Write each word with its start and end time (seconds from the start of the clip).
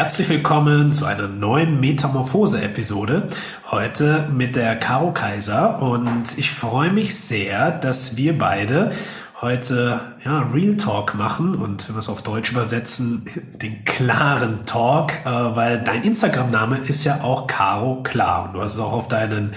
Herzlich 0.00 0.30
willkommen 0.30 0.94
zu 0.94 1.04
einer 1.04 1.28
neuen 1.28 1.78
Metamorphose-Episode. 1.78 3.28
Heute 3.70 4.30
mit 4.32 4.56
der 4.56 4.76
Caro 4.76 5.12
Kaiser 5.12 5.82
und 5.82 6.38
ich 6.38 6.50
freue 6.52 6.90
mich 6.90 7.14
sehr, 7.14 7.70
dass 7.70 8.16
wir 8.16 8.38
beide 8.38 8.92
heute 9.42 10.00
ja, 10.24 10.38
Real 10.40 10.78
Talk 10.78 11.14
machen 11.16 11.54
und 11.54 11.86
wenn 11.86 11.96
wir 11.96 12.00
es 12.00 12.08
auf 12.08 12.22
Deutsch 12.22 12.50
übersetzen, 12.50 13.26
den 13.60 13.84
klaren 13.84 14.64
Talk, 14.64 15.12
äh, 15.26 15.28
weil 15.28 15.82
dein 15.84 16.02
Instagram-Name 16.02 16.78
ist 16.78 17.04
ja 17.04 17.20
auch 17.22 17.46
Caro 17.46 18.02
Klar 18.02 18.46
und 18.46 18.54
du 18.54 18.62
hast 18.62 18.76
es 18.76 18.80
auch 18.80 18.94
auf 18.94 19.08
deinen 19.08 19.52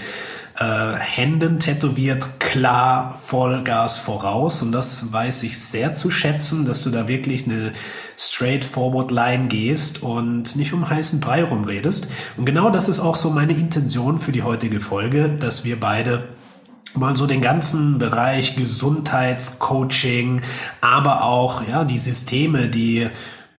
äh, 0.58 0.94
Händen 0.98 1.58
tätowiert, 1.58 2.38
klar 2.38 3.14
Vollgas 3.14 3.98
voraus. 3.98 4.62
Und 4.62 4.72
das 4.72 5.12
weiß 5.12 5.42
ich 5.44 5.58
sehr 5.58 5.94
zu 5.94 6.10
schätzen, 6.10 6.64
dass 6.64 6.82
du 6.82 6.90
da 6.90 7.08
wirklich 7.08 7.46
eine 7.46 7.72
straightforward 8.18 9.10
Line 9.10 9.48
gehst 9.48 10.02
und 10.02 10.56
nicht 10.56 10.72
um 10.72 10.88
heißen 10.88 11.20
Brei 11.20 11.44
rumredest. 11.44 12.08
Und 12.36 12.44
genau 12.44 12.70
das 12.70 12.88
ist 12.88 13.00
auch 13.00 13.16
so 13.16 13.30
meine 13.30 13.52
Intention 13.52 14.18
für 14.18 14.32
die 14.32 14.42
heutige 14.42 14.80
Folge, 14.80 15.36
dass 15.40 15.64
wir 15.64 15.78
beide 15.78 16.28
mal 16.94 17.16
so 17.16 17.26
den 17.26 17.42
ganzen 17.42 17.98
Bereich 17.98 18.56
Gesundheitscoaching, 18.56 20.42
aber 20.80 21.24
auch 21.24 21.66
ja 21.66 21.84
die 21.84 21.98
Systeme, 21.98 22.68
die 22.68 23.08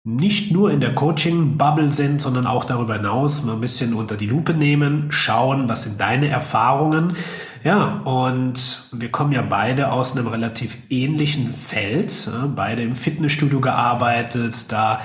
nicht 0.05 0.53
nur 0.53 0.70
in 0.70 0.81
der 0.81 0.95
Coaching-Bubble 0.95 1.91
sind, 1.91 2.20
sondern 2.20 2.47
auch 2.47 2.67
darüber 2.67 2.97
hinaus 2.97 3.42
mal 3.42 3.55
ein 3.55 3.61
bisschen 3.61 3.95
unter 3.95 4.17
die 4.17 4.27
Lupe 4.27 4.53
nehmen, 4.53 5.07
schauen, 5.09 5.67
was 5.69 5.84
sind 5.84 5.98
deine 5.98 6.29
Erfahrungen. 6.29 7.17
Ja, 7.65 8.03
und 8.05 8.89
wir 8.93 9.11
kommen 9.11 9.33
ja 9.33 9.41
beide 9.41 9.91
aus 9.91 10.12
einem 10.12 10.27
relativ 10.27 10.77
ähnlichen 10.91 11.55
Feld, 11.55 12.31
beide 12.55 12.83
im 12.83 12.95
Fitnessstudio 12.95 13.62
gearbeitet, 13.62 14.70
da 14.70 15.01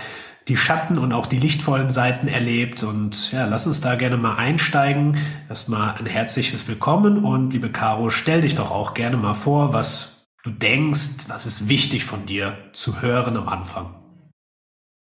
die 0.49 0.57
Schatten 0.57 0.97
und 0.97 1.13
auch 1.13 1.25
die 1.25 1.39
lichtvollen 1.39 1.89
Seiten 1.89 2.27
erlebt. 2.27 2.83
Und 2.83 3.31
ja, 3.31 3.45
lass 3.45 3.65
uns 3.65 3.79
da 3.79 3.95
gerne 3.95 4.17
mal 4.17 4.35
einsteigen. 4.35 5.17
Erstmal 5.47 5.95
ein 5.95 6.05
herzliches 6.05 6.67
Willkommen 6.67 7.23
und 7.23 7.53
liebe 7.53 7.69
Caro, 7.69 8.09
stell 8.09 8.41
dich 8.41 8.55
doch 8.55 8.71
auch 8.71 8.93
gerne 8.93 9.15
mal 9.15 9.35
vor, 9.35 9.71
was 9.71 10.27
du 10.43 10.49
denkst, 10.49 11.29
was 11.29 11.45
ist 11.45 11.69
wichtig 11.69 12.03
von 12.03 12.25
dir 12.25 12.57
zu 12.73 13.01
hören 13.01 13.37
am 13.37 13.47
Anfang. 13.47 13.98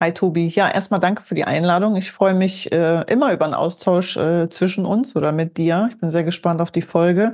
Hi 0.03 0.11
Tobi. 0.11 0.49
Ja, 0.49 0.69
erstmal 0.69 0.99
danke 0.99 1.23
für 1.23 1.33
die 1.33 1.45
Einladung. 1.45 1.95
Ich 1.95 2.11
freue 2.11 2.33
mich 2.33 2.69
äh, 2.73 3.03
immer 3.03 3.31
über 3.31 3.45
einen 3.45 3.53
Austausch 3.53 4.17
äh, 4.17 4.49
zwischen 4.49 4.85
uns 4.85 5.15
oder 5.15 5.31
mit 5.31 5.55
dir. 5.55 5.87
Ich 5.91 5.97
bin 5.97 6.11
sehr 6.11 6.25
gespannt 6.25 6.59
auf 6.59 6.71
die 6.71 6.81
Folge. 6.81 7.31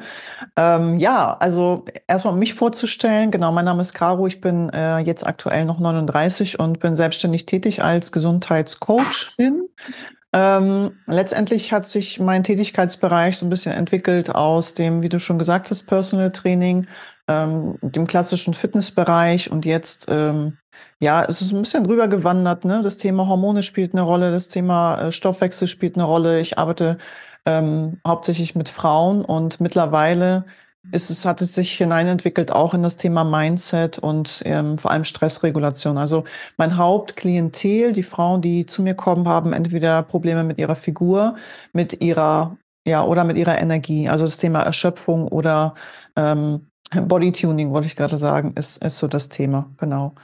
Ähm, 0.56 1.00
ja, 1.00 1.36
also 1.40 1.84
erstmal 2.08 2.36
um 2.36 2.40
mich 2.40 2.54
vorzustellen. 2.54 3.32
Genau, 3.32 3.52
mein 3.52 3.66
Name 3.66 3.82
ist 3.82 3.96
Caro. 3.96 4.28
Ich 4.28 4.40
bin 4.40 4.70
äh, 4.70 5.00
jetzt 5.00 5.26
aktuell 5.26 5.66
noch 5.66 5.80
39 5.80 6.60
und 6.60 6.80
bin 6.80 6.96
selbstständig 6.96 7.48
tätig 7.48 7.84
als 7.84 8.12
Gesundheitscoachin. 8.12 9.68
Ähm, 10.32 10.92
letztendlich 11.08 11.74
hat 11.74 11.88
sich 11.88 12.20
mein 12.20 12.44
Tätigkeitsbereich 12.44 13.36
so 13.36 13.48
ein 13.48 13.50
bisschen 13.50 13.72
entwickelt 13.72 14.36
aus 14.36 14.76
dem, 14.76 15.02
wie 15.02 15.10
du 15.10 15.20
schon 15.20 15.40
gesagt 15.40 15.72
hast, 15.72 15.88
Personal 15.88 16.32
Training, 16.32 16.86
ähm, 17.30 17.78
dem 17.82 18.08
klassischen 18.08 18.54
Fitnessbereich 18.54 19.52
und 19.52 19.66
jetzt 19.66 20.08
ähm, 20.10 20.58
ja, 21.00 21.24
es 21.26 21.42
ist 21.42 21.52
ein 21.52 21.62
bisschen 21.62 21.84
drüber 21.86 22.08
gewandert. 22.08 22.66
Ne? 22.66 22.82
Das 22.84 22.98
Thema 22.98 23.28
Hormone 23.28 23.64
spielt 23.64 23.94
eine 23.94 24.02
Rolle, 24.02 24.32
das 24.32 24.50
Thema 24.50 25.00
äh, 25.02 25.12
Stoffwechsel 25.12 25.68
spielt 25.68 25.96
eine 25.96 26.04
Rolle. 26.04 26.42
Ich 26.42 26.58
arbeite 26.58 26.98
ähm, 27.46 28.00
hauptsächlich 28.06 28.56
mit 28.56 28.70
Frauen 28.70 29.24
und 29.24 29.62
mittlerweile 29.62 30.46
ist 30.92 31.10
es, 31.10 31.26
hat 31.26 31.42
es 31.42 31.56
sich 31.56 31.74
hineinentwickelt 31.74 32.52
auch 32.52 32.74
in 32.74 32.84
das 32.84 32.96
Thema 32.96 33.24
Mindset 33.24 34.00
und 34.00 34.42
ähm, 34.46 34.78
vor 34.78 34.92
allem 34.92 35.04
Stressregulation. 35.04 35.98
Also 35.98 36.24
mein 36.58 36.78
Hauptklientel, 36.78 37.94
die 37.94 38.04
Frauen, 38.04 38.42
die 38.42 38.66
zu 38.66 38.82
mir 38.82 38.96
kommen, 38.96 39.28
haben 39.28 39.54
entweder 39.54 40.04
Probleme 40.04 40.44
mit 40.44 40.58
ihrer 40.58 40.76
Figur, 40.76 41.36
mit 41.74 42.02
ihrer, 42.02 42.58
ja, 42.88 43.04
oder 43.04 43.24
mit 43.24 43.38
ihrer 43.38 43.60
Energie. 43.60 44.10
Also 44.10 44.26
das 44.26 44.38
Thema 44.38 44.62
Erschöpfung 44.62 45.28
oder 45.28 45.76
ähm, 46.16 46.69
Bodytuning, 46.96 47.72
wollte 47.72 47.88
ich 47.88 47.96
gerade 47.96 48.18
sagen, 48.18 48.54
ist, 48.56 48.84
ist 48.84 48.98
so 49.00 49.08
das 49.08 49.30
Thema, 49.30 49.70
genau. 49.78 50.16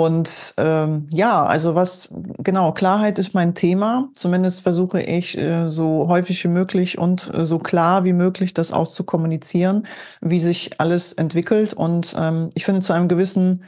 Und 0.00 0.54
ähm, 0.56 1.08
ja, 1.12 1.44
also 1.44 1.74
was, 1.74 2.08
genau, 2.38 2.72
Klarheit 2.72 3.18
ist 3.18 3.34
mein 3.34 3.54
Thema. 3.54 4.08
Zumindest 4.14 4.62
versuche 4.62 5.02
ich 5.02 5.36
äh, 5.36 5.68
so 5.68 6.08
häufig 6.08 6.42
wie 6.42 6.48
möglich 6.48 6.96
und 6.96 7.30
äh, 7.34 7.44
so 7.44 7.58
klar 7.58 8.04
wie 8.04 8.14
möglich 8.14 8.54
das 8.54 8.72
auch 8.72 8.88
zu 8.88 9.04
kommunizieren, 9.04 9.86
wie 10.22 10.40
sich 10.40 10.80
alles 10.80 11.12
entwickelt. 11.12 11.74
Und 11.74 12.14
ähm, 12.18 12.50
ich 12.54 12.64
finde 12.64 12.80
zu 12.80 12.94
einem 12.94 13.08
gewissen, 13.08 13.64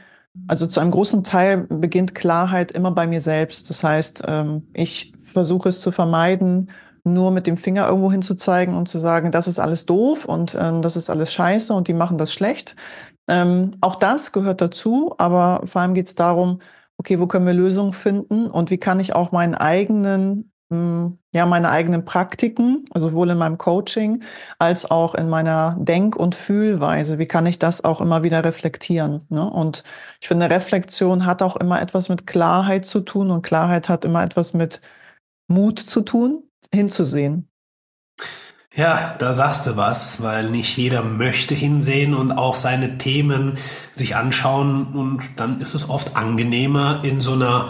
also 0.47 0.65
zu 0.65 0.79
einem 0.79 0.89
großen 0.89 1.23
Teil 1.23 1.67
beginnt 1.67 2.15
Klarheit 2.15 2.71
immer 2.71 2.91
bei 2.91 3.05
mir 3.05 3.21
selbst. 3.21 3.69
Das 3.69 3.83
heißt, 3.83 4.23
ähm, 4.25 4.63
ich 4.73 5.13
versuche 5.23 5.69
es 5.69 5.81
zu 5.81 5.91
vermeiden, 5.91 6.71
nur 7.03 7.31
mit 7.31 7.47
dem 7.47 7.57
Finger 7.57 7.87
irgendwo 7.87 8.11
hinzuzeigen 8.11 8.75
und 8.75 8.87
zu 8.87 8.99
sagen, 8.99 9.31
das 9.31 9.47
ist 9.47 9.59
alles 9.59 9.85
doof 9.85 10.25
und 10.25 10.55
ähm, 10.59 10.81
das 10.81 10.95
ist 10.95 11.09
alles 11.09 11.33
scheiße 11.33 11.73
und 11.73 11.87
die 11.87 11.93
machen 11.93 12.17
das 12.17 12.33
schlecht, 12.33 12.75
ähm, 13.27 13.71
auch 13.81 13.95
das 13.95 14.31
gehört 14.31 14.61
dazu, 14.61 15.15
aber 15.17 15.61
vor 15.65 15.81
allem 15.81 15.93
geht 15.93 16.07
es 16.07 16.15
darum, 16.15 16.59
okay, 16.97 17.19
wo 17.19 17.27
können 17.27 17.45
wir 17.45 17.53
Lösungen 17.53 17.93
finden 17.93 18.47
und 18.47 18.69
wie 18.69 18.77
kann 18.77 18.99
ich 18.99 19.15
auch 19.15 19.31
meinen 19.31 19.55
eigenen, 19.55 20.51
mh, 20.69 20.77
hm, 20.77 21.19
ja, 21.33 21.45
meine 21.45 21.71
eigenen 21.71 22.05
Praktiken, 22.05 22.85
also 22.91 23.09
sowohl 23.09 23.29
in 23.31 23.37
meinem 23.37 23.57
Coaching 23.57 24.23
als 24.59 24.89
auch 24.91 25.15
in 25.15 25.29
meiner 25.29 25.77
Denk- 25.79 26.15
und 26.15 26.35
Fühlweise, 26.35 27.17
wie 27.17 27.25
kann 27.27 27.45
ich 27.45 27.59
das 27.59 27.83
auch 27.83 28.01
immer 28.01 28.23
wieder 28.23 28.43
reflektieren? 28.43 29.25
Ne? 29.29 29.49
Und 29.49 29.83
ich 30.21 30.27
finde, 30.27 30.49
Reflexion 30.49 31.25
hat 31.25 31.41
auch 31.41 31.55
immer 31.55 31.81
etwas 31.81 32.09
mit 32.09 32.27
Klarheit 32.27 32.85
zu 32.85 33.01
tun 33.01 33.31
und 33.31 33.41
Klarheit 33.41 33.89
hat 33.89 34.05
immer 34.05 34.23
etwas 34.23 34.53
mit 34.53 34.81
Mut 35.47 35.79
zu 35.79 36.01
tun, 36.01 36.43
hinzusehen. 36.73 37.49
Ja, 38.75 39.15
da 39.19 39.33
sagst 39.33 39.67
du 39.67 39.77
was, 39.77 40.23
weil 40.23 40.49
nicht 40.49 40.75
jeder 40.77 41.03
möchte 41.03 41.53
hinsehen 41.53 42.15
und 42.15 42.31
auch 42.31 42.55
seine 42.55 42.97
Themen 42.97 43.59
sich 43.93 44.15
anschauen 44.15 44.87
und 44.95 45.39
dann 45.39 45.61
ist 45.61 45.75
es 45.75 45.89
oft 45.89 46.15
angenehmer 46.15 47.01
in 47.03 47.21
so 47.21 47.33
einer, 47.33 47.69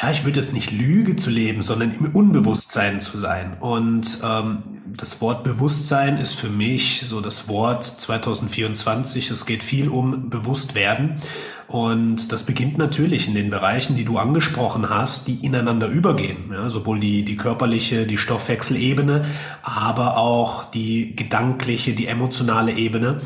ja, 0.00 0.10
ich 0.10 0.24
würde 0.24 0.40
es 0.40 0.52
nicht 0.52 0.72
Lüge 0.72 1.14
zu 1.14 1.30
leben, 1.30 1.62
sondern 1.62 1.94
im 1.94 2.06
Unbewusstsein 2.14 3.00
zu 3.00 3.16
sein. 3.16 3.56
Und 3.60 4.18
ähm, 4.24 4.62
das 4.96 5.20
Wort 5.20 5.44
Bewusstsein 5.44 6.18
ist 6.18 6.34
für 6.34 6.48
mich 6.48 7.04
so 7.06 7.20
das 7.20 7.46
Wort 7.46 7.84
2024. 7.84 9.30
Es 9.30 9.46
geht 9.46 9.62
viel 9.62 9.88
um 9.88 10.30
Bewusstwerden. 10.30 11.20
Und 11.68 12.32
das 12.32 12.42
beginnt 12.42 12.76
natürlich 12.76 13.28
in 13.28 13.34
den 13.34 13.50
Bereichen, 13.50 13.94
die 13.94 14.04
du 14.04 14.18
angesprochen 14.18 14.90
hast, 14.90 15.28
die 15.28 15.44
ineinander 15.46 15.86
übergehen. 15.86 16.50
Ja, 16.52 16.68
sowohl 16.68 16.98
die, 16.98 17.24
die 17.24 17.36
körperliche, 17.36 18.04
die 18.04 18.18
Stoffwechselebene, 18.18 19.24
aber 19.62 20.16
auch 20.16 20.70
die 20.70 21.14
gedankliche, 21.14 21.92
die 21.92 22.06
emotionale 22.06 22.72
Ebene, 22.72 23.20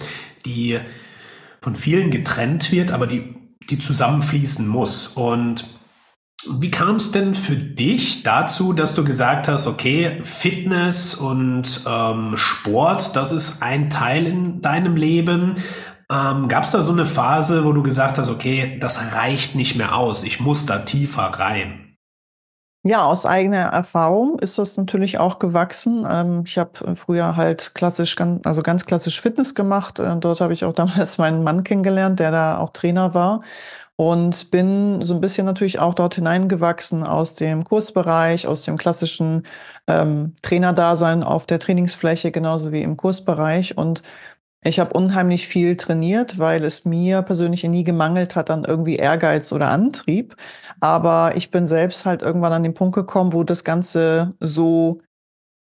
die 0.44 0.78
von 1.62 1.76
vielen 1.76 2.10
getrennt 2.10 2.70
wird, 2.72 2.90
aber 2.90 3.06
die, 3.06 3.34
die 3.70 3.78
zusammenfließen 3.78 4.68
muss. 4.68 5.08
Und 5.08 5.77
wie 6.46 6.70
kam 6.70 6.96
es 6.96 7.10
denn 7.10 7.34
für 7.34 7.56
dich 7.56 8.22
dazu, 8.22 8.72
dass 8.72 8.94
du 8.94 9.04
gesagt 9.04 9.48
hast, 9.48 9.66
okay, 9.66 10.20
Fitness 10.22 11.14
und 11.14 11.82
ähm, 11.86 12.36
Sport, 12.36 13.16
das 13.16 13.32
ist 13.32 13.62
ein 13.62 13.90
Teil 13.90 14.26
in 14.26 14.62
deinem 14.62 14.96
Leben, 14.96 15.56
ähm, 16.10 16.48
Gab 16.48 16.64
es 16.64 16.70
da 16.70 16.82
so 16.82 16.92
eine 16.92 17.04
Phase, 17.04 17.64
wo 17.64 17.72
du 17.72 17.82
gesagt 17.82 18.18
hast, 18.18 18.30
okay, 18.30 18.78
das 18.80 19.12
reicht 19.12 19.54
nicht 19.54 19.76
mehr 19.76 19.94
aus, 19.94 20.24
ich 20.24 20.40
muss 20.40 20.64
da 20.64 20.78
tiefer 20.78 21.24
rein? 21.24 21.84
Ja, 22.84 23.04
aus 23.04 23.26
eigener 23.26 23.64
Erfahrung 23.64 24.38
ist 24.38 24.56
das 24.56 24.76
natürlich 24.78 25.18
auch 25.18 25.38
gewachsen. 25.40 26.06
Ähm, 26.08 26.44
ich 26.46 26.56
habe 26.56 26.96
früher 26.96 27.36
halt 27.36 27.74
klassisch, 27.74 28.16
also 28.44 28.62
ganz 28.62 28.86
klassisch 28.86 29.20
Fitness 29.20 29.54
gemacht. 29.54 29.98
Äh, 29.98 30.16
dort 30.18 30.40
habe 30.40 30.54
ich 30.54 30.64
auch 30.64 30.72
damals 30.74 31.18
meinen 31.18 31.42
Mann 31.42 31.64
kennengelernt, 31.64 32.20
der 32.20 32.30
da 32.30 32.56
auch 32.56 32.70
Trainer 32.70 33.12
war. 33.12 33.42
Und 34.00 34.52
bin 34.52 35.04
so 35.04 35.12
ein 35.12 35.20
bisschen 35.20 35.44
natürlich 35.44 35.80
auch 35.80 35.92
dort 35.92 36.14
hineingewachsen 36.14 37.02
aus 37.02 37.34
dem 37.34 37.64
Kursbereich, 37.64 38.46
aus 38.46 38.62
dem 38.62 38.76
klassischen 38.76 39.44
ähm, 39.88 40.36
Trainerdasein 40.40 41.24
auf 41.24 41.46
der 41.46 41.58
Trainingsfläche, 41.58 42.30
genauso 42.30 42.70
wie 42.70 42.82
im 42.82 42.96
Kursbereich. 42.96 43.76
Und 43.76 44.02
ich 44.62 44.78
habe 44.78 44.92
unheimlich 44.92 45.48
viel 45.48 45.76
trainiert, 45.76 46.38
weil 46.38 46.64
es 46.64 46.84
mir 46.84 47.22
persönlich 47.22 47.64
nie 47.64 47.82
gemangelt 47.82 48.36
hat 48.36 48.50
an 48.50 48.64
irgendwie 48.64 48.96
Ehrgeiz 48.96 49.52
oder 49.52 49.70
Antrieb. 49.70 50.36
Aber 50.78 51.32
ich 51.36 51.50
bin 51.50 51.66
selbst 51.66 52.06
halt 52.06 52.22
irgendwann 52.22 52.52
an 52.52 52.62
den 52.62 52.74
Punkt 52.74 52.94
gekommen, 52.94 53.32
wo 53.32 53.42
das 53.42 53.64
Ganze 53.64 54.34
so 54.38 54.98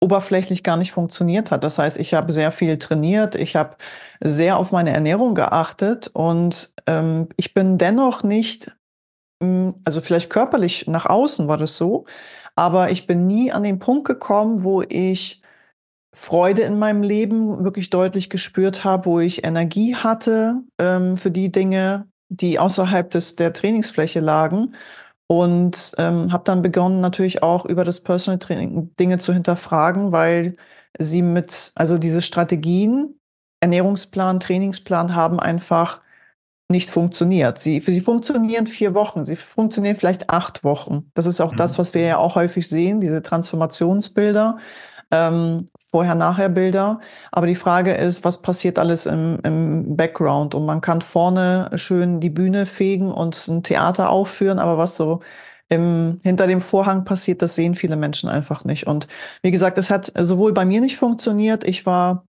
oberflächlich 0.01 0.63
gar 0.63 0.77
nicht 0.77 0.93
funktioniert 0.93 1.51
hat. 1.51 1.63
Das 1.63 1.79
heißt, 1.79 1.99
ich 1.99 2.15
habe 2.15 2.33
sehr 2.33 2.53
viel 2.53 2.79
trainiert, 2.79 3.35
ich 3.35 3.55
habe 3.55 3.77
sehr 4.21 4.57
auf 4.57 4.73
meine 4.73 4.91
Ernährung 4.91 5.35
geachtet 5.35 6.09
und 6.09 6.73
ähm, 6.87 7.29
ich 7.37 7.53
bin 7.55 7.79
dennoch 7.79 8.23
nicht, 8.23 8.73
hm, 9.43 9.75
also 9.85 10.01
vielleicht 10.01 10.31
körperlich 10.31 10.87
nach 10.87 11.07
außen 11.07 11.49
war 11.49 11.59
das 11.59 11.77
so, 11.77 12.07
aber 12.57 12.91
ich 12.91 13.07
bin 13.07 13.27
nie 13.27 13.53
an 13.53 13.63
den 13.63 13.79
Punkt 13.79 14.07
gekommen, 14.07 14.65
wo 14.65 14.83
ich 14.83 15.43
Freude 16.13 16.63
in 16.63 16.79
meinem 16.79 17.03
Leben 17.03 17.63
wirklich 17.65 17.91
deutlich 17.91 18.31
gespürt 18.31 18.85
habe, 18.85 19.07
wo 19.07 19.21
ich 19.21 19.45
Energie 19.45 19.95
hatte 19.95 20.63
ähm, 20.79 21.17
für 21.17 21.31
die 21.31 21.53
Dinge, 21.53 22.09
die 22.29 22.59
außerhalb 22.59 23.11
des, 23.11 23.37
der 23.37 23.53
Trainingsfläche 23.53 24.21
lagen. 24.21 24.75
Und 25.31 25.95
ähm, 25.97 26.33
habe 26.33 26.43
dann 26.43 26.61
begonnen, 26.61 27.01
natürlich 27.01 27.45
auch 27.45 27.65
über 27.65 27.85
das 27.85 28.01
Personal 28.01 28.41
Training 28.41 28.91
Dinge 28.99 29.19
zu 29.19 29.33
hinterfragen, 29.33 30.11
weil 30.11 30.57
sie 30.99 31.23
mit, 31.23 31.71
also 31.77 31.99
diese 31.99 32.21
Strategien, 32.21 33.15
Ernährungsplan, 33.61 34.41
Trainingsplan 34.41 35.15
haben 35.15 35.39
einfach 35.39 36.01
nicht 36.69 36.91
funktioniert. 36.91 37.61
Sie, 37.61 37.79
sie 37.79 38.01
funktionieren 38.01 38.67
vier 38.67 38.93
Wochen, 38.93 39.25
sie 39.25 39.37
funktionieren 39.37 39.95
vielleicht 39.95 40.31
acht 40.31 40.65
Wochen. 40.65 41.13
Das 41.15 41.27
ist 41.27 41.41
auch 41.41 41.53
mhm. 41.53 41.59
das, 41.59 41.79
was 41.79 41.95
wir 41.95 42.03
ja 42.03 42.17
auch 42.17 42.35
häufig 42.35 42.69
sehen, 42.69 43.01
diese 43.01 43.23
Transformationsbilder. 43.23 44.59
Ähm, 45.11 45.69
Vorher-Nachher-Bilder. 45.91 47.01
Aber 47.33 47.47
die 47.47 47.57
Frage 47.57 47.93
ist, 47.93 48.25
was 48.25 48.43
passiert 48.43 48.79
alles 48.79 49.07
im, 49.07 49.39
im 49.43 49.97
Background? 49.97 50.55
Und 50.55 50.67
man 50.67 50.81
kann 50.81 51.01
vorne 51.01 51.71
schön 51.75 52.21
die 52.21 52.31
Bühne 52.31 52.65
fegen 52.67 53.11
und 53.11 53.49
ein 53.49 53.63
Theater 53.65 54.11
aufführen, 54.11 54.59
aber 54.61 54.79
was 54.79 54.97
so 54.97 55.21
im, 55.69 56.21
hinter 56.23 56.47
dem 56.47 56.61
Vorhang 56.61 57.05
passiert, 57.05 57.43
das 57.43 57.55
sehen 57.55 57.75
viele 57.75 57.97
Menschen 57.97 58.29
einfach 58.29 58.65
nicht. 58.65 58.87
Und 58.87 59.07
wie 59.43 59.51
gesagt, 59.51 59.79
es 59.79 59.91
hat 59.91 60.13
sowohl 60.17 60.53
bei 60.53 60.65
mir 60.65 60.81
nicht 60.81 60.97
funktioniert, 60.97 61.65
ich 61.65 61.87
war 61.87 62.27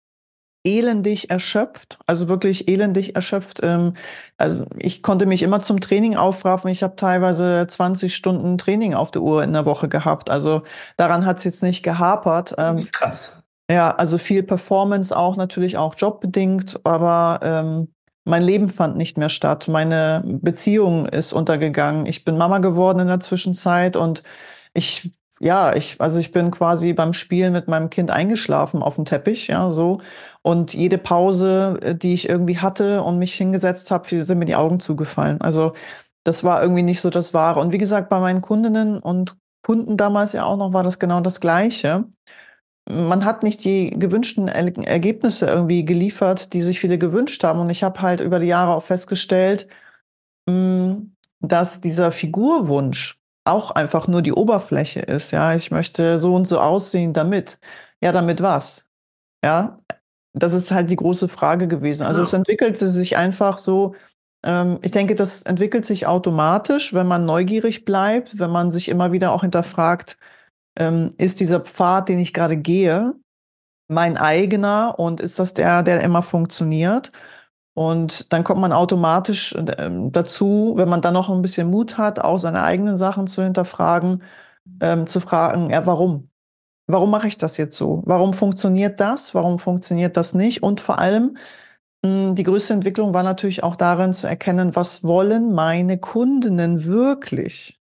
elendig 0.65 1.31
erschöpft, 1.31 1.99
also 2.07 2.29
wirklich 2.29 2.69
elendig 2.69 3.15
erschöpft. 3.15 3.61
Ähm, 3.63 3.95
also 4.39 4.65
ich 4.79 5.03
konnte 5.03 5.27
mich 5.27 5.43
immer 5.43 5.61
zum 5.61 5.81
Training 5.81 6.17
aufraffen. 6.17 6.71
Ich 6.71 6.83
habe 6.83 6.97
teilweise 6.97 7.67
20 7.69 8.17
Stunden 8.17 8.59
Training 8.59 8.95
auf 8.95 9.11
der 9.11 9.23
Uhr 9.23 9.45
in 9.45 9.53
der 9.53 9.67
Woche 9.67 9.89
gehabt. 9.89 10.31
Also 10.31 10.63
daran 10.97 11.27
hat 11.27 11.39
es 11.39 11.45
jetzt 11.45 11.63
nicht 11.63 11.83
gehapert. 11.83 12.55
Ähm, 12.59 12.77
krass. 12.93 13.43
Ja, 13.71 13.91
also 13.91 14.19
viel 14.19 14.43
Performance 14.43 15.17
auch, 15.17 15.37
natürlich 15.37 15.79
auch 15.79 15.95
jobbedingt, 15.97 16.81
aber 16.85 17.41
ähm, 17.43 17.89
mein 18.25 18.43
Leben 18.43 18.69
fand 18.69 18.97
nicht 18.97 19.17
mehr 19.17 19.29
statt. 19.31 19.69
Meine 19.69 20.23
Beziehung 20.25 21.07
ist 21.07 21.33
untergegangen. 21.33 22.07
Ich 22.07 22.25
bin 22.25 22.37
Mama 22.37 22.59
geworden 22.59 23.01
in 23.01 23.09
der 23.09 23.21
Zwischenzeit 23.21 23.97
und 23.97 24.23
ich, 24.75 25.11
ja, 25.41 25.75
ich, 25.75 26.01
also 26.01 26.19
ich 26.19 26.31
bin 26.31 26.51
quasi 26.51 26.93
beim 26.93 27.13
Spielen 27.13 27.53
mit 27.53 27.69
meinem 27.69 27.91
Kind 27.91 28.11
eingeschlafen 28.11 28.83
auf 28.83 28.97
dem 28.97 29.05
Teppich, 29.05 29.49
ja, 29.49 29.71
so. 29.71 30.01
Und 30.44 30.75
jede 30.75 30.99
Pause, 30.99 31.79
äh, 31.82 31.94
die 31.94 32.14
ich 32.14 32.29
irgendwie 32.29 32.58
hatte 32.58 33.02
und 33.02 33.19
mich 33.19 33.35
hingesetzt 33.35 33.91
habe, 33.91 34.25
sind 34.25 34.38
mir 34.38 34.44
die 34.44 34.56
Augen 34.56 34.81
zugefallen. 34.81 35.41
Also 35.41 35.73
das 36.25 36.44
war 36.44 36.62
irgendwie 36.62 36.82
nicht 36.82 37.00
so 37.00 37.11
das 37.11 37.35
Wahre. 37.35 37.61
Und 37.61 37.73
wie 37.73 37.79
gesagt, 37.79 38.08
bei 38.08 38.20
meinen 38.20 38.43
Kundinnen 38.43 38.99
und 38.99 39.37
Kunden 39.62 39.96
damals 39.96 40.32
ja 40.32 40.44
auch 40.44 40.56
noch 40.56 40.73
war 40.73 40.82
das 40.82 40.99
genau 40.99 41.20
das 41.20 41.41
Gleiche 41.41 42.05
man 42.91 43.25
hat 43.25 43.43
nicht 43.43 43.64
die 43.64 43.91
gewünschten 43.91 44.49
Ergebnisse 44.49 45.46
irgendwie 45.46 45.85
geliefert, 45.85 46.52
die 46.52 46.61
sich 46.61 46.81
viele 46.81 46.99
gewünscht 46.99 47.43
haben. 47.44 47.61
Und 47.61 47.70
ich 47.70 47.82
habe 47.82 48.02
halt 48.02 48.20
über 48.20 48.38
die 48.38 48.46
Jahre 48.46 48.75
auch 48.75 48.82
festgestellt, 48.82 49.69
hm, 50.49 51.14
dass 51.41 51.81
dieser 51.81 52.12
Figurwunsch 52.12 53.19
auch 53.46 53.70
einfach 53.70 54.08
nur 54.08 54.23
die 54.23 54.32
Oberfläche 54.32 55.00
ist. 55.00 55.31
Ja, 55.31 55.55
ich 55.55 55.70
möchte 55.70 56.19
so 56.19 56.35
und 56.35 56.46
so 56.46 56.61
aussehen 56.61 57.12
damit. 57.12 57.58
Ja, 58.02 58.12
damit 58.12 58.43
was? 58.43 58.88
Ja, 59.44 59.79
das 60.35 60.53
ist 60.53 60.73
halt 60.73 60.91
die 60.91 60.97
große 60.97 61.29
Frage 61.29 61.69
gewesen. 61.69 62.05
Also 62.07 62.21
ja. 62.21 62.25
es 62.25 62.33
entwickelte 62.33 62.87
sich 62.89 63.17
einfach 63.17 63.59
so, 63.59 63.95
ähm, 64.45 64.79
ich 64.83 64.91
denke, 64.91 65.15
das 65.15 65.43
entwickelt 65.43 65.87
sich 65.87 66.07
automatisch, 66.07 66.93
wenn 66.93 67.07
man 67.07 67.25
neugierig 67.25 67.85
bleibt, 67.85 68.39
wenn 68.39 68.51
man 68.51 68.73
sich 68.73 68.89
immer 68.89 69.13
wieder 69.13 69.33
auch 69.33 69.43
hinterfragt, 69.43 70.19
ähm, 70.79 71.15
ist 71.19 71.41
dieser 71.41 71.61
Pfad, 71.61 72.09
den 72.09 72.19
ich 72.19 72.35
gerade 72.35 72.57
gehe, 72.57 73.15
mein 73.89 74.17
eigener 74.17 74.99
und 74.99 75.21
ist 75.21 75.39
das 75.39 75.55
der, 75.55 75.83
der 75.83 76.03
immer 76.03 76.23
funktioniert? 76.23 77.13
Und 77.75 78.33
dann 78.33 78.45
kommt 78.45 78.61
man 78.61 78.73
automatisch 78.73 79.55
äh, 79.55 79.91
dazu, 80.11 80.75
wenn 80.77 80.89
man 80.89 81.01
dann 81.01 81.15
noch 81.15 81.29
ein 81.31 81.43
bisschen 81.43 81.71
Mut 81.71 81.99
hat, 81.99 82.21
auch 82.21 82.39
seine 82.39 82.63
eigenen 82.63 82.97
Sachen 82.97 83.27
zu 83.27 83.43
hinterfragen, 83.43 84.23
ähm, 84.81 85.07
zu 85.07 85.21
fragen, 85.21 85.71
ja, 85.71 85.85
warum? 85.87 86.31
Warum 86.87 87.11
mache 87.11 87.29
ich 87.29 87.39
das 87.39 87.57
jetzt 87.57 87.77
so? 87.77 88.03
Warum 88.05 88.35
funktioniert 88.35 89.01
das? 89.01 89.35
Warum 89.35 89.59
funktioniert 89.59 90.17
das 90.17 90.35
nicht? 90.35 90.63
Und 90.63 90.81
vor 90.81 90.99
allem, 90.99 91.37
hm, 92.05 92.35
die 92.35 92.43
größte 92.43 92.75
Entwicklung 92.75 93.15
war 93.15 93.23
natürlich 93.23 93.63
auch 93.63 93.77
darin 93.77 94.13
zu 94.13 94.27
erkennen, 94.27 94.77
was 94.77 95.03
wollen 95.05 95.55
meine 95.55 95.99
Kundinnen 95.99 96.85
wirklich? 96.85 97.81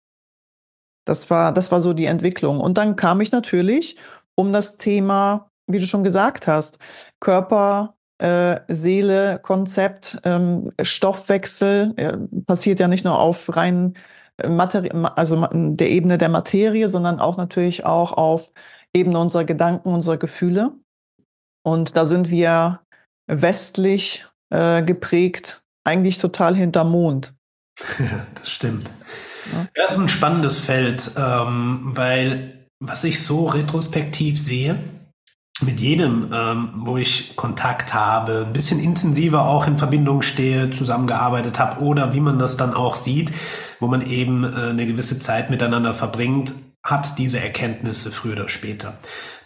Das 1.05 1.29
war, 1.29 1.53
das 1.53 1.71
war 1.71 1.81
so 1.81 1.93
die 1.93 2.05
Entwicklung. 2.05 2.59
Und 2.59 2.77
dann 2.77 2.95
kam 2.95 3.21
ich 3.21 3.31
natürlich 3.31 3.97
um 4.35 4.53
das 4.53 4.77
Thema, 4.77 5.49
wie 5.67 5.79
du 5.79 5.85
schon 5.87 6.03
gesagt 6.03 6.47
hast, 6.47 6.77
Körper, 7.19 7.95
äh, 8.19 8.59
Seele, 8.67 9.39
Konzept, 9.39 10.19
ähm, 10.23 10.71
Stoffwechsel, 10.81 11.93
äh, 11.97 12.17
passiert 12.45 12.79
ja 12.79 12.87
nicht 12.87 13.05
nur 13.05 13.17
auf 13.17 13.55
rein 13.55 13.95
äh, 14.37 14.49
Materi 14.49 14.91
also 15.15 15.47
der 15.51 15.89
Ebene 15.89 16.17
der 16.17 16.29
Materie, 16.29 16.89
sondern 16.89 17.19
auch 17.19 17.37
natürlich 17.37 17.85
auch 17.85 18.11
auf 18.13 18.51
Ebene 18.95 19.19
unserer 19.19 19.43
Gedanken, 19.43 19.89
unserer 19.89 20.17
Gefühle. 20.17 20.73
Und 21.63 21.95
da 21.95 22.05
sind 22.05 22.29
wir 22.29 22.81
westlich 23.27 24.25
äh, 24.49 24.81
geprägt, 24.83 25.61
eigentlich 25.83 26.17
total 26.17 26.55
hinterm 26.55 26.91
Mond. 26.91 27.33
das 28.35 28.49
stimmt. 28.49 28.89
Das 29.75 29.93
ist 29.93 29.97
ein 29.97 30.09
spannendes 30.09 30.59
Feld, 30.59 31.11
ähm, 31.17 31.91
weil 31.95 32.67
was 32.79 33.03
ich 33.03 33.23
so 33.23 33.47
retrospektiv 33.47 34.43
sehe, 34.43 34.79
mit 35.61 35.81
jedem, 35.81 36.31
ähm, 36.33 36.71
wo 36.85 36.97
ich 36.97 37.35
Kontakt 37.35 37.93
habe, 37.93 38.45
ein 38.47 38.53
bisschen 38.53 38.79
intensiver 38.79 39.45
auch 39.45 39.67
in 39.67 39.77
Verbindung 39.77 40.21
stehe, 40.21 40.71
zusammengearbeitet 40.71 41.59
habe 41.59 41.81
oder 41.81 42.13
wie 42.13 42.21
man 42.21 42.39
das 42.39 42.55
dann 42.55 42.73
auch 42.73 42.95
sieht, 42.95 43.31
wo 43.79 43.87
man 43.87 44.05
eben 44.05 44.45
äh, 44.45 44.69
eine 44.69 44.87
gewisse 44.87 45.19
Zeit 45.19 45.49
miteinander 45.49 45.93
verbringt, 45.93 46.53
hat 46.83 47.17
diese 47.17 47.39
Erkenntnisse 47.39 48.11
früher 48.11 48.33
oder 48.33 48.49
später. 48.49 48.97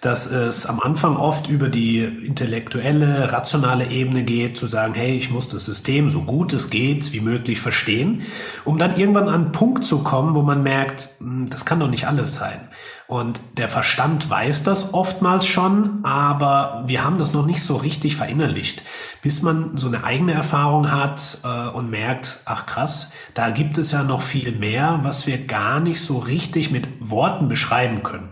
Dass 0.02 0.30
es 0.30 0.66
am 0.66 0.80
Anfang 0.80 1.18
oft 1.18 1.48
über 1.48 1.70
die 1.70 2.00
intellektuelle, 2.00 3.32
rationale 3.32 3.90
Ebene 3.90 4.24
geht, 4.24 4.58
zu 4.58 4.68
sagen, 4.68 4.94
hey, 4.94 5.18
ich 5.18 5.32
muss 5.32 5.50
das 5.50 5.66
System 5.66 6.10
so 6.10 6.24
gut 6.24 6.54
es 6.54 6.70
geht 6.70 7.12
wie 7.12 7.22
möglich 7.22 7.60
verstehen, 7.60 8.22
um 8.66 8.78
dann 8.78 8.98
irgendwann 8.98 9.30
an 9.30 9.46
einen 9.46 9.52
Punkt 9.52 9.84
zu 9.84 10.04
kommen, 10.04 10.36
wo 10.36 10.44
man 10.44 10.62
merkt, 10.62 11.10
hm, 11.20 11.50
das 11.50 11.66
kann 11.66 11.80
doch 11.80 11.90
nicht 11.90 12.08
alles 12.08 12.36
sein. 12.36 12.68
Und 13.14 13.40
der 13.58 13.70
Verstand 13.70 14.28
weiß 14.28 14.64
das 14.64 14.96
oftmals 14.96 15.46
schon, 15.46 16.00
aber 16.02 16.84
wir 16.88 17.04
haben 17.04 17.20
das 17.20 17.32
noch 17.32 17.46
nicht 17.46 17.62
so 17.62 17.76
richtig 17.76 18.16
verinnerlicht, 18.16 18.82
bis 19.22 19.44
man 19.44 19.78
so 19.78 19.88
eine 19.88 20.04
eigene 20.04 20.34
Erfahrung 20.34 20.92
hat 20.92 21.38
äh, 21.44 21.70
und 21.78 21.92
merkt, 21.92 22.40
ach 22.46 22.66
krass, 22.66 23.12
da 23.36 23.52
gibt 23.52 23.78
es 23.78 23.92
ja 23.92 24.02
noch 24.02 24.24
viel 24.24 24.54
mehr, 24.54 25.02
was 25.04 25.28
wir 25.28 25.46
gar 25.46 25.80
nicht 25.80 26.02
so 26.02 26.18
richtig 26.18 26.72
mit 26.72 26.88
Worten 27.00 27.50
beschreiben 27.50 28.02
können. 28.02 28.30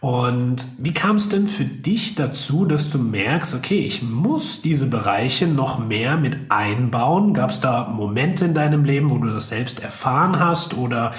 Und 0.00 0.64
wie 0.78 0.94
kam 0.94 1.16
es 1.16 1.28
denn 1.28 1.46
für 1.46 1.66
dich 1.66 2.14
dazu, 2.14 2.64
dass 2.64 2.88
du 2.88 2.98
merkst, 2.98 3.54
okay, 3.54 3.80
ich 3.80 4.02
muss 4.02 4.62
diese 4.62 4.86
Bereiche 4.86 5.46
noch 5.46 5.78
mehr 5.78 6.16
mit 6.16 6.50
einbauen? 6.50 7.34
Gab 7.34 7.50
es 7.50 7.60
da 7.60 7.88
Momente 7.88 8.46
in 8.46 8.54
deinem 8.54 8.84
Leben, 8.84 9.10
wo 9.10 9.18
du 9.18 9.28
das 9.28 9.50
selbst 9.50 9.80
erfahren 9.80 10.40
hast 10.40 10.72
oder 10.72 11.12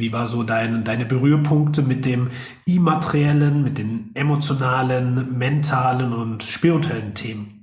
wie 0.00 0.12
war 0.12 0.26
so 0.26 0.42
dein, 0.42 0.82
deine 0.82 1.04
Berührpunkte 1.04 1.82
mit 1.82 2.04
dem 2.04 2.30
immateriellen, 2.66 3.62
mit 3.62 3.78
den 3.78 4.10
emotionalen, 4.14 5.38
mentalen 5.38 6.12
und 6.12 6.42
spirituellen 6.42 7.14
Themen? 7.14 7.60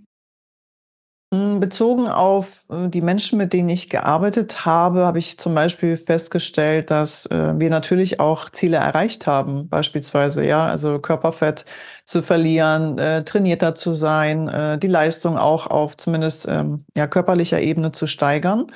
Hm, 1.33 1.59
bezogen 1.59 2.07
auf 2.07 2.67
äh, 2.69 2.87
die 2.87 3.01
Menschen, 3.01 3.37
mit 3.37 3.51
denen 3.51 3.67
ich 3.67 3.89
gearbeitet 3.89 4.65
habe, 4.65 5.05
habe 5.05 5.19
ich 5.19 5.37
zum 5.37 5.53
Beispiel 5.53 5.97
festgestellt, 5.97 6.89
dass 6.89 7.25
äh, 7.25 7.53
wir 7.59 7.69
natürlich 7.69 8.21
auch 8.21 8.49
Ziele 8.49 8.77
erreicht 8.77 9.27
haben, 9.27 9.67
beispielsweise, 9.67 10.45
ja, 10.45 10.65
also 10.65 10.99
Körperfett 10.99 11.65
zu 12.05 12.21
verlieren, 12.21 12.97
äh, 12.97 13.25
trainierter 13.25 13.75
zu 13.75 13.91
sein, 13.91 14.79
die 14.81 14.87
Leistung 14.87 15.37
auch 15.37 15.67
auf 15.67 15.97
zumindest 15.97 16.47
ähm, 16.47 16.85
ja, 16.95 17.07
körperlicher 17.07 17.59
Ebene 17.59 17.91
zu 17.91 18.07
steigern. 18.07 18.67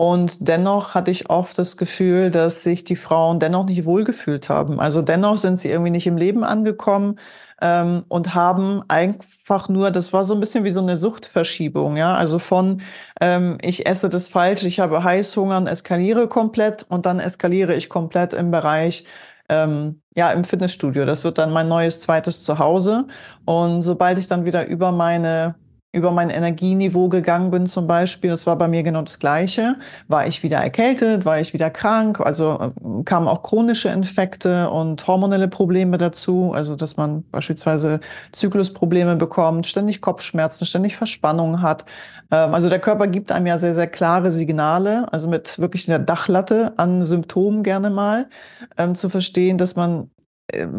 Und 0.00 0.38
dennoch 0.40 0.94
hatte 0.94 1.10
ich 1.10 1.28
oft 1.28 1.58
das 1.58 1.76
Gefühl, 1.76 2.30
dass 2.30 2.62
sich 2.62 2.84
die 2.84 2.96
Frauen 2.96 3.38
dennoch 3.38 3.66
nicht 3.66 3.84
wohlgefühlt 3.84 4.48
haben. 4.48 4.80
Also 4.80 5.02
dennoch 5.02 5.36
sind 5.36 5.58
sie 5.60 5.68
irgendwie 5.68 5.90
nicht 5.90 6.06
im 6.06 6.16
Leben 6.16 6.42
angekommen 6.42 7.18
ähm, 7.60 8.04
und 8.08 8.34
haben 8.34 8.82
einfach 8.88 9.68
nur, 9.68 9.90
das 9.90 10.14
war 10.14 10.24
so 10.24 10.32
ein 10.32 10.40
bisschen 10.40 10.64
wie 10.64 10.70
so 10.70 10.80
eine 10.80 10.96
Suchtverschiebung, 10.96 11.98
ja. 11.98 12.14
Also 12.14 12.38
von 12.38 12.80
ähm, 13.20 13.58
ich 13.60 13.84
esse 13.84 14.08
das 14.08 14.28
falsch, 14.28 14.62
ich 14.64 14.80
habe 14.80 15.04
Heißhunger 15.04 15.58
und 15.58 15.66
eskaliere 15.66 16.28
komplett 16.28 16.86
und 16.88 17.04
dann 17.04 17.20
eskaliere 17.20 17.74
ich 17.74 17.90
komplett 17.90 18.32
im 18.32 18.50
Bereich 18.50 19.04
ähm, 19.50 20.00
ja, 20.16 20.30
im 20.32 20.44
Fitnessstudio. 20.44 21.04
Das 21.04 21.24
wird 21.24 21.36
dann 21.36 21.52
mein 21.52 21.68
neues 21.68 22.00
zweites 22.00 22.42
Zuhause. 22.42 23.06
Und 23.44 23.82
sobald 23.82 24.18
ich 24.18 24.28
dann 24.28 24.46
wieder 24.46 24.66
über 24.66 24.92
meine 24.92 25.56
über 25.92 26.12
mein 26.12 26.30
Energieniveau 26.30 27.08
gegangen 27.08 27.50
bin 27.50 27.66
zum 27.66 27.88
Beispiel, 27.88 28.30
das 28.30 28.46
war 28.46 28.56
bei 28.56 28.68
mir 28.68 28.84
genau 28.84 29.02
das 29.02 29.18
Gleiche, 29.18 29.74
war 30.06 30.24
ich 30.24 30.44
wieder 30.44 30.58
erkältet, 30.58 31.24
war 31.24 31.40
ich 31.40 31.52
wieder 31.52 31.68
krank, 31.68 32.20
also 32.20 32.72
äh, 33.00 33.02
kamen 33.02 33.26
auch 33.26 33.42
chronische 33.42 33.88
Infekte 33.88 34.70
und 34.70 35.04
hormonelle 35.08 35.48
Probleme 35.48 35.98
dazu, 35.98 36.52
also 36.54 36.76
dass 36.76 36.96
man 36.96 37.24
beispielsweise 37.32 37.98
Zyklusprobleme 38.30 39.16
bekommt, 39.16 39.66
ständig 39.66 40.00
Kopfschmerzen, 40.00 40.64
ständig 40.64 40.96
Verspannungen 40.96 41.60
hat. 41.60 41.84
Ähm, 42.30 42.54
also 42.54 42.68
der 42.68 42.78
Körper 42.78 43.08
gibt 43.08 43.32
einem 43.32 43.46
ja 43.46 43.58
sehr, 43.58 43.74
sehr 43.74 43.88
klare 43.88 44.30
Signale, 44.30 45.12
also 45.12 45.26
mit 45.26 45.58
wirklich 45.58 45.86
der 45.86 45.98
Dachlatte 45.98 46.72
an 46.76 47.04
Symptomen 47.04 47.64
gerne 47.64 47.90
mal, 47.90 48.28
ähm, 48.78 48.94
zu 48.94 49.08
verstehen, 49.08 49.58
dass 49.58 49.74
man 49.74 50.10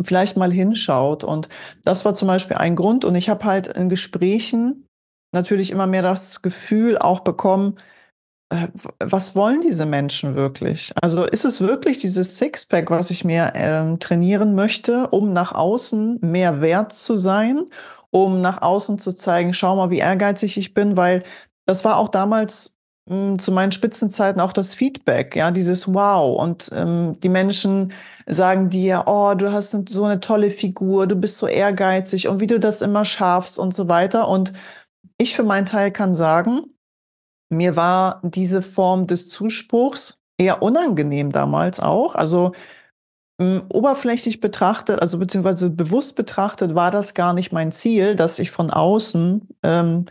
vielleicht 0.01 0.36
mal 0.36 0.51
hinschaut. 0.51 1.24
Und 1.24 1.48
das 1.86 2.03
war 2.03 2.13
zum 2.13 2.27
Beispiel 2.27 2.58
ein 2.58 2.75
Grund. 2.75 3.06
Und 3.06 3.15
ich 3.15 3.30
habe 3.30 3.46
halt 3.46 3.68
in 3.68 3.88
Gesprächen 3.88 4.86
natürlich 5.31 5.71
immer 5.71 5.88
mehr 5.88 6.01
das 6.01 6.41
Gefühl 6.41 6.97
auch 6.97 7.21
bekommen, 7.21 7.77
äh, 8.51 8.67
was 9.00 9.35
wollen 9.35 9.61
diese 9.61 9.85
Menschen 9.85 10.35
wirklich? 10.35 10.91
Also 11.01 11.25
ist 11.25 11.45
es 11.45 11.61
wirklich 11.61 12.00
dieses 12.00 12.38
Sixpack, 12.38 12.91
was 12.91 13.09
ich 13.09 13.23
mir 13.23 13.53
äh, 13.55 13.97
trainieren 13.97 14.55
möchte, 14.55 15.07
um 15.07 15.33
nach 15.33 15.53
außen 15.53 16.19
mehr 16.21 16.61
wert 16.61 16.93
zu 16.93 17.15
sein, 17.15 17.65
um 18.11 18.41
nach 18.41 18.61
außen 18.61 19.00
zu 19.00 19.13
zeigen, 19.13 19.53
schau 19.53 19.77
mal, 19.77 19.89
wie 19.89 20.00
ehrgeizig 20.00 20.57
ich 20.57 20.73
bin, 20.73 20.97
weil 20.97 21.23
das 21.65 21.85
war 21.85 21.97
auch 21.97 22.09
damals 22.09 22.75
mh, 23.07 23.15
hm, 23.15 23.39
zu 23.39 23.51
meinen 23.53 23.71
Spitzenzeiten 23.71 24.41
auch 24.41 24.53
das 24.53 24.73
Feedback, 24.73 25.35
ja, 25.35 25.51
dieses 25.51 25.93
Wow. 25.93 26.38
Und 26.41 26.69
ähm, 26.73 27.19
die 27.21 27.29
Menschen 27.29 27.93
sagen 28.27 28.69
dir, 28.69 29.03
oh, 29.07 29.33
du 29.35 29.51
hast 29.51 29.71
so 29.89 30.03
eine 30.03 30.19
tolle 30.19 30.51
Figur, 30.51 31.07
du 31.07 31.15
bist 31.15 31.38
so 31.38 31.47
ehrgeizig 31.47 32.27
und 32.27 32.39
wie 32.41 32.47
du 32.47 32.59
das 32.59 32.81
immer 32.81 33.05
schaffst 33.05 33.57
und 33.59 33.73
so 33.73 33.88
weiter. 33.88 34.27
Und 34.27 34.53
ich 35.21 35.35
für 35.35 35.43
meinen 35.43 35.65
Teil 35.65 35.91
kann 35.91 36.15
sagen, 36.15 36.63
mir 37.49 37.75
war 37.75 38.21
diese 38.23 38.61
Form 38.61 39.07
des 39.07 39.29
Zuspruchs 39.29 40.21
eher 40.37 40.63
unangenehm 40.63 41.31
damals 41.31 41.79
auch. 41.79 42.15
Also 42.15 42.53
ähm, 43.39 43.63
oberflächlich 43.69 44.39
betrachtet, 44.39 45.01
also 45.01 45.19
beziehungsweise 45.19 45.69
bewusst 45.69 46.15
betrachtet, 46.15 46.75
war 46.75 46.91
das 46.91 47.13
gar 47.13 47.33
nicht 47.33 47.51
mein 47.51 47.71
Ziel, 47.71 48.15
dass 48.15 48.39
ich 48.39 48.51
von 48.51 48.71
außen 48.71 49.47
ähm, 49.63 50.05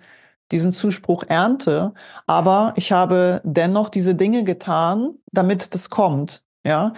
diesen 0.53 0.73
Zuspruch 0.73 1.25
ernte. 1.27 1.93
Aber 2.27 2.73
ich 2.77 2.93
habe 2.93 3.41
dennoch 3.45 3.89
diese 3.89 4.15
Dinge 4.15 4.45
getan, 4.45 5.15
damit 5.33 5.75
das 5.75 5.91
kommt. 5.91 6.45
Ja. 6.65 6.93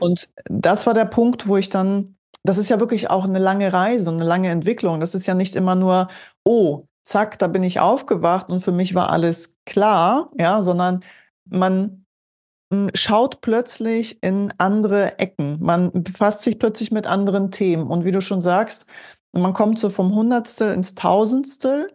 Und 0.00 0.28
das 0.46 0.86
war 0.86 0.94
der 0.94 1.04
Punkt, 1.04 1.48
wo 1.48 1.56
ich 1.56 1.70
dann, 1.70 2.16
das 2.42 2.58
ist 2.58 2.68
ja 2.68 2.80
wirklich 2.80 3.10
auch 3.10 3.24
eine 3.24 3.38
lange 3.38 3.72
Reise 3.72 4.10
und 4.10 4.16
eine 4.16 4.24
lange 4.24 4.50
Entwicklung. 4.50 5.00
Das 5.00 5.14
ist 5.14 5.26
ja 5.26 5.34
nicht 5.34 5.56
immer 5.56 5.76
nur, 5.76 6.08
oh, 6.44 6.86
zack, 7.04 7.38
da 7.38 7.46
bin 7.46 7.62
ich 7.62 7.80
aufgewacht 7.80 8.48
und 8.48 8.60
für 8.60 8.72
mich 8.72 8.94
war 8.94 9.10
alles 9.10 9.60
klar, 9.64 10.30
ja, 10.38 10.62
sondern 10.62 11.04
man 11.44 12.04
schaut 12.94 13.40
plötzlich 13.40 14.22
in 14.22 14.52
andere 14.58 15.18
Ecken. 15.18 15.58
Man 15.60 15.90
befasst 15.92 16.42
sich 16.42 16.58
plötzlich 16.58 16.90
mit 16.90 17.06
anderen 17.06 17.50
Themen. 17.50 17.86
Und 17.88 18.04
wie 18.04 18.10
du 18.10 18.20
schon 18.20 18.40
sagst, 18.40 18.86
man 19.32 19.52
kommt 19.52 19.78
so 19.78 19.90
vom 19.90 20.14
Hundertstel 20.14 20.72
ins 20.72 20.94
Tausendstel. 20.94 21.92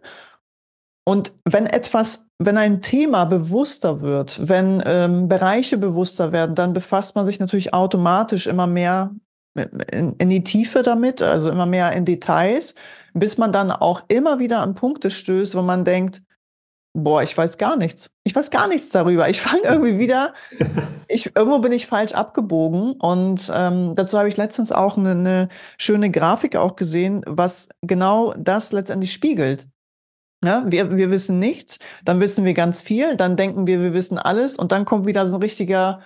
Und 1.04 1.32
wenn 1.44 1.66
etwas, 1.66 2.28
wenn 2.38 2.56
ein 2.56 2.82
Thema 2.82 3.24
bewusster 3.24 4.00
wird, 4.00 4.48
wenn 4.48 4.82
ähm, 4.84 5.28
Bereiche 5.28 5.78
bewusster 5.78 6.32
werden, 6.32 6.54
dann 6.54 6.72
befasst 6.72 7.16
man 7.16 7.26
sich 7.26 7.40
natürlich 7.40 7.74
automatisch 7.74 8.46
immer 8.46 8.66
mehr 8.66 9.10
in, 9.90 10.12
in 10.14 10.30
die 10.30 10.44
Tiefe 10.44 10.82
damit, 10.82 11.22
also 11.22 11.50
immer 11.50 11.66
mehr 11.66 11.92
in 11.92 12.04
Details 12.04 12.74
bis 13.14 13.38
man 13.38 13.52
dann 13.52 13.70
auch 13.70 14.02
immer 14.08 14.38
wieder 14.38 14.60
an 14.60 14.74
Punkte 14.74 15.10
stößt, 15.10 15.54
wo 15.54 15.62
man 15.62 15.84
denkt, 15.84 16.22
boah, 16.92 17.22
ich 17.22 17.36
weiß 17.36 17.58
gar 17.58 17.76
nichts. 17.76 18.10
Ich 18.24 18.34
weiß 18.34 18.50
gar 18.50 18.68
nichts 18.68 18.90
darüber. 18.90 19.28
Ich 19.28 19.40
fange 19.40 19.62
irgendwie 19.62 19.98
wieder, 20.00 20.34
ich, 21.08 21.34
irgendwo 21.36 21.58
bin 21.60 21.72
ich 21.72 21.86
falsch 21.86 22.12
abgebogen. 22.12 22.92
Und 22.92 23.50
ähm, 23.54 23.94
dazu 23.94 24.18
habe 24.18 24.28
ich 24.28 24.36
letztens 24.36 24.72
auch 24.72 24.96
eine, 24.96 25.10
eine 25.10 25.48
schöne 25.78 26.10
Grafik 26.10 26.56
auch 26.56 26.76
gesehen, 26.76 27.22
was 27.26 27.68
genau 27.82 28.34
das 28.36 28.72
letztendlich 28.72 29.12
spiegelt. 29.12 29.66
Ja, 30.42 30.64
wir, 30.66 30.96
wir 30.96 31.10
wissen 31.10 31.38
nichts, 31.38 31.78
dann 32.02 32.18
wissen 32.18 32.46
wir 32.46 32.54
ganz 32.54 32.80
viel, 32.80 33.14
dann 33.14 33.36
denken 33.36 33.66
wir, 33.66 33.82
wir 33.82 33.92
wissen 33.92 34.16
alles 34.16 34.56
und 34.56 34.72
dann 34.72 34.86
kommt 34.86 35.04
wieder 35.04 35.26
so 35.26 35.36
ein 35.36 35.42
richtiger 35.42 36.00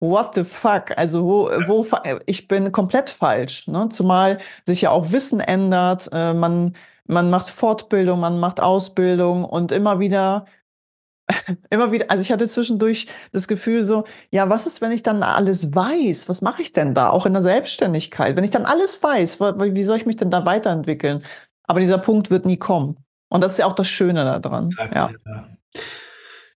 what 0.00 0.34
the 0.34 0.44
fuck? 0.44 0.96
Also 0.96 1.24
wo, 1.24 1.50
wo 1.66 1.86
ich 2.26 2.48
bin 2.48 2.72
komplett 2.72 3.10
falsch. 3.10 3.66
Ne? 3.66 3.88
Zumal 3.88 4.38
sich 4.64 4.82
ja 4.82 4.90
auch 4.90 5.12
Wissen 5.12 5.40
ändert, 5.40 6.08
äh, 6.12 6.34
man, 6.34 6.74
man 7.06 7.30
macht 7.30 7.50
Fortbildung, 7.50 8.20
man 8.20 8.38
macht 8.38 8.60
Ausbildung 8.60 9.44
und 9.44 9.72
immer 9.72 9.98
wieder, 10.00 10.46
immer 11.70 11.92
wieder, 11.92 12.06
also 12.10 12.22
ich 12.22 12.30
hatte 12.30 12.46
zwischendurch 12.46 13.06
das 13.32 13.48
Gefühl 13.48 13.84
so, 13.84 14.04
ja, 14.30 14.48
was 14.48 14.66
ist, 14.66 14.80
wenn 14.80 14.92
ich 14.92 15.02
dann 15.02 15.22
alles 15.22 15.74
weiß? 15.74 16.28
Was 16.28 16.42
mache 16.42 16.62
ich 16.62 16.72
denn 16.72 16.94
da? 16.94 17.10
Auch 17.10 17.26
in 17.26 17.32
der 17.32 17.42
Selbstständigkeit. 17.42 18.36
Wenn 18.36 18.44
ich 18.44 18.50
dann 18.50 18.66
alles 18.66 19.02
weiß, 19.02 19.40
wie 19.40 19.84
soll 19.84 19.96
ich 19.96 20.06
mich 20.06 20.16
denn 20.16 20.30
da 20.30 20.44
weiterentwickeln? 20.44 21.22
Aber 21.64 21.80
dieser 21.80 21.98
Punkt 21.98 22.30
wird 22.30 22.46
nie 22.46 22.58
kommen. 22.58 22.96
Und 23.28 23.40
das 23.40 23.52
ist 23.52 23.58
ja 23.58 23.66
auch 23.66 23.72
das 23.72 23.88
Schöne 23.88 24.40
daran. 24.40 24.70
Ja. 24.94 25.10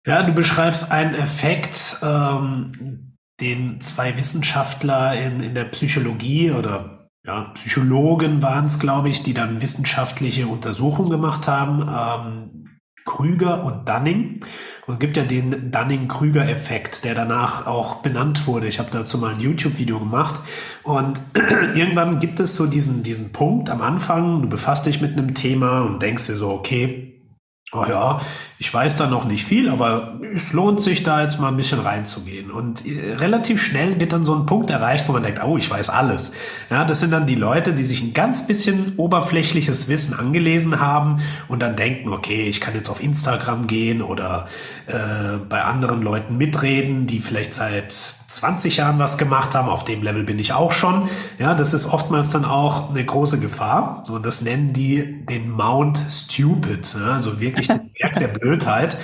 ja. 0.04 0.22
du 0.24 0.32
beschreibst 0.32 0.90
einen 0.90 1.14
Effekt, 1.14 1.98
ähm, 2.02 3.05
den 3.40 3.80
zwei 3.80 4.16
Wissenschaftler 4.16 5.14
in, 5.14 5.42
in 5.42 5.54
der 5.54 5.64
Psychologie 5.64 6.52
oder 6.52 7.08
ja, 7.26 7.50
Psychologen 7.54 8.40
waren 8.40 8.66
es, 8.66 8.78
glaube 8.78 9.08
ich, 9.08 9.22
die 9.22 9.34
dann 9.34 9.60
wissenschaftliche 9.60 10.46
Untersuchungen 10.46 11.10
gemacht 11.10 11.48
haben. 11.48 11.82
Ähm, 11.82 12.66
Krüger 13.06 13.64
und 13.64 13.88
Dunning. 13.88 14.40
Und 14.86 14.94
es 14.94 15.00
gibt 15.00 15.16
ja 15.16 15.24
den 15.24 15.72
Dunning-Krüger-Effekt, 15.72 17.04
der 17.04 17.14
danach 17.14 17.66
auch 17.66 17.96
benannt 18.02 18.46
wurde. 18.46 18.68
Ich 18.68 18.78
habe 18.78 18.90
dazu 18.90 19.18
mal 19.18 19.34
ein 19.34 19.40
YouTube-Video 19.40 19.98
gemacht. 19.98 20.40
Und 20.82 21.20
irgendwann 21.74 22.18
gibt 22.18 22.38
es 22.40 22.56
so 22.56 22.66
diesen, 22.66 23.02
diesen 23.02 23.32
Punkt 23.32 23.70
am 23.70 23.80
Anfang, 23.80 24.42
du 24.42 24.48
befasst 24.48 24.86
dich 24.86 25.00
mit 25.00 25.12
einem 25.12 25.34
Thema 25.34 25.80
und 25.80 26.02
denkst 26.02 26.26
dir 26.26 26.36
so, 26.36 26.50
okay, 26.50 27.24
oh 27.72 27.84
ja, 27.88 28.20
ich 28.58 28.72
weiß 28.72 28.96
da 28.96 29.06
noch 29.06 29.26
nicht 29.26 29.44
viel, 29.44 29.68
aber 29.68 30.18
es 30.34 30.54
lohnt 30.54 30.80
sich 30.80 31.02
da 31.02 31.22
jetzt 31.22 31.38
mal 31.38 31.48
ein 31.48 31.58
bisschen 31.58 31.80
reinzugehen. 31.80 32.50
Und 32.50 32.86
äh, 32.86 33.14
relativ 33.14 33.62
schnell 33.62 34.00
wird 34.00 34.14
dann 34.14 34.24
so 34.24 34.34
ein 34.34 34.46
Punkt 34.46 34.70
erreicht, 34.70 35.06
wo 35.08 35.12
man 35.12 35.22
denkt, 35.22 35.44
oh, 35.44 35.58
ich 35.58 35.70
weiß 35.70 35.90
alles. 35.90 36.32
Ja, 36.70 36.86
das 36.86 37.00
sind 37.00 37.10
dann 37.10 37.26
die 37.26 37.34
Leute, 37.34 37.74
die 37.74 37.84
sich 37.84 38.02
ein 38.02 38.14
ganz 38.14 38.46
bisschen 38.46 38.94
oberflächliches 38.96 39.88
Wissen 39.88 40.18
angelesen 40.18 40.80
haben 40.80 41.18
und 41.48 41.60
dann 41.60 41.76
denken, 41.76 42.14
okay, 42.14 42.48
ich 42.48 42.62
kann 42.62 42.74
jetzt 42.74 42.88
auf 42.88 43.02
Instagram 43.02 43.66
gehen 43.66 44.00
oder 44.00 44.48
äh, 44.86 45.36
bei 45.48 45.62
anderen 45.62 46.00
Leuten 46.00 46.38
mitreden, 46.38 47.06
die 47.06 47.20
vielleicht 47.20 47.52
seit 47.52 47.92
20 47.92 48.78
Jahren 48.78 48.98
was 48.98 49.18
gemacht 49.18 49.54
haben. 49.54 49.68
Auf 49.68 49.84
dem 49.84 50.02
Level 50.02 50.24
bin 50.24 50.38
ich 50.38 50.52
auch 50.52 50.72
schon. 50.72 51.08
Ja, 51.38 51.54
das 51.54 51.74
ist 51.74 51.86
oftmals 51.86 52.30
dann 52.30 52.44
auch 52.44 52.90
eine 52.90 53.04
große 53.04 53.38
Gefahr. 53.38 54.04
Und 54.08 54.24
das 54.26 54.42
nennen 54.42 54.72
die 54.72 55.24
den 55.26 55.50
Mount 55.50 55.98
Stupid. 56.08 56.94
Ja, 56.98 57.14
also 57.14 57.40
wirklich 57.40 57.68
den 57.68 57.90
Berg 58.00 58.18
der 58.18 58.28
Blödheit. 58.46 58.96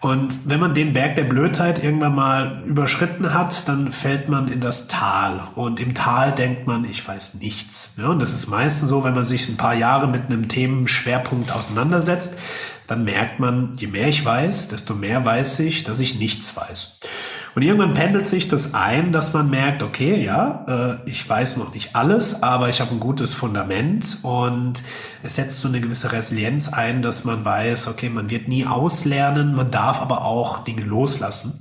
Und 0.00 0.40
wenn 0.46 0.58
man 0.58 0.74
den 0.74 0.92
Berg 0.92 1.14
der 1.14 1.24
Blödheit 1.24 1.82
irgendwann 1.82 2.16
mal 2.16 2.62
überschritten 2.66 3.32
hat, 3.32 3.68
dann 3.68 3.92
fällt 3.92 4.28
man 4.28 4.48
in 4.48 4.60
das 4.60 4.88
Tal. 4.88 5.40
Und 5.54 5.78
im 5.78 5.94
Tal 5.94 6.32
denkt 6.32 6.66
man, 6.66 6.84
ich 6.84 7.06
weiß 7.06 7.34
nichts. 7.34 7.94
Ja, 7.98 8.08
und 8.08 8.20
das 8.20 8.32
ist 8.32 8.48
meistens 8.48 8.90
so, 8.90 9.04
wenn 9.04 9.14
man 9.14 9.24
sich 9.24 9.48
ein 9.48 9.56
paar 9.56 9.74
Jahre 9.74 10.08
mit 10.08 10.26
einem 10.26 10.48
Themenschwerpunkt 10.48 11.52
auseinandersetzt, 11.52 12.36
dann 12.88 13.04
merkt 13.04 13.38
man, 13.38 13.76
je 13.78 13.86
mehr 13.86 14.08
ich 14.08 14.24
weiß, 14.24 14.68
desto 14.68 14.94
mehr 14.94 15.24
weiß 15.24 15.60
ich, 15.60 15.84
dass 15.84 16.00
ich 16.00 16.18
nichts 16.18 16.56
weiß. 16.56 16.98
Und 17.54 17.62
irgendwann 17.62 17.92
pendelt 17.92 18.26
sich 18.26 18.48
das 18.48 18.72
ein, 18.72 19.12
dass 19.12 19.34
man 19.34 19.50
merkt, 19.50 19.82
okay, 19.82 20.24
ja, 20.24 21.00
äh, 21.04 21.10
ich 21.10 21.28
weiß 21.28 21.58
noch 21.58 21.74
nicht 21.74 21.94
alles, 21.94 22.42
aber 22.42 22.70
ich 22.70 22.80
habe 22.80 22.92
ein 22.92 23.00
gutes 23.00 23.34
Fundament 23.34 24.18
und 24.22 24.74
es 25.22 25.36
setzt 25.36 25.60
so 25.60 25.68
eine 25.68 25.80
gewisse 25.80 26.12
Resilienz 26.12 26.72
ein, 26.72 27.02
dass 27.02 27.24
man 27.24 27.44
weiß, 27.44 27.88
okay, 27.88 28.08
man 28.08 28.30
wird 28.30 28.48
nie 28.48 28.66
auslernen, 28.66 29.54
man 29.54 29.70
darf 29.70 30.00
aber 30.00 30.24
auch 30.24 30.64
Dinge 30.64 30.82
loslassen. 30.82 31.58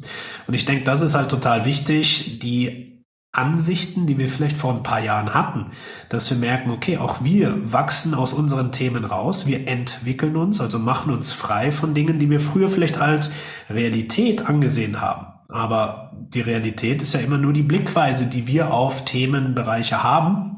Und 0.48 0.53
ich 0.53 0.65
denke, 0.65 0.86
das 0.86 1.01
ist 1.01 1.15
halt 1.15 1.29
total 1.29 1.65
wichtig, 1.65 2.39
die 2.39 2.91
Ansichten, 3.33 4.07
die 4.07 4.17
wir 4.17 4.27
vielleicht 4.27 4.57
vor 4.57 4.74
ein 4.74 4.83
paar 4.83 5.00
Jahren 5.00 5.33
hatten, 5.33 5.67
dass 6.10 6.29
wir 6.29 6.38
merken, 6.38 6.69
okay, 6.69 6.98
auch 6.98 7.24
wir 7.24 7.71
wachsen 7.71 8.13
aus 8.13 8.33
unseren 8.33 8.74
Themen 8.74 9.05
raus, 9.05 9.45
wir 9.45 9.69
entwickeln 9.69 10.36
uns, 10.36 10.60
also 10.60 10.79
machen 10.79 11.13
uns 11.13 11.31
frei 11.31 11.71
von 11.71 11.93
Dingen, 11.93 12.19
die 12.19 12.29
wir 12.29 12.41
früher 12.41 12.67
vielleicht 12.67 13.00
als 13.00 13.31
Realität 13.69 14.48
angesehen 14.48 15.00
haben. 15.00 15.30
Aber 15.51 16.12
die 16.34 16.41
Realität 16.41 17.01
ist 17.01 17.13
ja 17.13 17.20
immer 17.20 17.38
nur 17.38 17.53
die 17.53 17.63
Blickweise, 17.63 18.25
die 18.25 18.48
wir 18.48 18.74
auf 18.74 19.05
Themenbereiche 19.05 20.01
haben. 20.01 20.58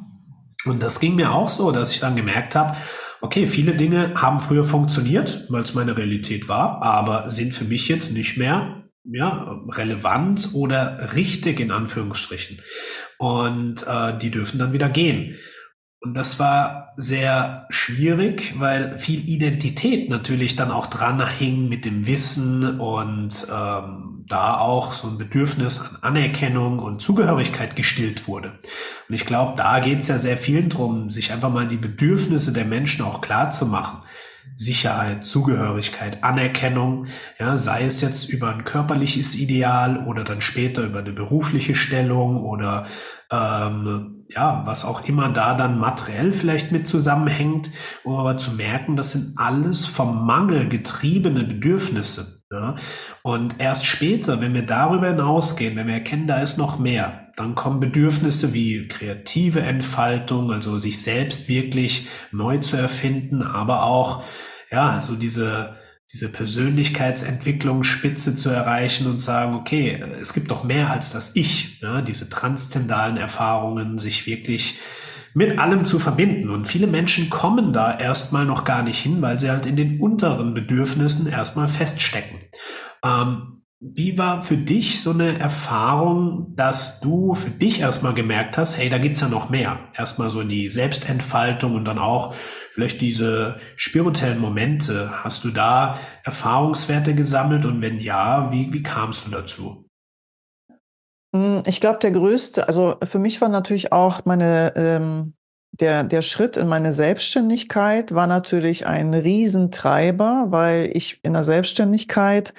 Und 0.65 0.81
das 0.81 0.99
ging 0.99 1.15
mir 1.15 1.33
auch 1.33 1.49
so, 1.49 1.71
dass 1.71 1.91
ich 1.91 1.99
dann 1.99 2.15
gemerkt 2.15 2.55
habe, 2.55 2.77
okay, 3.21 3.47
viele 3.47 3.75
Dinge 3.75 4.13
haben 4.15 4.39
früher 4.39 4.63
funktioniert, 4.63 5.45
weil 5.49 5.63
es 5.63 5.73
meine 5.73 5.97
Realität 5.97 6.47
war, 6.47 6.81
aber 6.83 7.29
sind 7.29 7.53
für 7.53 7.65
mich 7.65 7.87
jetzt 7.87 8.13
nicht 8.13 8.37
mehr 8.37 8.83
ja, 9.05 9.59
relevant 9.69 10.51
oder 10.53 11.13
richtig 11.15 11.59
in 11.59 11.71
Anführungsstrichen. 11.71 12.59
und 13.17 13.85
äh, 13.87 14.17
die 14.17 14.31
dürfen 14.31 14.59
dann 14.59 14.73
wieder 14.73 14.89
gehen. 14.89 15.35
Und 16.01 16.15
das 16.15 16.37
war 16.37 16.93
sehr 16.97 17.65
schwierig, 17.69 18.55
weil 18.59 18.97
viel 18.97 19.29
Identität 19.29 20.09
natürlich 20.09 20.57
dann 20.57 20.71
auch 20.71 20.87
dran 20.87 21.25
hing 21.25 21.69
mit 21.69 21.85
dem 21.85 22.05
Wissen 22.05 22.79
und 22.79 23.47
ähm, 23.49 24.12
da 24.27 24.57
auch 24.57 24.93
so 24.93 25.07
ein 25.07 25.17
Bedürfnis 25.17 25.79
an 25.79 25.97
Anerkennung 26.01 26.79
und 26.79 27.01
Zugehörigkeit 27.01 27.75
gestillt 27.75 28.27
wurde. 28.27 28.59
Und 29.09 29.15
ich 29.15 29.25
glaube, 29.25 29.53
da 29.57 29.79
geht 29.79 29.99
es 29.99 30.07
ja 30.07 30.17
sehr 30.17 30.37
vielen 30.37 30.69
drum, 30.69 31.09
sich 31.09 31.31
einfach 31.31 31.51
mal 31.51 31.67
die 31.67 31.77
Bedürfnisse 31.77 32.53
der 32.53 32.65
Menschen 32.65 33.03
auch 33.03 33.21
klar 33.21 33.51
zu 33.51 33.65
machen. 33.65 34.01
Sicherheit, 34.55 35.25
Zugehörigkeit, 35.25 36.23
Anerkennung, 36.23 37.07
ja, 37.39 37.57
sei 37.57 37.85
es 37.85 38.01
jetzt 38.01 38.29
über 38.29 38.53
ein 38.53 38.63
körperliches 38.63 39.35
Ideal 39.35 40.05
oder 40.05 40.23
dann 40.23 40.41
später 40.41 40.83
über 40.83 40.99
eine 40.99 41.11
berufliche 41.11 41.73
Stellung 41.73 42.43
oder 42.43 42.85
ähm, 43.31 44.25
ja, 44.29 44.61
was 44.65 44.85
auch 44.85 45.07
immer 45.07 45.29
da 45.29 45.55
dann 45.55 45.79
materiell 45.79 46.31
vielleicht 46.33 46.71
mit 46.71 46.87
zusammenhängt, 46.87 47.71
um 48.03 48.15
aber 48.15 48.37
zu 48.37 48.51
merken, 48.51 48.95
das 48.95 49.13
sind 49.13 49.37
alles 49.37 49.85
vom 49.85 50.25
Mangel 50.25 50.69
getriebene 50.69 51.43
Bedürfnisse. 51.43 52.42
Ja? 52.53 52.75
Und 53.21 53.55
erst 53.59 53.85
später, 53.85 54.39
wenn 54.39 54.53
wir 54.53 54.65
darüber 54.65 55.07
hinausgehen, 55.07 55.75
wenn 55.75 55.87
wir 55.87 55.95
erkennen, 55.95 56.27
da 56.27 56.41
ist 56.41 56.57
noch 56.57 56.79
mehr, 56.79 57.31
dann 57.35 57.55
kommen 57.55 57.79
Bedürfnisse 57.79 58.53
wie 58.53 58.87
kreative 58.87 59.61
Entfaltung, 59.61 60.51
also 60.51 60.77
sich 60.77 61.01
selbst 61.01 61.49
wirklich 61.49 62.07
neu 62.31 62.59
zu 62.59 62.77
erfinden, 62.77 63.41
aber 63.41 63.83
auch 63.83 64.23
ja, 64.71 65.01
so 65.01 65.15
diese 65.15 65.75
diese 66.13 66.31
Persönlichkeitsentwicklung 66.31 67.83
Spitze 67.83 68.35
zu 68.35 68.51
erreichen 68.51 69.07
und 69.07 69.19
sagen, 69.19 69.55
okay, 69.55 69.99
es 70.21 70.33
gibt 70.33 70.51
doch 70.51 70.63
mehr 70.63 70.91
als 70.91 71.09
das 71.09 71.35
Ich, 71.35 71.81
ja, 71.81 72.01
diese 72.01 72.29
transzendalen 72.29 73.17
Erfahrungen, 73.17 73.97
sich 73.97 74.27
wirklich 74.27 74.75
mit 75.33 75.59
allem 75.59 75.85
zu 75.85 75.99
verbinden. 75.99 76.49
Und 76.49 76.67
viele 76.67 76.87
Menschen 76.87 77.29
kommen 77.29 77.73
da 77.73 77.97
erstmal 77.97 78.45
noch 78.45 78.65
gar 78.65 78.83
nicht 78.83 78.99
hin, 78.99 79.21
weil 79.21 79.39
sie 79.39 79.49
halt 79.49 79.65
in 79.65 79.75
den 79.75 79.99
unteren 79.99 80.53
Bedürfnissen 80.53 81.27
erstmal 81.27 81.67
feststecken. 81.67 82.39
Ähm, 83.03 83.63
wie 83.85 84.17
war 84.17 84.43
für 84.43 84.55
dich 84.55 85.01
so 85.01 85.11
eine 85.11 85.37
Erfahrung, 85.39 86.53
dass 86.55 87.01
du 87.01 87.35
für 87.35 87.49
dich 87.49 87.81
erstmal 87.81 88.13
gemerkt 88.13 88.57
hast, 88.57 88.77
hey, 88.77 88.89
da 88.89 88.97
gibt's 88.97 89.19
ja 89.19 89.27
noch 89.27 89.49
mehr. 89.49 89.77
Erstmal 89.93 90.29
so 90.29 90.39
in 90.39 90.47
die 90.47 90.69
Selbstentfaltung 90.69 91.75
und 91.75 91.83
dann 91.83 91.99
auch 91.99 92.33
vielleicht 92.71 93.01
diese 93.01 93.59
spirituellen 93.75 94.39
Momente. 94.39 95.11
Hast 95.25 95.43
du 95.43 95.49
da 95.49 95.99
Erfahrungswerte 96.23 97.13
gesammelt 97.13 97.65
und 97.65 97.81
wenn 97.81 97.99
ja, 97.99 98.53
wie, 98.53 98.71
wie 98.71 98.83
kamst 98.83 99.27
du 99.27 99.31
dazu? 99.31 99.82
Hm, 101.33 101.63
ich 101.65 101.81
glaube, 101.81 101.99
der 101.99 102.11
größte, 102.11 102.67
also 102.67 102.95
für 103.03 103.19
mich 103.19 103.41
war 103.41 103.49
natürlich 103.49 103.91
auch 103.91 104.25
meine, 104.25 104.73
ähm, 104.75 105.33
der, 105.71 106.03
der 106.03 106.21
Schritt 106.21 106.55
in 106.55 106.67
meine 106.67 106.93
Selbstständigkeit 106.93 108.13
war 108.13 108.27
natürlich 108.27 108.85
ein 108.85 109.13
Riesentreiber, 109.13 110.47
weil 110.49 110.91
ich 110.93 111.19
in 111.23 111.33
der 111.33 111.43
Selbstständigkeit 111.43 112.53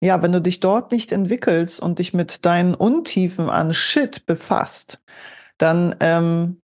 ja, 0.00 0.22
wenn 0.22 0.32
du 0.32 0.40
dich 0.40 0.60
dort 0.60 0.92
nicht 0.92 1.12
entwickelst 1.12 1.80
und 1.80 1.98
dich 1.98 2.12
mit 2.12 2.44
deinen 2.44 2.74
Untiefen 2.74 3.48
an 3.48 3.72
Shit 3.72 4.26
befasst, 4.26 5.00
dann 5.58 5.96
ähm, 6.00 6.60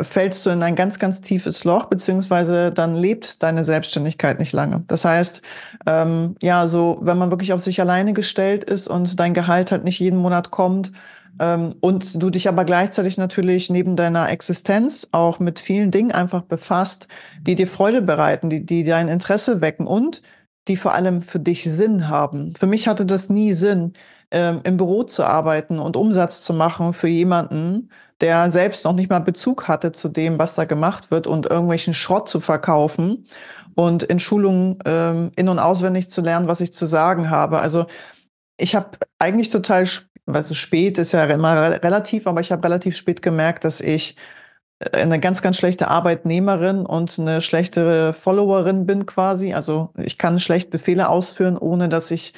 fällst 0.00 0.44
du 0.44 0.50
in 0.50 0.62
ein 0.62 0.74
ganz, 0.74 0.98
ganz 0.98 1.20
tiefes 1.20 1.64
Loch, 1.64 1.86
beziehungsweise 1.86 2.72
dann 2.72 2.96
lebt 2.96 3.42
deine 3.42 3.64
Selbstständigkeit 3.64 4.38
nicht 4.38 4.52
lange. 4.52 4.84
Das 4.88 5.04
heißt, 5.04 5.42
ähm, 5.86 6.36
ja, 6.42 6.66
so, 6.66 6.98
wenn 7.02 7.18
man 7.18 7.30
wirklich 7.30 7.52
auf 7.52 7.60
sich 7.60 7.80
alleine 7.80 8.12
gestellt 8.12 8.64
ist 8.64 8.88
und 8.88 9.20
dein 9.20 9.34
Gehalt 9.34 9.70
halt 9.70 9.84
nicht 9.84 10.00
jeden 10.00 10.18
Monat 10.18 10.50
kommt, 10.50 10.92
ähm, 11.40 11.74
und 11.80 12.22
du 12.22 12.30
dich 12.30 12.48
aber 12.48 12.64
gleichzeitig 12.64 13.18
natürlich 13.18 13.70
neben 13.70 13.96
deiner 13.96 14.30
Existenz 14.30 15.08
auch 15.12 15.40
mit 15.40 15.58
vielen 15.58 15.90
Dingen 15.90 16.12
einfach 16.12 16.42
befasst, 16.42 17.08
die 17.42 17.54
dir 17.56 17.66
Freude 17.66 18.02
bereiten, 18.02 18.50
die, 18.50 18.64
die 18.64 18.84
dein 18.84 19.08
Interesse 19.08 19.60
wecken 19.60 19.86
und 19.86 20.22
die 20.68 20.76
vor 20.76 20.94
allem 20.94 21.22
für 21.22 21.40
dich 21.40 21.64
Sinn 21.64 22.08
haben. 22.08 22.54
Für 22.56 22.66
mich 22.66 22.88
hatte 22.88 23.04
das 23.04 23.28
nie 23.28 23.52
Sinn, 23.52 23.94
ähm, 24.30 24.60
im 24.64 24.76
Büro 24.76 25.02
zu 25.02 25.24
arbeiten 25.24 25.78
und 25.78 25.96
Umsatz 25.96 26.42
zu 26.42 26.54
machen 26.54 26.92
für 26.92 27.08
jemanden, 27.08 27.90
der 28.20 28.50
selbst 28.50 28.84
noch 28.84 28.92
nicht 28.92 29.10
mal 29.10 29.20
Bezug 29.20 29.68
hatte 29.68 29.92
zu 29.92 30.08
dem, 30.08 30.38
was 30.38 30.54
da 30.54 30.64
gemacht 30.64 31.10
wird 31.10 31.26
und 31.26 31.46
irgendwelchen 31.46 31.94
Schrott 31.94 32.28
zu 32.28 32.40
verkaufen 32.40 33.26
und 33.74 34.02
in 34.04 34.20
Schulungen 34.20 34.78
ähm, 34.84 35.32
in- 35.36 35.48
und 35.48 35.58
auswendig 35.58 36.10
zu 36.10 36.20
lernen, 36.20 36.48
was 36.48 36.60
ich 36.60 36.72
zu 36.72 36.86
sagen 36.86 37.30
habe. 37.30 37.60
Also 37.60 37.86
ich 38.56 38.74
habe 38.74 38.98
eigentlich 39.18 39.50
total, 39.50 39.86
also 40.26 40.54
spät 40.54 40.98
ist 40.98 41.12
ja 41.12 41.24
immer 41.24 41.82
relativ, 41.82 42.26
aber 42.26 42.40
ich 42.40 42.52
habe 42.52 42.64
relativ 42.64 42.96
spät 42.96 43.20
gemerkt, 43.22 43.64
dass 43.64 43.80
ich 43.80 44.16
eine 44.92 45.20
ganz, 45.20 45.42
ganz 45.42 45.56
schlechte 45.56 45.88
Arbeitnehmerin 45.88 46.84
und 46.86 47.18
eine 47.18 47.40
schlechtere 47.40 48.12
Followerin 48.12 48.86
bin 48.86 49.06
quasi. 49.06 49.54
Also 49.54 49.90
ich 49.96 50.18
kann 50.18 50.40
schlecht 50.40 50.70
Befehle 50.70 51.08
ausführen, 51.08 51.56
ohne 51.56 51.88
dass 51.88 52.10
ich 52.10 52.34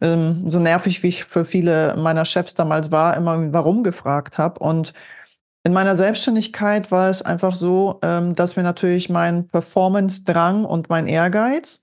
ähm, 0.00 0.48
so 0.48 0.60
nervig, 0.60 1.02
wie 1.02 1.08
ich 1.08 1.24
für 1.24 1.44
viele 1.44 1.96
meiner 1.96 2.24
Chefs 2.24 2.54
damals 2.54 2.90
war, 2.90 3.16
immer 3.16 3.52
warum 3.52 3.82
gefragt 3.82 4.38
habe. 4.38 4.60
Und 4.60 4.92
in 5.62 5.72
meiner 5.72 5.94
Selbstständigkeit 5.94 6.90
war 6.90 7.08
es 7.10 7.22
einfach 7.22 7.54
so, 7.54 7.98
ähm, 8.02 8.34
dass 8.34 8.56
mir 8.56 8.62
natürlich 8.62 9.10
mein 9.10 9.46
Performance-Drang 9.48 10.64
und 10.64 10.88
mein 10.88 11.06
Ehrgeiz 11.06 11.82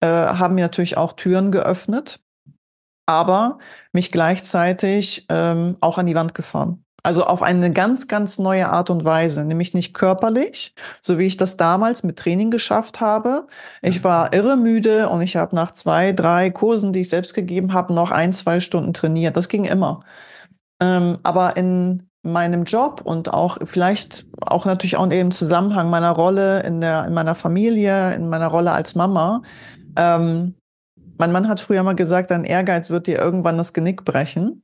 äh, 0.00 0.06
haben 0.06 0.54
mir 0.54 0.62
natürlich 0.62 0.96
auch 0.96 1.14
Türen 1.14 1.50
geöffnet, 1.50 2.20
aber 3.06 3.58
mich 3.92 4.12
gleichzeitig 4.12 5.26
ähm, 5.28 5.76
auch 5.80 5.98
an 5.98 6.06
die 6.06 6.14
Wand 6.14 6.34
gefahren. 6.34 6.84
Also 7.02 7.24
auf 7.24 7.40
eine 7.40 7.72
ganz, 7.72 8.08
ganz 8.08 8.38
neue 8.38 8.68
Art 8.68 8.90
und 8.90 9.04
Weise, 9.04 9.44
nämlich 9.44 9.74
nicht 9.74 9.94
körperlich, 9.94 10.74
so 11.00 11.18
wie 11.18 11.26
ich 11.26 11.36
das 11.36 11.56
damals 11.56 12.02
mit 12.02 12.18
Training 12.18 12.50
geschafft 12.50 13.00
habe. 13.00 13.46
Ich 13.80 14.02
war 14.02 14.32
irre 14.32 14.56
müde 14.56 15.08
und 15.08 15.20
ich 15.20 15.36
habe 15.36 15.54
nach 15.54 15.70
zwei, 15.70 16.10
drei 16.10 16.50
Kursen, 16.50 16.92
die 16.92 17.02
ich 17.02 17.08
selbst 17.08 17.32
gegeben 17.32 17.72
habe, 17.72 17.94
noch 17.94 18.10
ein, 18.10 18.32
zwei 18.32 18.58
Stunden 18.58 18.92
trainiert. 18.92 19.36
Das 19.36 19.48
ging 19.48 19.64
immer. 19.64 20.00
Ähm, 20.82 21.18
aber 21.22 21.56
in 21.56 22.08
meinem 22.32 22.64
Job 22.64 23.00
und 23.04 23.32
auch 23.32 23.58
vielleicht 23.64 24.26
auch 24.40 24.64
natürlich 24.64 24.96
auch 24.96 25.08
im 25.08 25.30
Zusammenhang 25.30 25.90
meiner 25.90 26.10
Rolle 26.10 26.62
in 26.62 26.80
der 26.80 27.04
in 27.06 27.14
meiner 27.14 27.34
Familie, 27.34 28.14
in 28.14 28.28
meiner 28.28 28.48
Rolle 28.48 28.72
als 28.72 28.94
Mama. 28.94 29.42
Ähm, 29.96 30.54
mein 31.18 31.32
Mann 31.32 31.48
hat 31.48 31.60
früher 31.60 31.82
mal 31.82 31.94
gesagt, 31.94 32.30
dein 32.30 32.44
Ehrgeiz 32.44 32.90
wird 32.90 33.06
dir 33.06 33.18
irgendwann 33.18 33.56
das 33.56 33.72
Genick 33.72 34.04
brechen. 34.04 34.62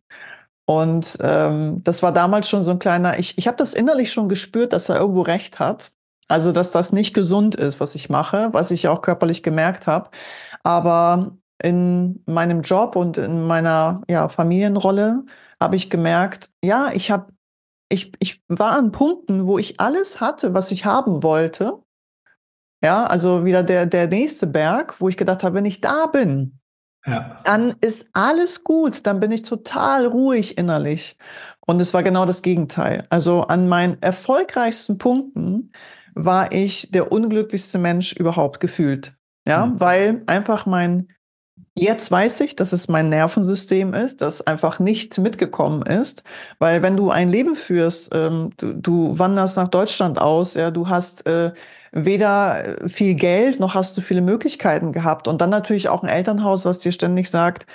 Und 0.66 1.18
ähm, 1.20 1.82
das 1.82 2.02
war 2.02 2.12
damals 2.12 2.48
schon 2.48 2.62
so 2.62 2.70
ein 2.70 2.78
kleiner, 2.78 3.18
ich, 3.18 3.36
ich 3.36 3.46
habe 3.46 3.56
das 3.56 3.74
innerlich 3.74 4.12
schon 4.12 4.28
gespürt, 4.28 4.72
dass 4.72 4.88
er 4.88 4.96
irgendwo 4.96 5.22
recht 5.22 5.58
hat. 5.58 5.92
Also, 6.28 6.52
dass 6.52 6.70
das 6.70 6.92
nicht 6.92 7.14
gesund 7.14 7.54
ist, 7.54 7.80
was 7.80 7.94
ich 7.94 8.08
mache, 8.08 8.48
was 8.52 8.70
ich 8.70 8.88
auch 8.88 9.02
körperlich 9.02 9.42
gemerkt 9.42 9.86
habe. 9.86 10.10
Aber 10.62 11.36
in 11.62 12.22
meinem 12.26 12.62
Job 12.62 12.96
und 12.96 13.16
in 13.18 13.46
meiner 13.46 14.02
ja, 14.08 14.28
Familienrolle 14.28 15.24
habe 15.60 15.76
ich 15.76 15.90
gemerkt, 15.90 16.48
ja, 16.64 16.90
ich 16.92 17.10
habe, 17.10 17.32
ich, 17.92 18.12
ich 18.18 18.42
war 18.48 18.72
an 18.72 18.92
Punkten, 18.92 19.46
wo 19.46 19.58
ich 19.58 19.78
alles 19.80 20.20
hatte, 20.20 20.54
was 20.54 20.70
ich 20.70 20.84
haben 20.84 21.22
wollte. 21.22 21.78
Ja, 22.82 23.06
also 23.06 23.44
wieder 23.44 23.62
der, 23.62 23.86
der 23.86 24.08
nächste 24.08 24.46
Berg, 24.46 25.00
wo 25.00 25.08
ich 25.08 25.16
gedacht 25.16 25.44
habe, 25.44 25.54
wenn 25.54 25.66
ich 25.66 25.80
da 25.80 26.06
bin, 26.06 26.58
ja. 27.06 27.40
dann 27.44 27.74
ist 27.80 28.06
alles 28.12 28.64
gut, 28.64 29.06
dann 29.06 29.20
bin 29.20 29.30
ich 29.30 29.42
total 29.42 30.06
ruhig 30.06 30.58
innerlich. 30.58 31.16
Und 31.64 31.80
es 31.80 31.94
war 31.94 32.02
genau 32.02 32.26
das 32.26 32.42
Gegenteil. 32.42 33.06
Also 33.08 33.42
an 33.42 33.68
meinen 33.68 34.02
erfolgreichsten 34.02 34.98
Punkten 34.98 35.70
war 36.14 36.52
ich 36.52 36.90
der 36.90 37.12
unglücklichste 37.12 37.78
Mensch 37.78 38.12
überhaupt 38.12 38.58
gefühlt. 38.58 39.14
Ja, 39.46 39.66
mhm. 39.66 39.80
weil 39.80 40.22
einfach 40.26 40.66
mein, 40.66 41.08
jetzt 41.74 42.10
weiß 42.10 42.40
ich, 42.40 42.56
dass 42.56 42.72
es 42.72 42.88
mein 42.88 43.08
Nervensystem 43.08 43.94
ist, 43.94 44.20
das 44.20 44.46
einfach 44.46 44.78
nicht 44.78 45.18
mitgekommen 45.18 45.82
ist. 45.82 46.22
Weil 46.58 46.82
wenn 46.82 46.96
du 46.96 47.10
ein 47.10 47.30
Leben 47.30 47.56
führst, 47.56 48.10
ähm, 48.14 48.50
du, 48.56 48.74
du 48.74 49.18
wanderst 49.18 49.56
nach 49.56 49.68
Deutschland 49.68 50.20
aus, 50.20 50.54
ja, 50.54 50.70
du 50.70 50.88
hast 50.88 51.26
äh, 51.26 51.52
weder 51.92 52.82
äh, 52.82 52.88
viel 52.88 53.14
Geld 53.14 53.60
noch 53.60 53.74
hast 53.74 53.96
du 53.96 54.00
viele 54.00 54.22
Möglichkeiten 54.22 54.92
gehabt. 54.92 55.28
Und 55.28 55.40
dann 55.40 55.50
natürlich 55.50 55.88
auch 55.88 56.02
ein 56.02 56.08
Elternhaus, 56.08 56.64
was 56.64 56.78
dir 56.80 56.92
ständig 56.92 57.30
sagt, 57.30 57.66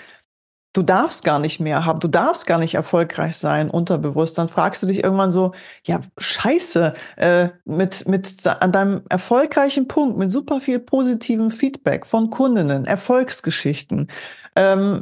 du 0.78 0.84
darfst 0.84 1.24
gar 1.24 1.40
nicht 1.40 1.60
mehr 1.60 1.86
haben, 1.86 2.00
du 2.00 2.08
darfst 2.08 2.46
gar 2.46 2.60
nicht 2.60 2.76
erfolgreich 2.76 3.36
sein, 3.36 3.72
unterbewusst. 3.72 4.38
Dann 4.38 4.48
fragst 4.48 4.84
du 4.84 4.88
dich 4.88 5.04
irgendwann 5.04 5.32
so, 5.32 5.54
ja, 5.84 6.02
scheiße, 6.20 6.94
äh, 7.16 7.50
mit, 7.66 8.08
mit 8.08 8.46
an 8.46 8.72
deinem 8.72 9.02
erfolgreichen 9.10 9.88
Punkt, 9.88 10.20
mit 10.20 10.32
super 10.32 10.62
viel 10.62 10.78
positivem 10.78 11.50
Feedback 11.50 12.06
von 12.06 12.30
Kundinnen, 12.30 12.86
Erfolgsgeschichten, 12.86 14.08
ähm, 14.56 15.02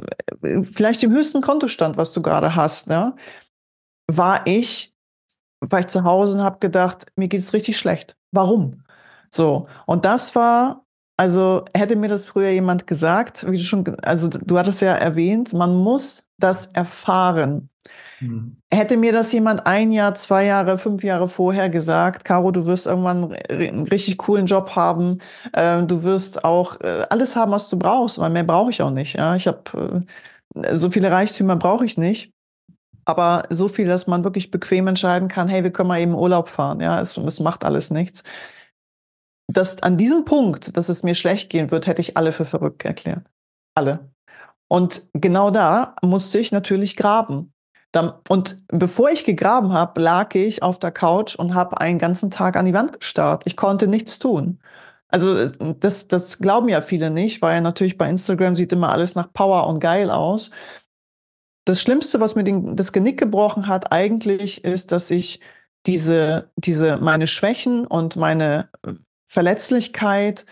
vielleicht 0.64 1.02
dem 1.02 1.12
höchsten 1.12 1.42
Kontostand, 1.42 1.98
was 1.98 2.14
du 2.14 2.22
gerade 2.22 2.56
hast, 2.56 2.88
ne, 2.88 3.14
war 4.08 4.48
ich, 4.48 4.96
war 5.60 5.82
ich 5.82 5.88
zu 5.88 6.06
Hause 6.06 6.38
und 6.38 6.44
habe 6.44 6.60
gedacht, 6.60 7.08
mir 7.18 7.28
geht 7.28 7.42
es 7.42 7.54
richtig 7.54 7.78
schlecht. 7.78 8.16
Warum? 8.32 8.84
So, 9.30 9.68
und 9.86 10.06
das 10.06 10.36
war, 10.36 10.85
also 11.18 11.64
hätte 11.76 11.96
mir 11.96 12.10
das 12.10 12.26
früher 12.26 12.50
jemand 12.50 12.88
gesagt, 12.88 13.50
wie 13.50 13.58
du 13.58 13.64
schon, 13.64 13.86
also 14.02 14.28
du 14.28 14.58
hattest 14.58 14.82
ja 14.82 14.94
erwähnt, 14.94 15.54
man 15.54 15.76
muss 15.76 16.28
das 16.38 16.68
erfahren. 16.68 17.70
Mhm. 18.20 18.58
Hätte 18.74 18.98
mir 18.98 19.14
das 19.14 19.32
jemand 19.32 19.66
ein 19.66 19.92
Jahr, 19.92 20.16
zwei 20.16 20.46
Jahre, 20.46 20.78
fünf 20.78 21.04
Jahre 21.04 21.28
vorher 21.30 21.70
gesagt, 21.70 22.26
Caro, 22.26 22.52
du 22.52 22.66
wirst 22.66 22.88
irgendwann 22.88 23.34
einen 23.50 23.88
richtig 23.88 24.18
coolen 24.18 24.46
Job 24.46 24.76
haben, 24.76 25.20
äh, 25.54 25.84
du 25.84 26.04
wirst 26.04 26.44
auch 26.44 26.82
äh, 26.82 27.06
alles 27.10 27.36
haben, 27.36 27.52
was 27.52 27.70
du 27.70 27.78
brauchst, 27.80 28.20
weil 28.20 28.30
mehr 28.30 28.44
brauche 28.44 28.72
ich 28.72 28.82
auch 28.82 28.92
nicht. 28.92 29.16
Ja? 29.16 29.36
Ich 29.36 29.48
habe 29.48 30.06
äh, 30.56 30.76
so 30.76 30.90
viele 30.90 31.12
Reichtümer 31.12 31.56
brauche 31.56 31.86
ich 31.86 31.98
nicht. 31.98 32.32
Aber 33.08 33.44
so 33.52 33.68
viel, 33.68 33.86
dass 33.86 34.08
man 34.08 34.24
wirklich 34.24 34.50
bequem 34.50 34.88
entscheiden 34.88 35.28
kann, 35.28 35.48
hey, 35.48 35.64
wir 35.64 35.72
können 35.72 35.90
mal 35.90 36.02
eben 36.02 36.16
Urlaub 36.16 36.50
fahren. 36.50 36.80
Ja, 36.80 37.00
es, 37.00 37.16
es 37.16 37.40
macht 37.40 37.64
alles 37.64 37.92
nichts. 37.92 38.24
Das, 39.48 39.82
an 39.84 39.98
diesem 39.98 40.26
Punkt, 40.26 40.76
dass 40.76 40.90
es 40.90 41.04
mir 41.04 41.16
schlecht 41.16 41.50
gehen 41.50 41.72
wird, 41.72 41.88
hätte 41.88 42.02
ich 42.02 42.18
alle 42.18 42.32
für 42.32 42.46
verrückt 42.46 42.84
erklärt. 42.84 43.26
Alle. 43.76 44.12
Und 44.68 45.08
genau 45.14 45.52
da 45.52 45.96
musste 46.02 46.40
ich 46.40 46.52
natürlich 46.52 46.96
graben. 46.96 47.54
Und 48.28 48.58
bevor 48.68 49.10
ich 49.10 49.24
gegraben 49.24 49.72
habe, 49.72 50.02
lag 50.02 50.36
ich 50.36 50.64
auf 50.64 50.80
der 50.80 50.92
Couch 50.92 51.36
und 51.36 51.54
habe 51.54 51.80
einen 51.80 52.00
ganzen 52.00 52.30
Tag 52.32 52.58
an 52.58 52.66
die 52.66 52.74
Wand 52.74 53.00
gestarrt. 53.00 53.44
Ich 53.46 53.56
konnte 53.56 53.88
nichts 53.88 54.20
tun. 54.20 54.60
Also 55.08 55.48
das, 55.50 56.08
das 56.08 56.40
glauben 56.40 56.68
ja 56.68 56.82
viele 56.82 57.10
nicht, 57.10 57.42
weil 57.42 57.62
natürlich 57.62 57.98
bei 57.98 58.10
Instagram 58.10 58.56
sieht 58.56 58.74
immer 58.74 58.92
alles 58.92 59.16
nach 59.16 59.32
Power 59.32 59.68
und 59.68 59.80
geil 59.80 60.10
aus. 60.10 60.50
Das 61.64 61.82
Schlimmste, 61.82 62.20
was 62.20 62.36
mir 62.36 62.44
den, 62.44 62.76
das 62.76 62.92
Genick 62.92 63.18
gebrochen 63.18 63.68
hat, 63.68 63.92
eigentlich 63.92 64.66
ist, 64.66 64.92
dass 64.92 65.10
ich 65.12 65.40
diese, 65.86 66.52
diese, 66.58 66.98
meine 66.98 67.28
Schwächen 67.28 67.88
und 67.88 68.16
meine 68.16 68.70
Verletzlichkeit 69.26 70.46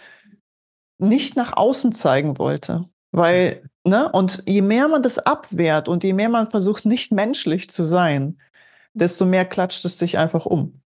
nicht 0.97 1.35
nach 1.35 1.55
außen 1.55 1.93
zeigen 1.93 2.37
wollte. 2.37 2.89
Weil 3.11 3.69
Ne? 3.85 4.09
Und 4.09 4.43
je 4.47 4.61
mehr 4.61 4.87
man 4.87 5.03
das 5.03 5.19
abwehrt 5.19 5.89
und 5.89 6.03
je 6.03 6.13
mehr 6.13 6.29
man 6.29 6.49
versucht, 6.49 6.85
nicht 6.85 7.11
menschlich 7.11 7.69
zu 7.69 7.83
sein, 7.83 8.39
desto 8.93 9.25
mehr 9.25 9.45
klatscht 9.45 9.83
es 9.83 9.97
sich 9.99 10.17
einfach 10.17 10.45
um. 10.45 10.81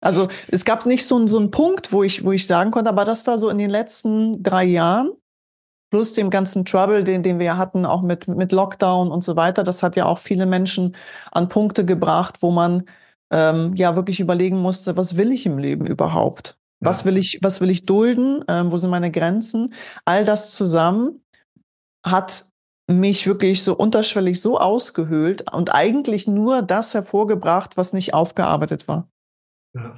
Also 0.00 0.28
es 0.48 0.64
gab 0.64 0.86
nicht 0.86 1.06
so, 1.06 1.26
so 1.26 1.38
einen 1.38 1.50
Punkt, 1.50 1.92
wo 1.92 2.02
ich, 2.02 2.24
wo 2.24 2.32
ich 2.32 2.46
sagen 2.46 2.70
konnte, 2.70 2.90
aber 2.90 3.04
das 3.04 3.26
war 3.26 3.38
so 3.38 3.48
in 3.50 3.58
den 3.58 3.70
letzten 3.70 4.42
drei 4.42 4.64
Jahren, 4.64 5.10
plus 5.90 6.14
dem 6.14 6.30
ganzen 6.30 6.64
Trouble, 6.64 7.04
den, 7.04 7.22
den 7.22 7.38
wir 7.38 7.56
hatten, 7.58 7.84
auch 7.84 8.02
mit, 8.02 8.26
mit 8.28 8.52
Lockdown 8.52 9.10
und 9.10 9.22
so 9.22 9.36
weiter. 9.36 9.62
Das 9.62 9.82
hat 9.82 9.96
ja 9.96 10.06
auch 10.06 10.18
viele 10.18 10.46
Menschen 10.46 10.96
an 11.30 11.48
Punkte 11.48 11.84
gebracht, 11.84 12.38
wo 12.40 12.50
man 12.50 12.84
ähm, 13.32 13.74
ja 13.74 13.96
wirklich 13.96 14.20
überlegen 14.20 14.58
musste, 14.58 14.96
was 14.96 15.16
will 15.16 15.32
ich 15.32 15.46
im 15.46 15.58
Leben 15.58 15.86
überhaupt? 15.86 16.58
Was 16.80 17.04
will 17.04 17.16
ich, 17.16 17.38
was 17.42 17.60
will 17.60 17.70
ich 17.70 17.86
dulden? 17.86 18.44
Ähm, 18.48 18.70
wo 18.70 18.78
sind 18.78 18.90
meine 18.90 19.10
Grenzen? 19.10 19.72
All 20.04 20.24
das 20.24 20.54
zusammen 20.54 21.22
hat 22.04 22.50
mich 22.88 23.26
wirklich 23.26 23.64
so 23.64 23.74
unterschwellig 23.74 24.40
so 24.40 24.60
ausgehöhlt 24.60 25.50
und 25.52 25.74
eigentlich 25.74 26.26
nur 26.28 26.62
das 26.62 26.94
hervorgebracht, 26.94 27.76
was 27.76 27.92
nicht 27.92 28.14
aufgearbeitet 28.14 28.86
war. 28.86 29.08
Ja. 29.74 29.96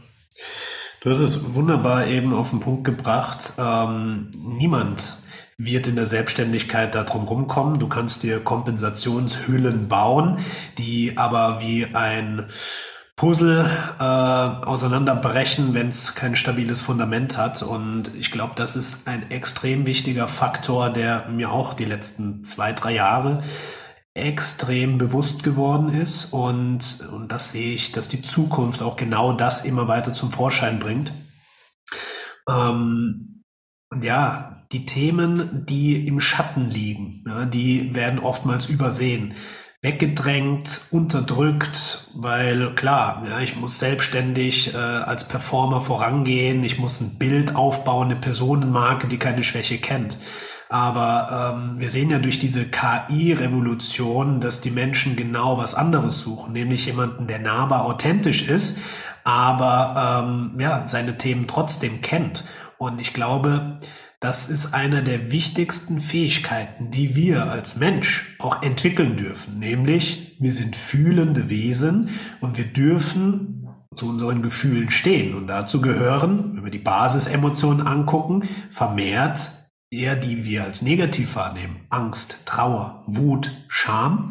Du 1.01 1.11
hast 1.11 1.21
es 1.21 1.55
wunderbar 1.55 2.07
eben 2.07 2.35
auf 2.35 2.51
den 2.51 2.61
Punkt 2.61 2.85
gebracht. 2.85 3.53
Ähm, 3.59 4.31
niemand 4.35 5.19
wird 5.57 5.87
in 5.87 5.97
der 5.97 6.07
Selbstständigkeit 6.07 6.95
darum 6.95 7.25
rumkommen. 7.25 7.79
Du 7.79 7.89
kannst 7.89 8.23
dir 8.23 8.41
Kompensationshüllen 8.41 9.89
bauen, 9.89 10.39
die 10.77 11.17
aber 11.17 11.61
wie 11.61 11.87
ein 11.95 12.47
Puzzle 13.19 13.69
äh, 13.99 14.03
auseinanderbrechen, 14.03 15.75
wenn 15.75 15.89
es 15.89 16.15
kein 16.15 16.37
stabiles 16.37 16.81
Fundament 16.81 17.37
hat. 17.37 17.63
Und 17.63 18.15
ich 18.17 18.31
glaube, 18.31 18.53
das 18.55 18.77
ist 18.77 19.09
ein 19.09 19.31
extrem 19.33 19.87
wichtiger 19.87 20.29
Faktor, 20.29 20.89
der 20.89 21.27
mir 21.29 21.51
auch 21.51 21.75
die 21.75 21.85
letzten 21.85 22.45
zwei, 22.45 22.73
drei 22.73 22.95
Jahre 22.95 23.43
extrem 24.15 24.99
bewusst 24.99 25.43
geworden 25.43 25.93
ist. 25.93 26.33
Und, 26.33 27.09
und 27.13 27.33
das 27.33 27.51
sehe 27.51 27.75
ich, 27.75 27.91
dass 27.91 28.07
die 28.07 28.23
Zukunft 28.23 28.83
auch 28.83 28.97
genau 28.97 29.33
das 29.33 29.65
immer 29.65 29.89
weiter 29.89 30.13
zum 30.15 30.31
Vorschein 30.31 30.79
bringt. 30.79 31.13
Ähm, 32.49 33.43
und 33.91 34.05
ja, 34.05 34.65
die 34.71 34.87
Themen, 34.87 35.67
die 35.67 36.07
im 36.07 36.21
Schatten 36.21 36.71
liegen, 36.71 37.25
ja, 37.27 37.47
die 37.47 37.97
werden 37.97 38.21
oftmals 38.21 38.67
übersehen 38.67 39.35
weggedrängt, 39.81 40.87
unterdrückt, 40.91 42.09
weil 42.15 42.75
klar, 42.75 43.23
ja, 43.29 43.41
ich 43.41 43.57
muss 43.57 43.79
selbstständig 43.79 44.75
äh, 44.75 44.77
als 44.77 45.29
Performer 45.29 45.81
vorangehen, 45.81 46.65
ich 46.65 46.79
muss 46.79 47.01
ein 47.01 47.17
Bild 47.17 47.55
aufbauen, 47.55 48.11
eine 48.11 48.17
Personenmarke, 48.17 49.07
die 49.07 49.19
keine 49.19 49.45
Schwäche 49.45 49.79
kennt. 49.79 50.19
Aber 50.69 51.55
ähm, 51.57 51.77
wir 51.79 51.91
sehen 51.91 52.11
ja 52.11 52.19
durch 52.19 52.39
diese 52.41 52.67
KI-Revolution, 52.67 54.41
dass 54.41 54.61
die 54.61 54.71
Menschen 54.71 55.17
genau 55.17 55.57
was 55.57 55.75
anderes 55.75 56.21
suchen, 56.21 56.53
nämlich 56.53 56.87
jemanden, 56.87 57.27
der 57.27 57.39
nahbar 57.39 57.85
authentisch 57.85 58.49
ist, 58.49 58.79
aber 59.25 60.25
ähm, 60.27 60.61
ja, 60.61 60.87
seine 60.87 61.17
Themen 61.17 61.47
trotzdem 61.47 62.03
kennt. 62.03 62.45
Und 62.79 63.01
ich 63.01 63.15
glaube, 63.15 63.79
das 64.21 64.49
ist 64.51 64.75
eine 64.75 65.05
der 65.05 65.31
wichtigsten 65.31 66.01
Fähigkeiten, 66.01 66.91
die 66.91 67.15
wir 67.15 67.51
als 67.51 67.77
Mensch 67.77 68.37
auch 68.41 68.63
entwickeln 68.63 69.17
dürfen. 69.17 69.61
Nämlich, 69.61 70.37
wir 70.41 70.53
sind 70.53 70.75
fühlende 70.75 71.49
Wesen 71.49 72.11
und 72.41 72.57
wir 72.59 72.65
dürfen 72.65 73.69
zu 73.95 74.09
unseren 74.09 74.43
Gefühlen 74.43 74.91
stehen. 74.91 75.35
Und 75.35 75.47
dazu 75.47 75.81
gehören, 75.81 76.57
wenn 76.57 76.65
wir 76.65 76.71
die 76.71 76.79
Basisemotionen 76.79 77.87
angucken, 77.87 78.49
vermehrt 78.71 79.39
eher 79.91 80.17
die 80.17 80.45
wir 80.45 80.65
als 80.65 80.83
negativ 80.83 81.37
wahrnehmen. 81.37 81.87
Angst, 81.89 82.43
Trauer, 82.45 83.05
Wut, 83.07 83.53
Scham. 83.69 84.31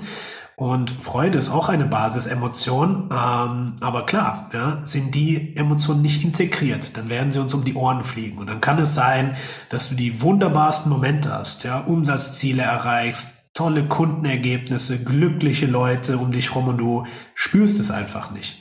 Und 0.60 0.90
Freude 0.90 1.38
ist 1.38 1.52
auch 1.52 1.70
eine 1.70 1.86
Basisemotion, 1.86 3.12
ähm, 3.12 3.76
aber 3.80 4.08
klar, 4.08 4.50
ja, 4.54 4.82
sind 4.86 5.14
die 5.14 5.56
Emotionen 5.56 6.02
nicht 6.02 6.24
integriert, 6.24 6.98
dann 6.98 7.10
werden 7.10 7.32
sie 7.32 7.40
uns 7.40 7.54
um 7.54 7.64
die 7.64 7.76
Ohren 7.76 8.04
fliegen. 8.04 8.40
Und 8.40 8.48
dann 8.48 8.60
kann 8.60 8.80
es 8.80 8.96
sein, 8.96 9.38
dass 9.70 9.90
du 9.90 9.94
die 9.94 10.20
wunderbarsten 10.24 10.92
Momente 10.92 11.32
hast, 11.32 11.64
ja, 11.64 11.82
Umsatzziele 11.82 12.64
erreichst, 12.64 13.54
tolle 13.54 13.88
Kundenergebnisse, 13.88 15.04
glückliche 15.04 15.68
Leute 15.68 16.18
um 16.18 16.32
dich 16.32 16.56
rum 16.56 16.70
und 16.70 16.80
du 16.80 17.06
spürst 17.36 17.80
es 17.80 17.92
einfach 17.92 18.32
nicht. 18.32 18.58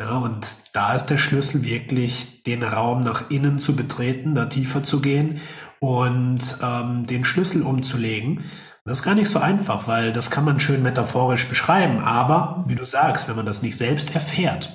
Ja, 0.00 0.18
und 0.18 0.44
da 0.72 0.94
ist 0.94 1.06
der 1.06 1.18
Schlüssel 1.18 1.64
wirklich, 1.64 2.42
den 2.42 2.64
Raum 2.64 3.04
nach 3.04 3.30
innen 3.30 3.60
zu 3.60 3.76
betreten, 3.76 4.34
da 4.34 4.46
tiefer 4.46 4.82
zu 4.82 5.00
gehen 5.00 5.40
und 5.78 6.40
ähm, 6.60 7.06
den 7.06 7.24
Schlüssel 7.24 7.62
umzulegen 7.62 8.42
das 8.86 8.98
ist 8.98 9.04
gar 9.04 9.16
nicht 9.16 9.28
so 9.28 9.40
einfach, 9.40 9.88
weil 9.88 10.12
das 10.12 10.30
kann 10.30 10.44
man 10.44 10.60
schön 10.60 10.82
metaphorisch 10.82 11.48
beschreiben. 11.48 11.98
Aber, 11.98 12.64
wie 12.68 12.76
du 12.76 12.84
sagst, 12.84 13.28
wenn 13.28 13.36
man 13.36 13.46
das 13.46 13.62
nicht 13.62 13.76
selbst 13.76 14.14
erfährt, 14.14 14.72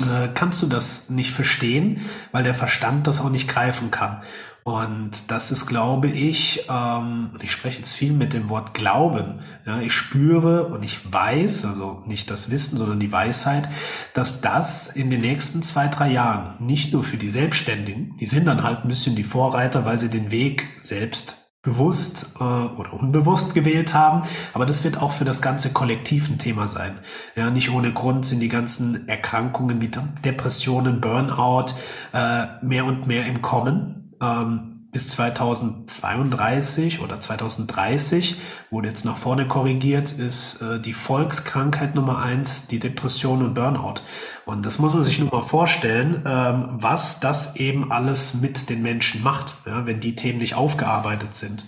äh, 0.00 0.28
kannst 0.34 0.60
du 0.62 0.66
das 0.66 1.10
nicht 1.10 1.30
verstehen, 1.30 2.00
weil 2.32 2.42
der 2.42 2.54
Verstand 2.54 3.06
das 3.06 3.20
auch 3.20 3.30
nicht 3.30 3.48
greifen 3.48 3.92
kann. 3.92 4.22
Und 4.64 5.30
das 5.30 5.52
ist, 5.52 5.66
glaube 5.66 6.08
ich, 6.08 6.66
ähm, 6.68 7.30
ich 7.40 7.52
spreche 7.52 7.78
jetzt 7.78 7.94
viel 7.94 8.12
mit 8.12 8.32
dem 8.32 8.48
Wort 8.50 8.74
Glauben. 8.74 9.38
Ja, 9.64 9.80
ich 9.80 9.92
spüre 9.92 10.66
und 10.66 10.82
ich 10.82 11.12
weiß, 11.12 11.64
also 11.64 12.02
nicht 12.06 12.30
das 12.30 12.50
Wissen, 12.50 12.76
sondern 12.76 13.00
die 13.00 13.12
Weisheit, 13.12 13.68
dass 14.12 14.40
das 14.40 14.88
in 14.88 15.08
den 15.08 15.22
nächsten 15.22 15.62
zwei, 15.62 15.86
drei 15.86 16.10
Jahren 16.10 16.54
nicht 16.64 16.92
nur 16.92 17.04
für 17.04 17.16
die 17.16 17.30
Selbstständigen, 17.30 18.16
die 18.18 18.26
sind 18.26 18.46
dann 18.46 18.62
halt 18.62 18.84
ein 18.84 18.88
bisschen 18.88 19.16
die 19.16 19.24
Vorreiter, 19.24 19.86
weil 19.86 19.98
sie 19.98 20.10
den 20.10 20.30
Weg 20.30 20.68
selbst 20.82 21.39
bewusst 21.62 22.34
äh, 22.40 22.42
oder 22.42 22.94
unbewusst 22.94 23.54
gewählt 23.54 23.92
haben. 23.92 24.22
Aber 24.54 24.66
das 24.66 24.82
wird 24.84 25.00
auch 25.00 25.12
für 25.12 25.24
das 25.24 25.42
ganze 25.42 25.72
Kollektiv 25.72 26.30
ein 26.30 26.38
Thema 26.38 26.68
sein. 26.68 26.98
Ja, 27.36 27.50
nicht 27.50 27.70
ohne 27.70 27.92
Grund 27.92 28.24
sind 28.24 28.40
die 28.40 28.48
ganzen 28.48 29.08
Erkrankungen 29.08 29.80
wie 29.80 29.90
Depressionen, 30.24 31.00
Burnout 31.00 31.74
äh, 32.12 32.46
mehr 32.62 32.86
und 32.86 33.06
mehr 33.06 33.26
im 33.26 33.42
Kommen. 33.42 34.14
Ähm, 34.22 34.79
bis 34.92 35.10
2032 35.10 37.00
oder 37.00 37.20
2030 37.20 38.36
wurde 38.70 38.88
jetzt 38.88 39.04
nach 39.04 39.16
vorne 39.16 39.46
korrigiert, 39.46 40.12
ist 40.12 40.62
äh, 40.62 40.80
die 40.80 40.92
Volkskrankheit 40.92 41.94
Nummer 41.94 42.20
eins 42.20 42.66
die 42.66 42.80
Depression 42.80 43.42
und 43.42 43.54
Burnout. 43.54 44.00
Und 44.46 44.66
das 44.66 44.78
muss 44.78 44.94
man 44.94 45.04
sich 45.04 45.20
nur 45.20 45.30
mal 45.30 45.42
vorstellen, 45.42 46.22
ähm, 46.26 46.68
was 46.72 47.20
das 47.20 47.56
eben 47.56 47.92
alles 47.92 48.34
mit 48.34 48.68
den 48.68 48.82
Menschen 48.82 49.22
macht, 49.22 49.54
ja, 49.64 49.86
wenn 49.86 50.00
die 50.00 50.16
Themen 50.16 50.38
nicht 50.38 50.54
aufgearbeitet 50.54 51.34
sind. 51.34 51.64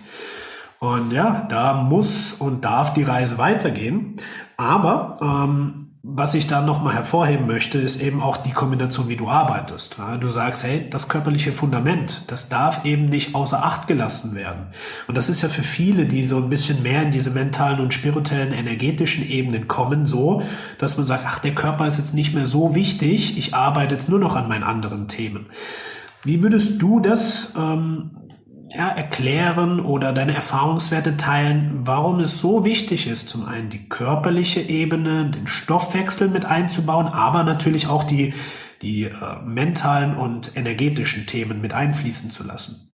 Und 0.81 1.13
ja, 1.13 1.47
da 1.49 1.75
muss 1.75 2.33
und 2.33 2.65
darf 2.65 2.93
die 2.93 3.05
Reise 3.05 3.39
weitergehen. 3.39 4.17
Aber 4.57 5.19
ähm, 5.23 5.82
was 6.05 6.35
ich 6.35 6.49
da 6.49 6.63
nochmal 6.63 6.95
hervorheben 6.95 7.47
möchte, 7.47 7.79
ist 7.79 8.03
eben 8.03 8.23
auch 8.23 8.37
die 8.37 8.51
Kombination, 8.51 9.09
wie 9.09 9.17
du 9.17 9.29
arbeitest. 9.29 9.99
Du 10.21 10.31
sagst, 10.31 10.65
hey, 10.65 10.89
das 10.91 11.09
körperliche 11.09 11.53
Fundament, 11.53 12.25
das 12.27 12.49
darf 12.49 12.85
eben 12.85 13.09
nicht 13.09 13.37
außer 13.37 13.65
Acht 13.65 13.87
gelassen 13.87 14.35
werden. 14.35 14.67
Und 15.07 15.17
das 15.17 15.29
ist 15.29 15.43
ja 15.43 15.49
für 15.49 15.63
viele, 15.63 16.07
die 16.07 16.25
so 16.25 16.39
ein 16.39 16.49
bisschen 16.49 16.83
mehr 16.83 17.03
in 17.03 17.13
diese 17.13 17.31
mentalen 17.31 17.79
und 17.79 17.95
spirituellen, 17.95 18.53
energetischen 18.53 19.29
Ebenen 19.29 19.69
kommen, 19.69 20.07
so, 20.07 20.43
dass 20.79 20.97
man 20.97 21.07
sagt, 21.07 21.23
ach, 21.25 21.39
der 21.39 21.55
Körper 21.55 21.87
ist 21.87 21.99
jetzt 21.99 22.15
nicht 22.15 22.35
mehr 22.35 22.47
so 22.47 22.75
wichtig, 22.75 23.39
ich 23.39 23.55
arbeite 23.55 23.95
jetzt 23.95 24.09
nur 24.09 24.19
noch 24.19 24.35
an 24.35 24.49
meinen 24.49 24.65
anderen 24.65 25.07
Themen. 25.07 25.47
Wie 26.25 26.43
würdest 26.43 26.83
du 26.83 26.99
das 26.99 27.53
ähm, 27.57 28.11
ja, 28.75 28.89
erklären 28.89 29.81
oder 29.81 30.13
deine 30.13 30.35
Erfahrungswerte 30.35 31.17
teilen, 31.17 31.81
warum 31.83 32.21
es 32.21 32.41
so 32.41 32.65
wichtig 32.65 33.07
ist, 33.07 33.29
zum 33.29 33.47
einen 33.47 33.71
die 33.71 33.89
körperliche 33.89 34.61
Ebene, 34.61 35.31
den 35.31 35.47
Stoffwechsel 35.47 36.29
mit 36.29 36.45
einzubauen, 36.45 37.07
aber 37.07 37.45
natürlich 37.45 37.89
auch 37.89 38.05
die, 38.05 38.35
die 38.81 39.05
äh, 39.05 39.13
mentalen 39.45 40.17
und 40.17 40.57
energetischen 40.57 41.27
Themen 41.27 41.61
mit 41.61 41.73
einfließen 41.73 42.31
zu 42.31 42.45
lassen? 42.45 42.92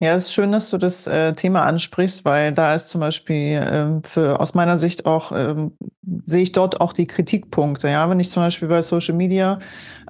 Ja, 0.00 0.14
es 0.14 0.26
ist 0.26 0.32
schön, 0.34 0.52
dass 0.52 0.70
du 0.70 0.78
das 0.78 1.08
äh, 1.08 1.32
Thema 1.32 1.64
ansprichst, 1.64 2.24
weil 2.24 2.52
da 2.52 2.72
ist 2.72 2.88
zum 2.88 3.00
Beispiel 3.00 3.60
ähm, 3.68 4.02
für 4.04 4.38
aus 4.38 4.54
meiner 4.54 4.76
Sicht 4.78 5.06
auch 5.06 5.32
ähm, 5.32 5.76
sehe 6.24 6.42
ich 6.42 6.52
dort 6.52 6.80
auch 6.80 6.92
die 6.92 7.06
Kritikpunkte. 7.08 7.88
Ja, 7.88 8.08
wenn 8.08 8.20
ich 8.20 8.30
zum 8.30 8.44
Beispiel 8.44 8.68
bei 8.68 8.80
Social 8.80 9.16
Media 9.16 9.58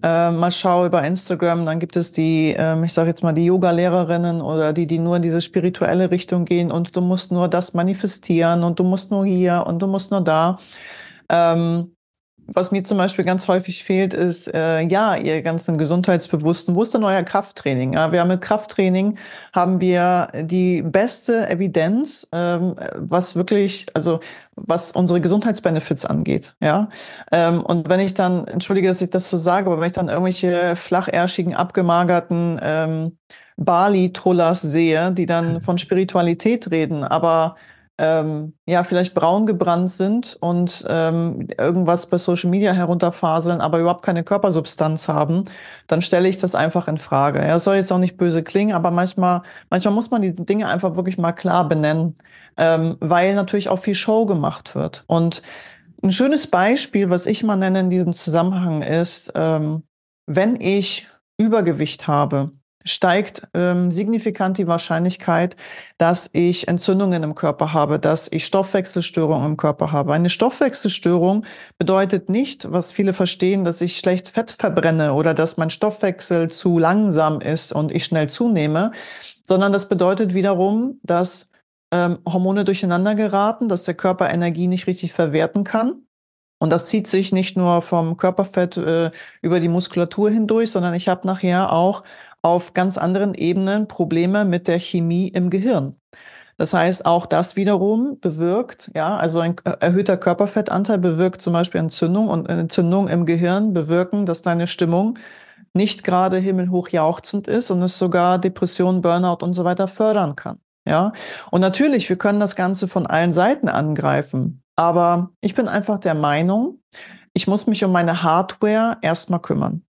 äh, 0.03 0.31
mal 0.31 0.51
schaue 0.51 0.89
über 0.89 1.03
Instagram, 1.03 1.65
dann 1.65 1.79
gibt 1.79 1.97
es 1.97 2.13
die, 2.13 2.55
ähm, 2.59 2.85
ich 2.85 2.93
sage 2.93 3.09
jetzt 3.09 3.23
mal 3.23 3.33
die 3.33 3.47
Yoga-Lehrerinnen 3.47 4.43
oder 4.43 4.75
die, 4.75 4.87
die 4.87 4.99
nur 4.99 5.17
in 5.17 5.23
diese 5.23 5.41
spirituelle 5.41 6.11
Richtung 6.11 6.45
gehen 6.45 6.71
und 6.71 6.95
du 6.95 7.01
musst 7.01 7.33
nur 7.33 7.49
das 7.49 7.73
manifestieren 7.73 8.65
und 8.65 8.79
du 8.79 8.85
musst 8.85 9.11
nur 9.11 9.25
hier 9.25 9.65
und 9.67 9.81
du 9.81 9.87
musst 9.87 10.11
nur 10.11 10.21
da. 10.21 10.59
Ähm, 11.31 11.95
was 12.55 12.71
mir 12.71 12.83
zum 12.83 12.97
Beispiel 12.97 13.25
ganz 13.27 13.47
häufig 13.47 13.85
fehlt, 13.85 14.15
ist, 14.15 14.53
äh, 14.55 14.81
ja, 14.81 15.17
ihr 15.17 15.43
ganzen 15.43 15.77
Gesundheitsbewussten, 15.77 16.75
wo 16.75 16.83
ist 16.83 16.95
denn 16.95 17.05
euer 17.05 17.23
Krafttraining? 17.23 17.93
Ja, 17.93 18.11
wir 18.11 18.21
haben 18.21 18.29
mit 18.29 18.41
Krafttraining 18.41 19.19
haben 19.53 19.81
wir 19.83 20.29
die 20.35 20.81
beste 20.81 21.49
Evidenz, 21.49 22.27
ähm, 22.33 22.75
was 22.95 23.37
wirklich, 23.37 23.87
also 23.93 24.21
was 24.57 24.93
unsere 24.93 25.21
Gesundheitsbenefits 25.21 26.07
angeht. 26.07 26.55
Ja, 26.61 26.89
ähm, 27.33 27.61
und 27.63 27.91
wenn 27.91 28.01
ich 28.01 28.15
dann, 28.15 28.47
entschuldige, 28.47 28.89
dass 28.89 29.03
ich 29.03 29.11
das 29.11 29.29
so 29.29 29.37
sage, 29.37 29.67
aber 29.71 29.81
wenn 29.81 29.89
ich 29.89 29.93
dann 29.93 30.09
irgendwelche 30.09 30.75
flacherschigen, 30.75 31.55
abgemagerten 31.55 32.59
ähm, 32.63 33.19
Bali-Trullers 33.59 34.63
sehe, 34.63 35.13
die 35.13 35.27
dann 35.27 35.61
von 35.61 35.77
Spiritualität 35.77 36.71
reden, 36.71 37.05
aber 37.05 37.57
ähm, 37.99 38.55
ja, 38.65 38.85
vielleicht 38.85 39.15
braun 39.15 39.45
gebrannt 39.45 39.91
sind 39.91 40.37
und 40.41 40.85
ähm, 40.89 41.49
irgendwas 41.59 42.09
bei 42.09 42.17
Social 42.17 42.49
Media 42.49 42.73
herunterfaseln, 42.73 43.61
aber 43.61 43.81
überhaupt 43.81 44.05
keine 44.05 44.23
Körpersubstanz 44.23 45.09
haben, 45.09 45.45
dann 45.89 46.01
stelle 46.01 46.29
ich 46.29 46.37
das 46.37 46.55
einfach 46.55 46.87
in 46.87 46.99
Frage. 46.99 47.45
Ja, 47.45 47.59
soll 47.59 47.77
jetzt 47.77 47.93
auch 47.93 47.99
nicht 47.99 48.17
böse 48.17 48.45
klingen, 48.45 48.75
aber 48.75 48.93
manchmal, 48.93 49.43
manchmal 49.69 49.95
muss 49.95 50.11
man 50.11 50.23
die 50.23 50.33
Dinge 50.33 50.69
einfach 50.69 50.95
wirklich 50.95 51.19
mal 51.19 51.33
klar 51.33 51.69
benennen, 51.69 52.15
ähm, 52.57 52.97
weil 53.01 53.35
natürlich 53.35 53.69
auch 53.69 53.81
viel 53.81 53.97
Show 53.97 54.27
gemacht 54.27 54.77
wird. 54.77 55.05
Und 55.09 55.43
ein 56.03 56.13
schönes 56.13 56.47
Beispiel, 56.47 57.11
was 57.11 57.27
ich 57.27 57.43
mal 57.43 57.57
nenne 57.57 57.81
in 57.81 57.91
diesem 57.91 58.13
Zusammenhang 58.13 58.83
ist, 58.83 59.33
ähm, 59.35 59.83
wenn 60.27 60.61
ich 60.61 61.09
Übergewicht 61.37 62.07
habe, 62.07 62.53
steigt 62.85 63.43
ähm, 63.55 63.91
signifikant 63.91 64.59
die 64.59 64.67
Wahrscheinlichkeit, 64.67 65.57
dass 65.99 66.31
ich 66.33 66.69
Entzündungen 66.69 67.23
im 67.23 67.35
Körper 67.35 67.73
habe, 67.73 67.99
dass 67.99 68.29
ich 68.31 68.47
Stoffwechselstörungen 68.47 69.51
im 69.51 69.57
Körper 69.57 69.93
habe. 69.93 70.13
Eine 70.15 70.31
Stoffwechselstörung 70.31 71.45
bedeutet 71.79 72.29
nicht, 72.29 72.71
was 72.73 72.93
viele 72.93 73.13
verstehen, 73.13 73.65
dass 73.65 73.81
ich 73.81 73.99
schlecht 73.99 74.29
Fett 74.29 74.51
verbrenne 74.51 75.15
oder 75.15 75.35
dass 75.35 75.57
mein 75.57 75.71
Stoffwechsel 75.71 76.49
zu 76.51 76.79
langsam 76.79 77.41
ist 77.41 77.73
und 77.73 77.93
ich 77.93 78.05
schnell 78.05 78.29
zunehme, 78.29 78.93
sondern 79.47 79.73
das 79.73 79.89
bedeutet 79.89 80.35
wiederum, 80.35 81.01
dass 81.03 81.51
ähm, 81.91 82.19
Hormone 82.27 82.65
durcheinander 82.65 83.15
geraten, 83.15 83.69
dass 83.69 83.85
der 83.85 83.95
Körper 83.95 84.31
Energie 84.31 84.67
nicht 84.67 84.87
richtig 84.87 85.13
verwerten 85.13 85.65
kann. 85.65 86.03
Und 86.61 86.71
das 86.71 86.87
zieht 86.87 87.07
sich 87.07 87.33
nicht 87.33 87.57
nur 87.57 87.83
vom 87.83 88.17
Körperfett 88.17 88.77
äh, 88.77 89.11
über 89.43 89.61
die 89.61 89.69
Muskulatur 89.69 90.31
hindurch, 90.31 90.73
sondern 90.73 90.93
ich 90.95 91.09
habe 91.09 91.27
nachher 91.27 91.73
auch 91.73 92.03
auf 92.43 92.75
ganz 92.75 92.99
anderen 92.99 93.35
Ebenen 93.35 93.89
Probleme 93.89 94.45
mit 94.45 94.69
der 94.69 94.79
Chemie 94.79 95.29
im 95.29 95.51
Gehirn. 95.51 95.97
Das 96.57 96.75
heißt, 96.75 97.07
auch 97.07 97.27
das 97.27 97.55
wiederum 97.55 98.19
bewirkt, 98.21 98.91
ja, 98.95 99.17
also 99.17 99.39
ein 99.39 99.55
erhöhter 99.81 100.17
Körperfettanteil 100.17 100.99
bewirkt 100.99 101.41
zum 101.41 101.53
Beispiel 101.53 101.81
Entzündung 101.81 102.29
und 102.29 102.49
Entzündung 102.49 103.07
im 103.09 103.27
Gehirn 103.27 103.73
bewirken, 103.73 104.27
dass 104.27 104.43
deine 104.43 104.67
Stimmung 104.67 105.19
nicht 105.73 106.03
gerade 106.03 106.39
himmelhoch 106.39 106.89
jauchzend 106.89 107.47
ist 107.47 107.71
und 107.71 107.81
es 107.83 107.97
sogar 107.97 108.39
Depression, 108.39 109.03
Burnout 109.03 109.45
und 109.45 109.53
so 109.53 109.65
weiter 109.65 109.87
fördern 109.87 110.35
kann. 110.35 110.59
Ja, 110.85 111.13
und 111.51 111.61
natürlich, 111.61 112.09
wir 112.09 112.17
können 112.17 112.41
das 112.41 112.57
Ganze 112.57 112.89
von 112.89 113.07
allen 113.07 113.33
Seiten 113.33 113.69
angreifen. 113.69 114.63
Aber 114.75 115.31
ich 115.41 115.55
bin 115.55 115.69
einfach 115.69 115.99
der 115.99 116.15
Meinung, 116.15 116.81
ich 117.35 117.47
muss 117.47 117.67
mich 117.67 117.85
um 117.85 117.93
meine 117.93 118.23
Hardware 118.23 118.97
erstmal 119.03 119.41
kümmern. 119.41 119.83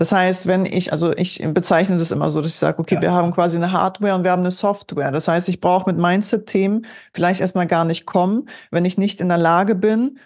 Das 0.00 0.12
heißt, 0.12 0.46
wenn 0.46 0.64
ich, 0.64 0.92
also 0.92 1.14
ich 1.14 1.44
bezeichne 1.52 1.98
das 1.98 2.10
immer 2.10 2.30
so, 2.30 2.40
dass 2.40 2.52
ich 2.52 2.58
sage, 2.58 2.78
okay, 2.78 2.94
ja. 2.94 3.02
wir 3.02 3.12
haben 3.12 3.32
quasi 3.32 3.58
eine 3.58 3.70
Hardware 3.70 4.14
und 4.14 4.24
wir 4.24 4.30
haben 4.30 4.40
eine 4.40 4.50
Software. 4.50 5.10
Das 5.10 5.28
heißt, 5.28 5.46
ich 5.50 5.60
brauche 5.60 5.92
mit 5.92 6.00
Mindset-Themen 6.00 6.86
vielleicht 7.12 7.42
erstmal 7.42 7.66
gar 7.66 7.84
nicht 7.84 8.06
kommen, 8.06 8.48
wenn 8.70 8.86
ich 8.86 8.96
nicht 8.96 9.20
in 9.20 9.28
der 9.28 9.36
Lage 9.36 9.74
bin, 9.74 10.18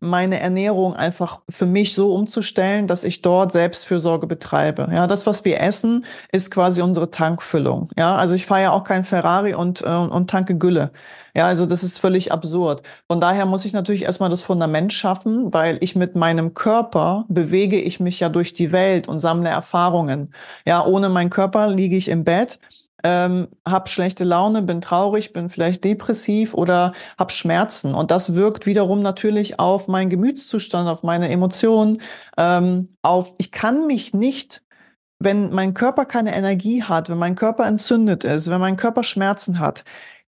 meine 0.00 0.40
Ernährung 0.40 0.94
einfach 0.94 1.40
für 1.48 1.66
mich 1.66 1.94
so 1.94 2.14
umzustellen, 2.14 2.86
dass 2.86 3.04
ich 3.04 3.22
dort 3.22 3.52
Selbstfürsorge 3.52 4.26
betreibe. 4.26 4.88
Ja, 4.92 5.06
das, 5.06 5.26
was 5.26 5.44
wir 5.44 5.60
essen, 5.60 6.04
ist 6.30 6.50
quasi 6.50 6.80
unsere 6.80 7.10
Tankfüllung. 7.10 7.90
Ja, 7.96 8.16
also 8.16 8.34
ich 8.34 8.46
fahre 8.46 8.62
ja 8.62 8.70
auch 8.72 8.84
kein 8.84 9.04
Ferrari 9.04 9.54
und, 9.54 9.82
äh, 9.82 9.88
und 9.88 10.30
tanke 10.30 10.56
Gülle. 10.56 10.92
Ja, 11.34 11.46
also 11.46 11.64
das 11.66 11.82
ist 11.82 11.98
völlig 11.98 12.30
absurd. 12.30 12.82
Von 13.08 13.20
daher 13.20 13.46
muss 13.46 13.64
ich 13.64 13.72
natürlich 13.72 14.02
erstmal 14.02 14.28
das 14.28 14.42
Fundament 14.42 14.92
schaffen, 14.92 15.52
weil 15.52 15.78
ich 15.80 15.96
mit 15.96 16.14
meinem 16.14 16.52
Körper 16.54 17.24
bewege 17.28 17.80
ich 17.80 18.00
mich 18.00 18.20
ja 18.20 18.28
durch 18.28 18.52
die 18.52 18.70
Welt 18.70 19.08
und 19.08 19.18
sammle 19.18 19.48
Erfahrungen. 19.48 20.34
Ja, 20.66 20.84
ohne 20.84 21.08
meinen 21.08 21.30
Körper 21.30 21.68
liege 21.68 21.96
ich 21.96 22.08
im 22.08 22.24
Bett 22.24 22.58
ähm, 23.04 23.48
habe 23.66 23.88
schlechte 23.88 24.24
Laune, 24.24 24.62
bin 24.62 24.80
traurig, 24.80 25.32
bin 25.32 25.48
vielleicht 25.48 25.84
depressiv 25.84 26.54
oder 26.54 26.92
habe 27.18 27.32
Schmerzen. 27.32 27.94
Und 27.94 28.10
das 28.10 28.34
wirkt 28.34 28.66
wiederum 28.66 29.02
natürlich 29.02 29.58
auf 29.58 29.88
meinen 29.88 30.10
Gemütszustand, 30.10 30.88
auf 30.88 31.02
meine 31.02 31.28
Emotionen, 31.28 32.00
ähm, 32.36 32.96
auf, 33.02 33.34
ich 33.38 33.52
kann 33.52 33.86
mich 33.86 34.14
nicht 34.14 34.62
wenn 35.24 35.52
mein 35.52 35.72
Körper 35.72 36.04
keine 36.04 36.34
Energie 36.34 36.82
hat, 36.82 37.08
wenn 37.08 37.18
mein 37.18 37.36
Körper 37.36 37.64
entzündet 37.64 38.24
ist, 38.24 38.50
wenn 38.50 38.60
mein 38.60 38.76
Körper 38.76 39.04
Schmerzen 39.04 39.60
hat, 39.60 39.84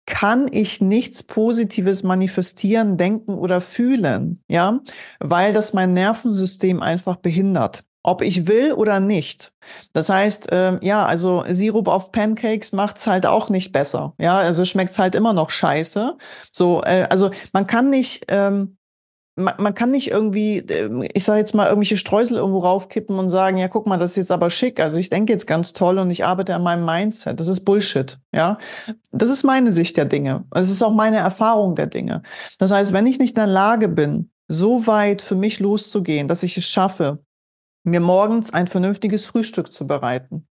kann 0.07 0.49
ich 0.51 0.81
nichts 0.81 1.23
Positives 1.23 2.03
manifestieren, 2.03 2.97
denken 2.97 3.35
oder 3.35 3.61
fühlen, 3.61 4.43
ja, 4.49 4.81
weil 5.19 5.53
das 5.53 5.73
mein 5.73 5.95
Nervensystem 5.95 6.83
einfach 6.83 7.17
behindert 7.17 7.85
ob 8.05 8.23
ich 8.23 8.47
will 8.47 8.73
oder 8.73 9.01
nicht. 9.01 9.53
Das 9.93 10.11
heißt, 10.11 10.53
äh, 10.53 10.79
ja, 10.85 11.05
also 11.05 11.43
Sirup 11.49 11.89
auf 11.89 12.13
Pancakes 12.13 12.73
macht's 12.73 13.07
halt 13.07 13.27
auch 13.27 13.49
nicht 13.49 13.73
besser. 13.73 14.13
Ja, 14.19 14.37
also 14.37 14.65
schmeckt's 14.65 14.99
halt 14.99 15.15
immer 15.15 15.33
noch 15.33 15.51
scheiße. 15.51 16.17
So, 16.53 16.83
äh, 16.85 17.07
also 17.09 17.31
man 17.55 17.67
kann 17.67 17.89
nicht, 17.89 18.27
ähm, 18.29 18.77
man, 19.37 19.55
man 19.59 19.75
kann 19.75 19.91
nicht 19.91 20.11
irgendwie, 20.11 20.59
äh, 20.59 21.09
ich 21.15 21.25
sage 21.25 21.41
jetzt 21.41 21.55
mal, 21.55 21.65
irgendwelche 21.65 21.97
Streusel 21.97 22.37
irgendwo 22.37 22.59
raufkippen 22.59 23.19
und 23.19 23.31
sagen, 23.31 23.57
ja, 23.57 23.69
guck 23.69 23.87
mal, 23.87 23.99
das 23.99 24.11
ist 24.11 24.17
jetzt 24.17 24.33
aber 24.33 24.51
schick. 24.51 24.81
Also 24.81 25.01
ich 25.01 25.09
denke 25.09 25.33
jetzt 25.33 25.47
ganz 25.47 25.73
toll 25.73 25.99
und 25.99 26.11
ich 26.11 26.27
arbeite 26.27 26.55
an 26.55 26.63
meinem 26.63 26.85
Mindset. 26.85 27.41
Das 27.41 27.49
ist 27.49 27.65
Bullshit. 27.65 28.19
Ja, 28.35 28.59
das 29.13 29.31
ist 29.31 29.45
meine 29.45 29.73
Sicht 29.73 29.97
der 29.97 30.05
Dinge. 30.05 30.45
Das 30.51 30.71
ist 30.71 30.83
auch 30.83 30.95
meine 30.95 31.17
Erfahrung 31.17 31.75
der 31.75 31.87
Dinge. 31.87 32.23
Das 32.59 32.71
heißt, 32.71 32.93
wenn 32.93 33.07
ich 33.07 33.19
nicht 33.19 33.31
in 33.31 33.43
der 33.43 33.47
Lage 33.47 33.89
bin, 33.89 34.31
so 34.47 34.87
weit 34.87 35.23
für 35.23 35.37
mich 35.37 35.59
loszugehen, 35.59 36.29
dass 36.29 36.43
ich 36.43 36.59
es 36.59 36.67
schaffe, 36.67 37.25
mir 37.85 38.01
morgens 38.01 38.53
ein 38.53 38.67
vernünftiges 38.67 39.27
Frühstück 39.27 39.73
zu 39.73 39.87
bereiten. 39.87 40.49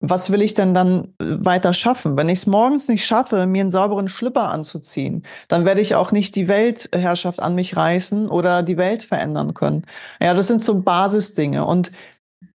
Was 0.00 0.30
will 0.30 0.42
ich 0.42 0.52
denn 0.52 0.74
dann 0.74 1.14
äh, 1.18 1.24
weiter 1.38 1.72
schaffen? 1.72 2.16
Wenn 2.16 2.28
ich 2.28 2.40
es 2.40 2.46
morgens 2.46 2.88
nicht 2.88 3.06
schaffe, 3.06 3.46
mir 3.46 3.62
einen 3.62 3.70
sauberen 3.70 4.08
Schlipper 4.08 4.50
anzuziehen, 4.50 5.24
dann 5.48 5.64
werde 5.64 5.80
ich 5.80 5.94
auch 5.94 6.12
nicht 6.12 6.36
die 6.36 6.48
Weltherrschaft 6.48 7.40
an 7.40 7.54
mich 7.54 7.76
reißen 7.76 8.28
oder 8.28 8.62
die 8.62 8.76
Welt 8.76 9.02
verändern 9.02 9.54
können. 9.54 9.86
Ja, 10.20 10.34
das 10.34 10.48
sind 10.48 10.62
so 10.62 10.80
Basisdinge. 10.82 11.64
Und 11.64 11.90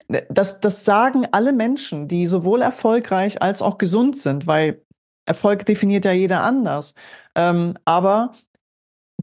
äh, 0.09 0.23
das, 0.29 0.61
das 0.61 0.85
sagen 0.85 1.27
alle 1.31 1.53
Menschen, 1.53 2.09
die 2.09 2.27
sowohl 2.27 2.63
erfolgreich 2.63 3.43
als 3.43 3.63
auch 3.63 3.79
gesund 3.79 4.17
sind, 4.17 4.47
weil 4.47 4.83
Erfolg 5.27 5.67
definiert 5.67 6.05
ja 6.05 6.13
jeder 6.13 6.43
anders. 6.43 6.95
Ähm, 7.35 7.75
aber 7.85 8.33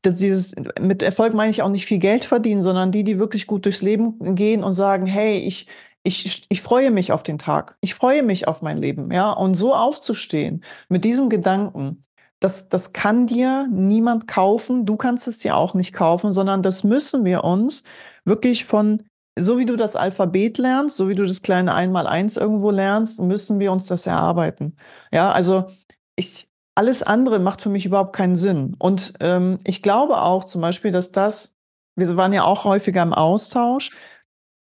das, 0.04 0.16
dieses, 0.16 0.56
mit 0.80 1.02
Erfolg 1.02 1.34
meine 1.34 1.50
ich 1.50 1.62
auch 1.64 1.70
nicht 1.70 1.86
viel 1.86 1.98
Geld 1.98 2.26
verdienen, 2.26 2.62
sondern 2.62 2.92
die, 2.92 3.04
die 3.04 3.18
wirklich 3.18 3.48
gut 3.48 3.66
durchs 3.66 3.82
Leben 3.82 4.36
gehen 4.36 4.64
und 4.64 4.74
sagen, 4.74 5.06
hey, 5.08 5.40
ich, 5.40 5.68
ich, 6.04 6.46
ich 6.50 6.62
freue 6.62 6.92
mich 6.92 7.12
auf 7.12 7.24
den 7.24 7.40
Tag. 7.40 7.78
Ich 7.82 7.96
freue 7.96 8.24
mich 8.24 8.48
auf 8.48 8.62
mein 8.62 8.78
Leben, 8.78 9.12
ja. 9.12 9.32
Und 9.32 9.56
so 9.56 9.74
aufzustehen 9.74 10.64
mit 10.90 11.06
diesem 11.06 11.30
Gedanken, 11.30 12.06
das, 12.40 12.68
das 12.68 12.92
kann 12.92 13.26
dir 13.26 13.68
niemand 13.72 14.28
kaufen. 14.28 14.86
Du 14.86 14.98
kannst 14.98 15.30
es 15.30 15.40
dir 15.40 15.56
auch 15.56 15.74
nicht 15.74 15.94
kaufen, 15.94 16.34
sondern 16.34 16.62
das 16.62 16.84
müssen 16.84 17.24
wir 17.24 17.46
uns 17.46 17.84
wirklich 18.26 18.66
von, 18.66 19.04
so 19.40 19.58
wie 19.58 19.66
du 19.66 19.78
das 19.78 19.96
Alphabet 19.96 20.58
lernst, 20.58 20.98
so 20.98 21.08
wie 21.08 21.16
du 21.16 21.26
das 21.26 21.42
kleine 21.42 21.74
Einmal-Eins 21.74 22.36
irgendwo 22.36 22.70
lernst, 22.70 23.22
müssen 23.22 23.60
wir 23.60 23.72
uns 23.72 23.88
das 23.88 24.06
erarbeiten. 24.06 24.76
Ja, 25.14 25.32
also 25.32 25.68
ich, 26.18 26.50
alles 26.76 27.04
andere 27.04 27.40
macht 27.40 27.62
für 27.62 27.70
mich 27.70 27.86
überhaupt 27.86 28.16
keinen 28.16 28.36
Sinn. 28.36 28.76
Und 28.80 29.14
ähm, 29.20 29.60
ich 29.64 29.82
glaube 29.82 30.22
auch 30.22 30.44
zum 30.44 30.62
Beispiel, 30.62 30.92
dass 30.92 31.12
das, 31.12 31.56
wir 31.96 32.16
waren 32.18 32.34
ja 32.34 32.44
auch 32.44 32.64
häufiger 32.64 33.04
im 33.04 33.14
Austausch, 33.14 33.92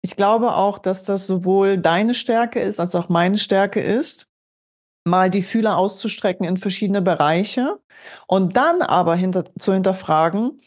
ich 0.03 0.15
glaube 0.15 0.55
auch, 0.55 0.79
dass 0.79 1.03
das 1.03 1.27
sowohl 1.27 1.77
deine 1.77 2.15
Stärke 2.15 2.59
ist, 2.59 2.79
als 2.79 2.95
auch 2.95 3.09
meine 3.09 3.37
Stärke 3.37 3.81
ist, 3.81 4.27
mal 5.05 5.29
die 5.29 5.43
Fühler 5.43 5.77
auszustrecken 5.77 6.45
in 6.45 6.57
verschiedene 6.57 7.01
Bereiche 7.01 7.79
und 8.27 8.57
dann 8.57 8.81
aber 8.81 9.15
hinter, 9.15 9.45
zu 9.57 9.73
hinterfragen, 9.73 10.59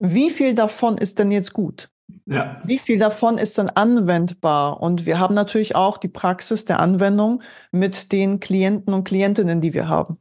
wie 0.00 0.30
viel 0.30 0.54
davon 0.54 0.98
ist 0.98 1.18
denn 1.18 1.30
jetzt 1.30 1.52
gut? 1.52 1.88
Ja. 2.26 2.60
Wie 2.64 2.78
viel 2.78 2.98
davon 2.98 3.38
ist 3.38 3.58
dann 3.58 3.70
anwendbar? 3.70 4.80
Und 4.80 5.06
wir 5.06 5.18
haben 5.18 5.34
natürlich 5.34 5.76
auch 5.76 5.98
die 5.98 6.08
Praxis 6.08 6.64
der 6.64 6.80
Anwendung 6.80 7.42
mit 7.70 8.12
den 8.12 8.40
Klienten 8.40 8.92
und 8.92 9.04
Klientinnen, 9.04 9.60
die 9.60 9.74
wir 9.74 9.88
haben. 9.88 10.18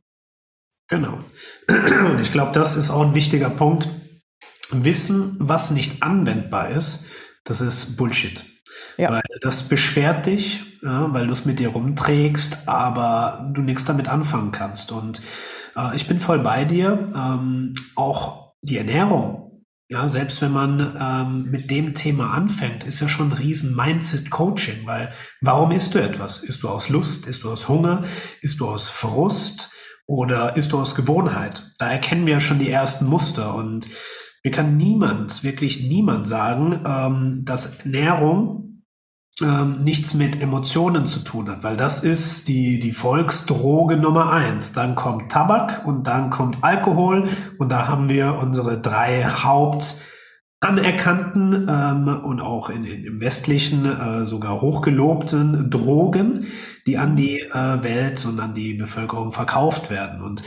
Genau. 0.93 1.17
Und 2.11 2.21
ich 2.21 2.31
glaube, 2.31 2.51
das 2.51 2.77
ist 2.77 2.91
auch 2.91 3.01
ein 3.01 3.15
wichtiger 3.15 3.49
Punkt. 3.49 3.89
Wissen, 4.69 5.35
was 5.39 5.71
nicht 5.71 6.03
anwendbar 6.03 6.69
ist, 6.69 7.05
das 7.45 7.61
ist 7.61 7.97
Bullshit. 7.97 8.45
Ja. 8.97 9.09
Weil 9.09 9.23
das 9.41 9.63
beschwert 9.63 10.27
dich, 10.27 10.61
ja, 10.83 11.11
weil 11.11 11.25
du 11.25 11.33
es 11.33 11.45
mit 11.45 11.57
dir 11.57 11.69
rumträgst, 11.69 12.67
aber 12.67 13.49
du 13.55 13.63
nichts 13.63 13.85
damit 13.85 14.07
anfangen 14.07 14.51
kannst. 14.51 14.91
Und 14.91 15.23
äh, 15.75 15.95
ich 15.95 16.07
bin 16.07 16.19
voll 16.19 16.37
bei 16.39 16.63
dir. 16.63 17.07
Ähm, 17.15 17.73
auch 17.95 18.53
die 18.61 18.77
Ernährung, 18.77 19.65
ja, 19.89 20.07
selbst 20.07 20.43
wenn 20.43 20.51
man 20.51 20.95
ähm, 20.99 21.49
mit 21.49 21.71
dem 21.71 21.95
Thema 21.95 22.35
anfängt, 22.35 22.83
ist 22.83 22.99
ja 22.99 23.09
schon 23.09 23.29
ein 23.29 23.37
riesen 23.37 23.75
Mindset-Coaching, 23.75 24.85
weil 24.85 25.11
warum 25.41 25.71
isst 25.71 25.95
du 25.95 25.99
etwas? 25.99 26.43
Isst 26.43 26.61
du 26.61 26.69
aus 26.69 26.89
Lust? 26.89 27.25
Isst 27.25 27.43
du 27.43 27.51
aus 27.51 27.67
Hunger? 27.67 28.03
Isst 28.41 28.59
du 28.59 28.67
aus 28.67 28.89
Frust? 28.89 29.71
Oder 30.05 30.57
isst 30.57 30.71
du 30.71 30.79
aus 30.79 30.95
Gewohnheit? 30.95 31.71
Da 31.79 31.89
erkennen 31.89 32.27
wir 32.27 32.39
schon 32.39 32.59
die 32.59 32.69
ersten 32.69 33.05
Muster 33.05 33.55
und 33.55 33.87
mir 34.43 34.51
kann 34.51 34.75
niemand, 34.75 35.43
wirklich 35.43 35.87
niemand 35.87 36.27
sagen, 36.27 36.81
ähm, 36.85 37.45
dass 37.45 37.79
Ernährung 37.79 38.83
ähm, 39.41 39.83
nichts 39.83 40.13
mit 40.13 40.41
Emotionen 40.41 41.07
zu 41.07 41.19
tun 41.19 41.49
hat, 41.49 41.63
weil 41.63 41.77
das 41.77 42.03
ist 42.03 42.47
die, 42.49 42.79
die 42.79 42.91
Volksdroge 42.91 43.97
Nummer 43.97 44.31
eins. 44.31 44.73
Dann 44.73 44.95
kommt 44.95 45.31
Tabak 45.31 45.87
und 45.87 46.05
dann 46.07 46.29
kommt 46.29 46.57
Alkohol 46.61 47.29
und 47.57 47.69
da 47.69 47.87
haben 47.87 48.09
wir 48.09 48.37
unsere 48.39 48.79
drei 48.79 49.23
Haupt 49.23 50.01
anerkannten 50.63 51.67
ähm, 51.69 52.07
und 52.23 52.41
auch 52.41 52.69
in, 52.69 52.85
in, 52.85 53.05
im 53.05 53.21
westlichen 53.21 53.85
äh, 53.85 54.25
sogar 54.25 54.61
hochgelobten 54.61 55.69
Drogen, 55.69 56.47
die 56.87 56.97
an 56.97 57.15
die 57.15 57.39
äh, 57.39 57.83
Welt 57.83 58.25
und 58.25 58.39
an 58.39 58.53
die 58.53 58.73
Bevölkerung 58.73 59.31
verkauft 59.31 59.89
werden. 59.89 60.21
Und 60.21 60.43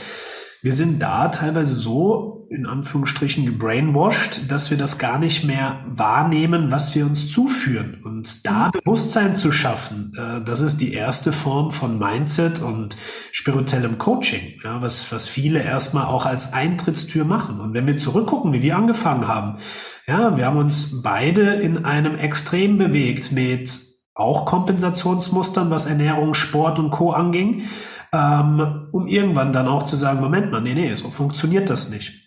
wir 0.62 0.72
sind 0.72 1.00
da 1.00 1.28
teilweise 1.28 1.74
so 1.74 2.36
in 2.50 2.66
Anführungsstrichen 2.66 3.44
gebrainwashed, 3.44 4.50
dass 4.50 4.70
wir 4.70 4.78
das 4.78 4.98
gar 4.98 5.18
nicht 5.18 5.44
mehr 5.44 5.84
wahrnehmen, 5.88 6.70
was 6.70 6.94
wir 6.94 7.06
uns 7.06 7.28
zuführen. 7.30 8.00
Und 8.04 8.46
da 8.46 8.68
mhm. 8.68 8.80
Bewusstsein 8.84 9.36
zu 9.36 9.52
schaffen, 9.52 10.12
äh, 10.16 10.44
das 10.44 10.60
ist 10.60 10.78
die 10.78 10.92
erste 10.92 11.32
Form 11.32 11.70
von 11.70 11.98
Mindset 11.98 12.60
und 12.60 12.96
spirituellem 13.32 13.98
Coaching, 13.98 14.60
ja, 14.64 14.80
was, 14.80 15.12
was 15.12 15.28
viele 15.28 15.62
erstmal 15.62 16.06
auch 16.06 16.26
als 16.26 16.52
Eintrittstür 16.52 17.24
machen. 17.24 17.60
Und 17.60 17.74
wenn 17.74 17.86
wir 17.86 17.98
zurückgucken, 17.98 18.52
wie 18.52 18.62
wir 18.62 18.76
angefangen 18.76 19.28
haben, 19.28 19.58
ja, 20.06 20.36
wir 20.36 20.46
haben 20.46 20.58
uns 20.58 21.02
beide 21.02 21.54
in 21.54 21.84
einem 21.84 22.16
Extrem 22.16 22.78
bewegt 22.78 23.32
mit 23.32 23.70
auch 24.14 24.46
Kompensationsmustern, 24.46 25.70
was 25.70 25.86
Ernährung, 25.86 26.34
Sport 26.34 26.78
und 26.78 26.90
Co. 26.90 27.12
anging 27.12 27.64
ähm, 28.12 28.88
um 28.92 29.06
irgendwann 29.06 29.52
dann 29.52 29.68
auch 29.68 29.84
zu 29.84 29.96
sagen, 29.96 30.20
Moment 30.20 30.50
mal, 30.50 30.60
nee, 30.60 30.74
nee, 30.74 30.94
so 30.94 31.10
funktioniert 31.10 31.70
das 31.70 31.88
nicht. 31.88 32.22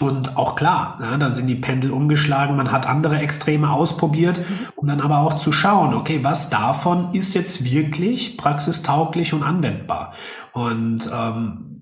Und 0.00 0.36
auch 0.36 0.56
klar, 0.56 0.98
ja, 1.00 1.16
dann 1.16 1.36
sind 1.36 1.46
die 1.46 1.54
Pendel 1.54 1.92
umgeschlagen, 1.92 2.56
man 2.56 2.72
hat 2.72 2.86
andere 2.86 3.18
Extreme 3.18 3.70
ausprobiert, 3.70 4.40
um 4.74 4.88
dann 4.88 5.00
aber 5.00 5.18
auch 5.18 5.34
zu 5.34 5.52
schauen, 5.52 5.94
okay, 5.94 6.20
was 6.22 6.50
davon 6.50 7.14
ist 7.14 7.34
jetzt 7.34 7.64
wirklich 7.64 8.36
praxistauglich 8.36 9.32
und 9.32 9.44
anwendbar. 9.44 10.12
Und 10.52 11.08
ähm, 11.14 11.73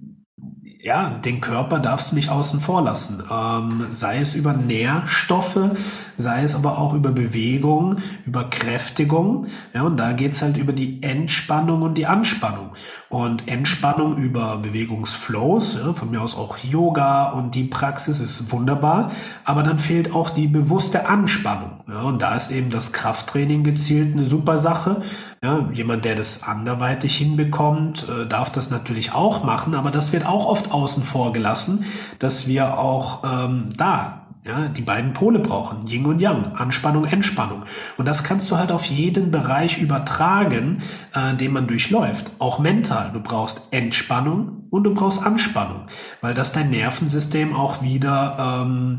ja, 0.83 1.11
den 1.11 1.40
Körper 1.40 1.79
darfst 1.79 2.11
du 2.11 2.16
nicht 2.16 2.29
außen 2.29 2.61
vor 2.61 2.83
lassen. 2.83 3.23
Ähm, 3.31 3.87
sei 3.92 4.18
es 4.18 4.35
über 4.35 4.53
Nährstoffe, 4.53 5.71
sei 6.16 6.42
es 6.42 6.55
aber 6.55 6.79
auch 6.79 6.94
über 6.94 7.11
Bewegung, 7.11 7.96
über 8.27 8.44
Kräftigung. 8.44 9.46
Ja, 9.75 9.83
und 9.83 9.96
da 9.96 10.12
geht's 10.12 10.42
halt 10.42 10.57
über 10.57 10.72
die 10.72 11.03
Entspannung 11.03 11.83
und 11.83 11.98
die 11.98 12.07
Anspannung. 12.07 12.70
Und 13.09 13.48
Entspannung 13.48 14.16
über 14.16 14.57
Bewegungsflows, 14.57 15.77
ja, 15.77 15.92
von 15.92 16.11
mir 16.11 16.22
aus 16.22 16.37
auch 16.37 16.59
Yoga 16.59 17.31
und 17.31 17.55
die 17.55 17.64
Praxis 17.64 18.20
ist 18.20 18.53
wunderbar. 18.53 19.11
Aber 19.44 19.62
dann 19.62 19.79
fehlt 19.79 20.14
auch 20.14 20.31
die 20.31 20.46
bewusste 20.46 21.09
Anspannung. 21.09 21.81
Ja, 21.88 22.03
und 22.03 22.22
da 22.22 22.35
ist 22.35 22.51
eben 22.51 22.70
das 22.70 22.92
Krafttraining 22.92 23.64
gezielt 23.64 24.14
eine 24.14 24.27
super 24.27 24.59
Sache. 24.59 25.03
Ja, 25.42 25.68
jemand, 25.72 26.05
der 26.05 26.14
das 26.14 26.44
anderweitig 26.44 27.16
hinbekommt, 27.16 28.07
äh, 28.09 28.27
darf 28.27 28.51
das 28.51 28.70
natürlich 28.70 29.12
auch 29.12 29.42
machen, 29.42 29.75
aber 29.75 29.90
das 29.90 30.12
wird 30.12 30.25
auch 30.25 30.46
oft 30.46 30.70
außen 30.70 31.03
vor 31.03 31.33
gelassen, 31.33 31.85
dass 32.20 32.46
wir 32.46 32.79
auch 32.79 33.25
ähm, 33.25 33.70
da 33.77 34.22
ja, 34.45 34.67
die 34.69 34.83
beiden 34.83 35.13
Pole 35.13 35.39
brauchen, 35.39 35.87
Yin 35.87 36.05
und 36.05 36.21
Yang, 36.21 36.57
Anspannung, 36.57 37.05
Entspannung. 37.05 37.63
Und 37.97 38.07
das 38.07 38.25
kannst 38.25 38.51
du 38.51 38.57
halt 38.57 38.73
auf 38.73 38.85
jeden 38.87 39.31
Bereich 39.31 39.79
übertragen, 39.79 40.83
äh, 41.15 41.35
den 41.35 41.53
man 41.53 41.69
durchläuft. 41.69 42.31
Auch 42.41 42.59
mental. 42.59 43.13
Du 43.13 43.21
brauchst 43.21 43.69
Entspannung 43.71 44.65
und 44.71 44.83
du 44.83 44.95
brauchst 44.95 45.25
Anspannung, 45.25 45.87
weil 46.23 46.35
das 46.35 46.53
dein 46.53 46.71
Nervensystem 46.71 47.55
auch 47.55 47.83
wieder, 47.83 48.65
ähm, 48.65 48.99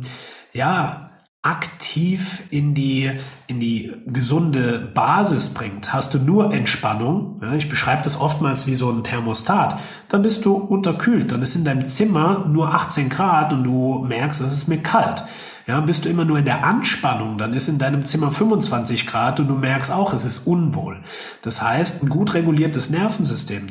ja, 0.54 1.13
aktiv 1.44 2.44
in 2.52 2.74
die, 2.74 3.12
in 3.48 3.60
die 3.60 3.92
gesunde 4.08 4.80
Basis 4.94 5.50
bringt, 5.50 5.94
hast 5.94 6.14
du 6.14 6.20
nur 6.20 6.54
Entspannung, 6.54 7.42
ja, 7.42 7.54
ich 7.54 7.68
beschreibe 7.68 8.02
das 8.02 8.20
oftmals 8.20 8.66
wie 8.66 8.76
so 8.76 8.90
ein 8.90 9.04
Thermostat, 9.04 9.78
dann 10.08 10.22
bist 10.22 10.46
du 10.46 10.56
unterkühlt, 10.56 11.34
dann 11.34 11.42
ist 11.42 11.56
in 11.56 11.66
deinem 11.66 11.86
Zimmer 11.86 12.46
nur 12.48 12.74
18 12.74 13.10
Grad 13.10 13.52
und 13.52 13.66
du 13.66 14.06
merkst, 14.08 14.40
es 14.40 14.54
ist 14.54 14.68
mir 14.70 14.82
kalt. 14.82 15.26
Ja, 15.66 15.80
bist 15.80 16.04
du 16.04 16.10
immer 16.10 16.26
nur 16.26 16.40
in 16.40 16.44
der 16.44 16.66
Anspannung, 16.66 17.38
dann 17.38 17.54
ist 17.54 17.70
in 17.70 17.78
deinem 17.78 18.04
Zimmer 18.04 18.34
25 18.34 19.08
Grad 19.08 19.40
und 19.40 19.48
du 19.48 19.54
merkst 19.54 19.94
auch, 19.94 20.14
es 20.14 20.26
ist 20.26 20.46
unwohl. 20.46 21.00
Das 21.42 21.62
heißt, 21.62 22.04
ein 22.04 22.10
gut 22.10 22.34
reguliertes 22.34 22.90
Nervensystem, 22.90 23.68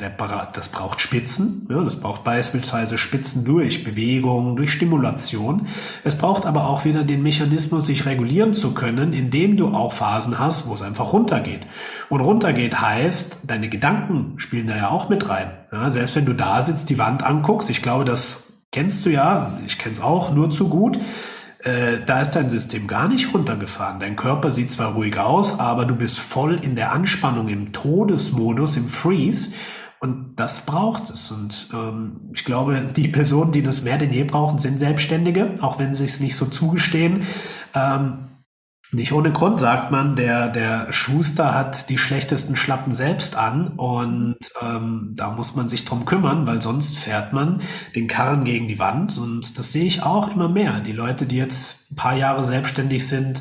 das 0.54 0.68
braucht 0.70 1.02
Spitzen, 1.02 1.66
ja, 1.68 1.82
das 1.82 1.96
braucht 1.96 2.24
beispielsweise 2.24 2.96
Spitzen 2.96 3.44
durch 3.44 3.84
Bewegung, 3.84 4.56
durch 4.56 4.72
Stimulation. 4.72 5.66
Es 6.02 6.16
braucht 6.16 6.46
aber 6.46 6.66
auch 6.66 6.86
wieder 6.86 7.04
den 7.04 7.22
Mechanismus, 7.22 7.86
sich 7.86 8.06
regulieren 8.06 8.54
zu 8.54 8.72
können, 8.72 9.12
indem 9.12 9.58
du 9.58 9.74
auch 9.74 9.92
Phasen 9.92 10.38
hast, 10.38 10.66
wo 10.66 10.74
es 10.74 10.80
einfach 10.80 11.12
runtergeht. 11.12 11.66
Und 12.08 12.22
runtergeht 12.22 12.80
heißt, 12.80 13.40
deine 13.48 13.68
Gedanken 13.68 14.38
spielen 14.38 14.66
da 14.66 14.76
ja 14.78 14.88
auch 14.88 15.10
mit 15.10 15.28
rein. 15.28 15.50
Ja, 15.70 15.90
selbst 15.90 16.16
wenn 16.16 16.24
du 16.24 16.32
da 16.32 16.62
sitzt, 16.62 16.88
die 16.88 16.98
Wand 16.98 17.22
anguckst, 17.22 17.68
ich 17.68 17.82
glaube, 17.82 18.06
das 18.06 18.44
kennst 18.70 19.04
du 19.04 19.10
ja, 19.10 19.58
ich 19.66 19.76
kenne 19.76 19.94
es 19.94 20.00
auch 20.00 20.32
nur 20.32 20.50
zu 20.50 20.70
gut 20.70 20.98
äh, 21.62 21.98
da 22.04 22.20
ist 22.20 22.32
dein 22.32 22.50
System 22.50 22.86
gar 22.86 23.08
nicht 23.08 23.32
runtergefahren. 23.32 24.00
Dein 24.00 24.16
Körper 24.16 24.50
sieht 24.50 24.72
zwar 24.72 24.94
ruhig 24.94 25.18
aus, 25.18 25.60
aber 25.60 25.84
du 25.84 25.94
bist 25.94 26.18
voll 26.18 26.58
in 26.62 26.76
der 26.76 26.92
Anspannung, 26.92 27.48
im 27.48 27.72
Todesmodus, 27.72 28.76
im 28.76 28.88
Freeze. 28.88 29.52
Und 30.00 30.34
das 30.34 30.66
braucht 30.66 31.10
es. 31.10 31.30
Und 31.30 31.68
ähm, 31.72 32.30
ich 32.34 32.44
glaube, 32.44 32.90
die 32.96 33.06
Personen, 33.06 33.52
die 33.52 33.62
das 33.62 33.84
mehr 33.84 33.98
denn 33.98 34.12
je 34.12 34.24
brauchen, 34.24 34.58
sind 34.58 34.80
Selbstständige, 34.80 35.54
auch 35.60 35.78
wenn 35.78 35.94
sie 35.94 36.04
es 36.04 36.18
nicht 36.18 36.34
so 36.34 36.46
zugestehen. 36.46 37.24
Ähm, 37.74 38.31
nicht 38.92 39.12
ohne 39.12 39.32
Grund 39.32 39.58
sagt 39.58 39.90
man, 39.90 40.16
der, 40.16 40.48
der 40.48 40.92
Schuster 40.92 41.54
hat 41.54 41.88
die 41.88 41.96
schlechtesten 41.96 42.56
Schlappen 42.56 42.92
selbst 42.92 43.36
an 43.36 43.68
und 43.68 44.36
ähm, 44.60 45.14
da 45.16 45.30
muss 45.30 45.56
man 45.56 45.68
sich 45.70 45.86
drum 45.86 46.04
kümmern, 46.04 46.46
weil 46.46 46.60
sonst 46.60 46.98
fährt 46.98 47.32
man 47.32 47.62
den 47.96 48.06
Karren 48.06 48.44
gegen 48.44 48.68
die 48.68 48.78
Wand 48.78 49.16
und 49.16 49.58
das 49.58 49.72
sehe 49.72 49.86
ich 49.86 50.02
auch 50.02 50.34
immer 50.34 50.50
mehr. 50.50 50.80
Die 50.80 50.92
Leute, 50.92 51.24
die 51.24 51.38
jetzt 51.38 51.90
ein 51.90 51.96
paar 51.96 52.14
Jahre 52.14 52.44
selbstständig 52.44 53.08
sind, 53.08 53.40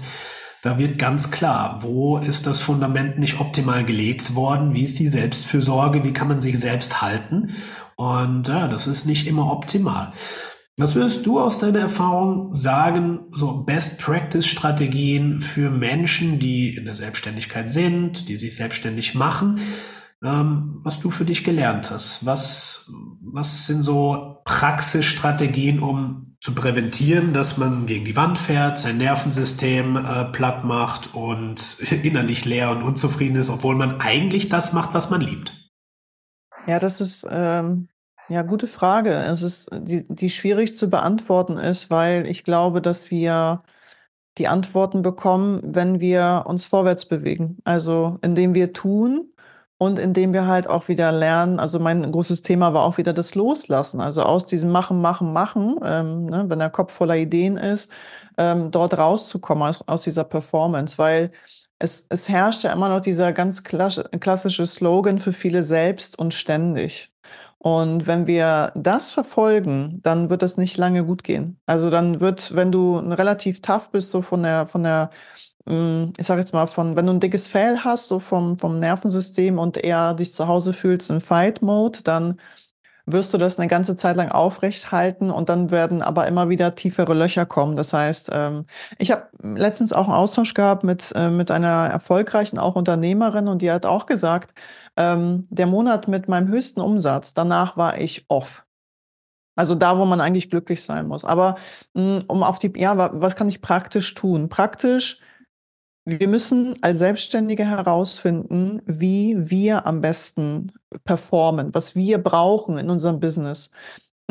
da 0.62 0.78
wird 0.78 0.98
ganz 0.98 1.32
klar, 1.32 1.80
wo 1.82 2.18
ist 2.18 2.48
das 2.48 2.62
Fundament 2.62 3.20
nicht 3.20 3.42
optimal 3.42 3.84
gelegt 3.84 4.36
worden, 4.36 4.74
wie 4.74 4.84
ist 4.84 5.00
die 5.00 5.08
Selbstfürsorge, 5.10 6.06
wie 6.06 6.14
kann 6.14 6.30
man 6.30 6.40
sich 6.40 6.60
selbst 6.60 7.02
halten 7.02 7.56
und 8.02 8.48
ja, 8.48 8.68
das 8.68 8.88
ist 8.88 9.06
nicht 9.06 9.28
immer 9.28 9.52
optimal. 9.52 10.14
Was 10.78 10.96
würdest 10.96 11.26
du 11.26 11.40
aus 11.40 11.60
deiner 11.60 11.80
Erfahrung 11.80 12.56
sagen, 12.56 13.28
so 13.34 13.64
Best 13.64 14.00
Practice 14.00 14.48
Strategien 14.48 15.42
für 15.42 15.70
Menschen, 15.70 16.40
die 16.40 16.76
in 16.76 16.86
der 16.86 16.96
Selbstständigkeit 16.96 17.70
sind, 17.70 18.30
die 18.30 18.38
sich 18.38 18.56
selbstständig 18.56 19.14
machen, 19.14 19.60
ähm, 20.24 20.80
was 20.84 21.00
du 21.00 21.12
für 21.12 21.26
dich 21.26 21.44
gelernt 21.44 21.92
hast? 21.92 22.26
Was, 22.26 22.90
was 23.22 23.68
sind 23.68 23.84
so 23.84 24.38
Praxisstrategien, 24.46 25.80
um 25.80 26.38
zu 26.42 26.56
präventieren, 26.56 27.34
dass 27.34 27.58
man 27.58 27.86
gegen 27.86 28.06
die 28.06 28.16
Wand 28.16 28.40
fährt, 28.40 28.80
sein 28.80 28.98
Nervensystem 28.98 29.98
äh, 29.98 30.26
platt 30.26 30.64
macht 30.64 31.14
und 31.14 31.80
innerlich 32.04 32.46
leer 32.46 32.72
und 32.72 32.82
unzufrieden 32.82 33.36
ist, 33.36 33.50
obwohl 33.50 33.76
man 33.76 34.02
eigentlich 34.02 34.50
das 34.50 34.74
macht, 34.74 34.94
was 34.94 35.10
man 35.10 35.22
liebt? 35.22 35.54
Ja, 36.66 36.80
das 36.80 37.02
ist 37.02 37.28
ähm, 37.30 37.90
ja, 38.32 38.42
gute 38.44 38.68
Frage. 38.68 39.12
Es 39.12 39.42
ist, 39.42 39.70
die, 39.74 40.06
die 40.08 40.30
schwierig 40.30 40.76
zu 40.78 40.90
beantworten 40.90 41.58
ist, 41.58 41.90
weil 41.90 42.28
ich 42.28 42.44
glaube, 42.44 42.82
dass 42.82 43.12
wir 43.12 43.64
die 44.38 44.48
Antworten 44.48 45.02
bekommen, 45.02 45.62
wenn 45.76 46.00
wir 46.00 46.46
uns 46.48 46.66
vorwärts 46.66 47.06
bewegen. 47.06 47.58
Also 47.66 48.20
indem 48.22 48.54
wir 48.54 48.74
tun 48.74 49.34
und 49.78 50.00
indem 50.00 50.34
wir 50.34 50.48
halt 50.48 50.68
auch 50.70 50.88
wieder 50.88 51.12
lernen, 51.12 51.60
also 51.60 51.80
mein 51.80 52.10
großes 52.12 52.42
Thema 52.44 52.74
war 52.74 52.84
auch 52.84 52.98
wieder 52.98 53.14
das 53.14 53.36
Loslassen, 53.36 54.00
also 54.02 54.24
aus 54.24 54.46
diesem 54.46 54.72
Machen, 54.72 55.02
Machen, 55.02 55.34
Machen, 55.34 55.78
ähm, 55.84 56.26
ne, 56.26 56.46
wenn 56.48 56.60
der 56.60 56.70
Kopf 56.70 56.94
voller 56.94 57.18
Ideen 57.18 57.58
ist, 57.58 57.92
ähm, 58.38 58.72
dort 58.72 58.98
rauszukommen 58.98 59.64
aus, 59.68 59.82
aus 59.88 60.04
dieser 60.04 60.24
Performance, 60.24 60.98
weil 60.98 61.32
es, 61.80 62.06
es 62.10 62.30
herrscht 62.30 62.64
ja 62.64 62.74
immer 62.74 62.90
noch 62.90 63.02
dieser 63.02 63.34
ganz 63.34 63.64
klassische 63.64 64.66
Slogan 64.68 65.20
für 65.20 65.34
viele 65.34 65.64
selbst 65.64 66.18
und 66.20 66.34
ständig. 66.34 67.11
Und 67.64 68.08
wenn 68.08 68.26
wir 68.26 68.72
das 68.74 69.12
verfolgen, 69.12 70.00
dann 70.02 70.32
wird 70.32 70.42
das 70.42 70.58
nicht 70.58 70.78
lange 70.78 71.06
gut 71.06 71.24
gehen. 71.24 71.60
Also 71.68 71.92
dann 71.92 72.20
wird, 72.20 72.56
wenn 72.56 72.72
du 72.72 72.98
relativ 72.98 73.62
tough 73.62 73.92
bist, 73.92 74.10
so 74.10 74.24
von 74.24 74.42
der, 74.42 74.66
von 74.66 74.82
der 74.82 75.12
hm, 75.68 76.14
ich 76.18 76.26
sage 76.26 76.40
jetzt 76.42 76.54
mal, 76.54 76.66
von, 76.66 76.96
wenn 76.96 77.06
du 77.06 77.14
ein 77.14 77.20
dickes 77.20 77.48
Fell 77.48 77.78
hast, 77.84 78.08
so 78.08 78.18
vom, 78.18 78.58
vom 78.58 78.80
Nervensystem 78.80 79.60
und 79.60 79.78
eher 79.78 80.16
dich 80.16 80.34
zu 80.34 80.48
Hause 80.48 80.74
fühlst 80.74 81.12
in 81.12 81.22
Fight-Mode, 81.22 82.00
dann 82.04 82.40
wirst 83.06 83.34
du 83.34 83.38
das 83.38 83.60
eine 83.60 83.68
ganze 83.68 83.96
Zeit 83.96 84.16
lang 84.16 84.32
aufrecht 84.32 84.92
halten 84.92 85.30
und 85.32 85.50
dann 85.50 85.72
werden 85.72 86.02
aber 86.02 86.28
immer 86.28 86.50
wieder 86.50 86.76
tiefere 86.76 87.14
Löcher 87.14 87.46
kommen. 87.46 87.76
Das 87.76 87.94
heißt, 87.94 88.30
ähm, 88.34 88.66
ich 88.98 89.12
habe 89.12 89.28
letztens 89.44 89.94
auch 89.94 90.06
einen 90.08 90.16
Austausch 90.16 90.54
gehabt 90.54 90.84
mit, 90.84 91.12
äh, 91.16 91.30
mit 91.30 91.52
einer 91.52 91.90
erfolgreichen 91.92 92.58
auch 92.58 92.76
Unternehmerin 92.76 93.48
und 93.48 93.62
die 93.62 93.72
hat 93.72 93.86
auch 93.86 94.06
gesagt, 94.06 94.54
ähm, 95.02 95.48
der 95.50 95.68
Monat 95.68 96.08
mit 96.08 96.28
meinem 96.28 96.48
höchsten 96.48 96.82
Umsatz, 96.82 97.34
danach 97.34 97.78
war 97.78 98.00
ich 98.00 98.26
off. 98.28 98.66
Also 99.56 99.76
da, 99.76 99.98
wo 99.98 100.06
man 100.06 100.22
eigentlich 100.22 100.50
glücklich 100.50 100.84
sein 100.84 101.08
muss. 101.08 101.26
Aber 101.26 101.56
hm, 101.96 102.24
um 102.28 102.44
auf 102.44 102.60
die, 102.60 102.72
ja, 102.76 102.98
was 102.98 103.36
kann 103.36 103.50
ich 103.50 103.62
praktisch 103.62 104.14
tun? 104.14 104.50
Praktisch 104.50 105.22
wir 106.06 106.28
müssen 106.28 106.82
als 106.82 106.98
Selbstständige 106.98 107.66
herausfinden, 107.66 108.82
wie 108.86 109.36
wir 109.38 109.86
am 109.86 110.02
besten 110.02 110.72
performen, 111.04 111.74
was 111.76 111.96
wir 111.96 112.18
brauchen 112.18 112.78
in 112.80 112.90
unserem 112.90 113.20
Business. 113.20 113.70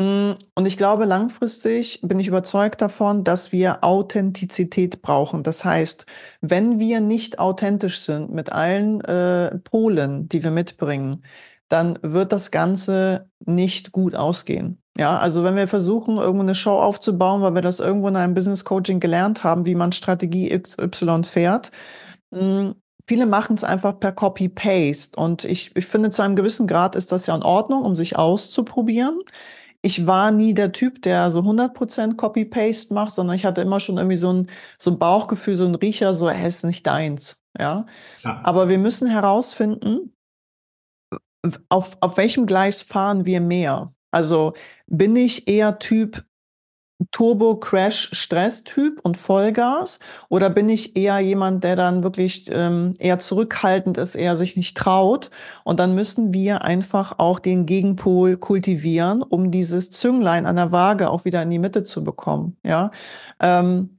Mm, 0.01 0.33
und 0.55 0.65
ich 0.65 0.77
glaube, 0.77 1.05
langfristig 1.05 1.99
bin 2.01 2.19
ich 2.19 2.27
überzeugt 2.27 2.81
davon, 2.81 3.23
dass 3.23 3.51
wir 3.51 3.83
Authentizität 3.83 5.01
brauchen. 5.03 5.43
Das 5.43 5.63
heißt, 5.63 6.07
wenn 6.41 6.79
wir 6.79 7.01
nicht 7.01 7.37
authentisch 7.37 7.99
sind 7.99 8.31
mit 8.31 8.51
allen 8.51 9.01
äh, 9.01 9.57
Polen, 9.59 10.27
die 10.27 10.43
wir 10.43 10.49
mitbringen, 10.51 11.23
dann 11.67 11.99
wird 12.01 12.31
das 12.31 12.49
Ganze 12.51 13.29
nicht 13.45 13.91
gut 13.91 14.15
ausgehen. 14.15 14.81
Ja, 14.97 15.17
also 15.19 15.43
wenn 15.43 15.55
wir 15.55 15.67
versuchen, 15.67 16.17
irgendwo 16.17 16.43
eine 16.43 16.55
Show 16.55 16.79
aufzubauen, 16.79 17.41
weil 17.43 17.53
wir 17.55 17.61
das 17.61 17.79
irgendwo 17.79 18.07
in 18.07 18.15
einem 18.15 18.33
Business 18.33 18.65
Coaching 18.65 18.99
gelernt 18.99 19.43
haben, 19.43 19.65
wie 19.65 19.75
man 19.75 19.91
Strategie 19.91 20.49
XY 20.49 21.23
fährt, 21.23 21.71
hm, 22.33 22.75
viele 23.07 23.25
machen 23.27 23.55
es 23.55 23.63
einfach 23.63 23.99
per 23.99 24.11
Copy-Paste. 24.13 25.19
Und 25.19 25.45
ich, 25.45 25.75
ich 25.75 25.85
finde, 25.85 26.09
zu 26.09 26.23
einem 26.23 26.35
gewissen 26.35 26.67
Grad 26.67 26.95
ist 26.95 27.11
das 27.11 27.27
ja 27.27 27.35
in 27.35 27.43
Ordnung, 27.43 27.83
um 27.83 27.95
sich 27.95 28.17
auszuprobieren. 28.17 29.21
Ich 29.83 30.05
war 30.05 30.31
nie 30.31 30.53
der 30.53 30.71
Typ, 30.71 31.01
der 31.01 31.31
so 31.31 31.39
100% 31.39 32.15
Copy-Paste 32.15 32.93
macht, 32.93 33.11
sondern 33.11 33.35
ich 33.35 33.45
hatte 33.45 33.61
immer 33.61 33.79
schon 33.79 33.97
irgendwie 33.97 34.17
so 34.17 34.31
ein, 34.31 34.47
so 34.77 34.91
ein 34.91 34.99
Bauchgefühl, 34.99 35.55
so 35.55 35.65
ein 35.65 35.75
Riecher, 35.75 36.13
so, 36.13 36.29
es 36.29 36.57
ist 36.57 36.63
nicht 36.65 36.85
deins. 36.85 37.41
Ja? 37.57 37.85
ja. 38.23 38.41
Aber 38.43 38.69
wir 38.69 38.77
müssen 38.77 39.09
herausfinden, 39.09 40.13
auf, 41.69 41.97
auf 42.01 42.17
welchem 42.17 42.45
Gleis 42.45 42.83
fahren 42.83 43.25
wir 43.25 43.41
mehr? 43.41 43.93
Also 44.11 44.53
bin 44.87 45.15
ich 45.15 45.47
eher 45.47 45.79
Typ 45.79 46.25
Turbo 47.11 47.55
Crash 47.55 48.09
Stress 48.13 48.63
Typ 48.63 48.99
und 49.03 49.17
Vollgas 49.17 49.99
oder 50.29 50.49
bin 50.49 50.69
ich 50.69 50.95
eher 50.95 51.19
jemand, 51.19 51.63
der 51.63 51.75
dann 51.75 52.03
wirklich 52.03 52.49
ähm, 52.51 52.93
eher 52.99 53.19
zurückhaltend 53.19 53.97
ist, 53.97 54.15
eher 54.15 54.35
sich 54.35 54.55
nicht 54.55 54.77
traut 54.77 55.31
und 55.63 55.79
dann 55.79 55.95
müssen 55.95 56.33
wir 56.33 56.63
einfach 56.63 57.19
auch 57.19 57.39
den 57.39 57.65
Gegenpol 57.65 58.37
kultivieren, 58.37 59.21
um 59.23 59.51
dieses 59.51 59.91
Zünglein 59.91 60.45
an 60.45 60.55
der 60.55 60.71
Waage 60.71 61.09
auch 61.09 61.25
wieder 61.25 61.41
in 61.41 61.49
die 61.49 61.59
Mitte 61.59 61.83
zu 61.83 62.03
bekommen, 62.03 62.57
ja. 62.63 62.91
Ähm, 63.39 63.97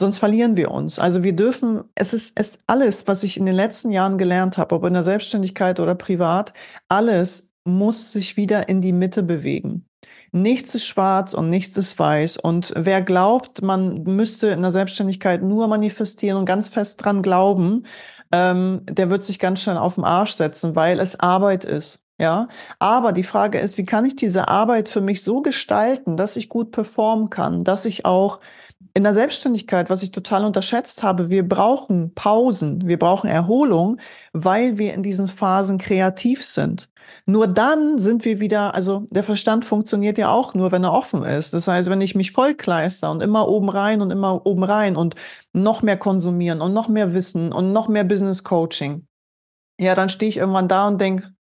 sonst 0.00 0.18
verlieren 0.18 0.56
wir 0.56 0.72
uns. 0.72 0.98
Also 0.98 1.22
wir 1.22 1.34
dürfen, 1.34 1.84
es 1.94 2.12
ist, 2.12 2.32
es 2.34 2.58
alles, 2.66 3.06
was 3.06 3.22
ich 3.22 3.36
in 3.36 3.46
den 3.46 3.54
letzten 3.54 3.92
Jahren 3.92 4.18
gelernt 4.18 4.58
habe, 4.58 4.74
ob 4.74 4.84
in 4.84 4.94
der 4.94 5.04
Selbstständigkeit 5.04 5.78
oder 5.78 5.94
privat, 5.94 6.52
alles 6.88 7.52
muss 7.64 8.12
sich 8.12 8.36
wieder 8.36 8.68
in 8.68 8.80
die 8.80 8.92
Mitte 8.92 9.22
bewegen. 9.22 9.86
Nichts 10.32 10.74
ist 10.74 10.86
schwarz 10.86 11.34
und 11.34 11.50
nichts 11.50 11.76
ist 11.76 11.98
weiß. 11.98 12.36
Und 12.36 12.72
wer 12.76 13.02
glaubt, 13.02 13.62
man 13.62 14.04
müsste 14.04 14.48
in 14.48 14.62
der 14.62 14.72
Selbstständigkeit 14.72 15.42
nur 15.42 15.66
manifestieren 15.68 16.38
und 16.38 16.46
ganz 16.46 16.68
fest 16.68 17.04
dran 17.04 17.22
glauben, 17.22 17.84
ähm, 18.32 18.82
der 18.88 19.10
wird 19.10 19.24
sich 19.24 19.38
ganz 19.38 19.60
schnell 19.62 19.76
auf 19.76 19.96
den 19.96 20.04
Arsch 20.04 20.32
setzen, 20.32 20.76
weil 20.76 21.00
es 21.00 21.18
Arbeit 21.18 21.64
ist. 21.64 22.04
Ja, 22.18 22.48
aber 22.78 23.12
die 23.12 23.22
Frage 23.22 23.58
ist, 23.58 23.78
wie 23.78 23.86
kann 23.86 24.04
ich 24.04 24.14
diese 24.14 24.48
Arbeit 24.48 24.90
für 24.90 25.00
mich 25.00 25.24
so 25.24 25.40
gestalten, 25.40 26.18
dass 26.18 26.36
ich 26.36 26.50
gut 26.50 26.70
performen 26.70 27.30
kann, 27.30 27.64
dass 27.64 27.86
ich 27.86 28.04
auch 28.04 28.40
in 28.92 29.04
der 29.04 29.14
Selbstständigkeit, 29.14 29.88
was 29.88 30.02
ich 30.02 30.10
total 30.10 30.44
unterschätzt 30.44 31.02
habe, 31.02 31.30
wir 31.30 31.48
brauchen 31.48 32.12
Pausen, 32.14 32.86
wir 32.86 32.98
brauchen 32.98 33.30
Erholung, 33.30 33.98
weil 34.34 34.76
wir 34.76 34.92
in 34.92 35.02
diesen 35.02 35.28
Phasen 35.28 35.78
kreativ 35.78 36.44
sind. 36.44 36.89
Nur 37.26 37.46
dann 37.46 37.98
sind 37.98 38.24
wir 38.24 38.40
wieder, 38.40 38.74
also 38.74 39.06
der 39.10 39.24
Verstand 39.24 39.64
funktioniert 39.64 40.18
ja 40.18 40.30
auch 40.30 40.54
nur, 40.54 40.72
wenn 40.72 40.84
er 40.84 40.92
offen 40.92 41.22
ist. 41.22 41.52
Das 41.52 41.68
heißt, 41.68 41.90
wenn 41.90 42.00
ich 42.00 42.14
mich 42.14 42.32
vollkleister 42.32 43.10
und 43.10 43.22
immer 43.22 43.48
oben 43.48 43.68
rein 43.68 44.00
und 44.02 44.10
immer 44.10 44.46
oben 44.46 44.64
rein 44.64 44.96
und 44.96 45.14
noch 45.52 45.82
mehr 45.82 45.96
konsumieren 45.96 46.60
und 46.60 46.72
noch 46.72 46.88
mehr 46.88 47.14
Wissen 47.14 47.52
und 47.52 47.72
noch 47.72 47.88
mehr 47.88 48.04
Business 48.04 48.44
Coaching, 48.44 49.06
ja, 49.80 49.94
dann 49.94 50.08
stehe 50.08 50.28
ich 50.28 50.36
irgendwann 50.36 50.68
da 50.68 50.88
und 50.88 51.00
denke, 51.00 51.32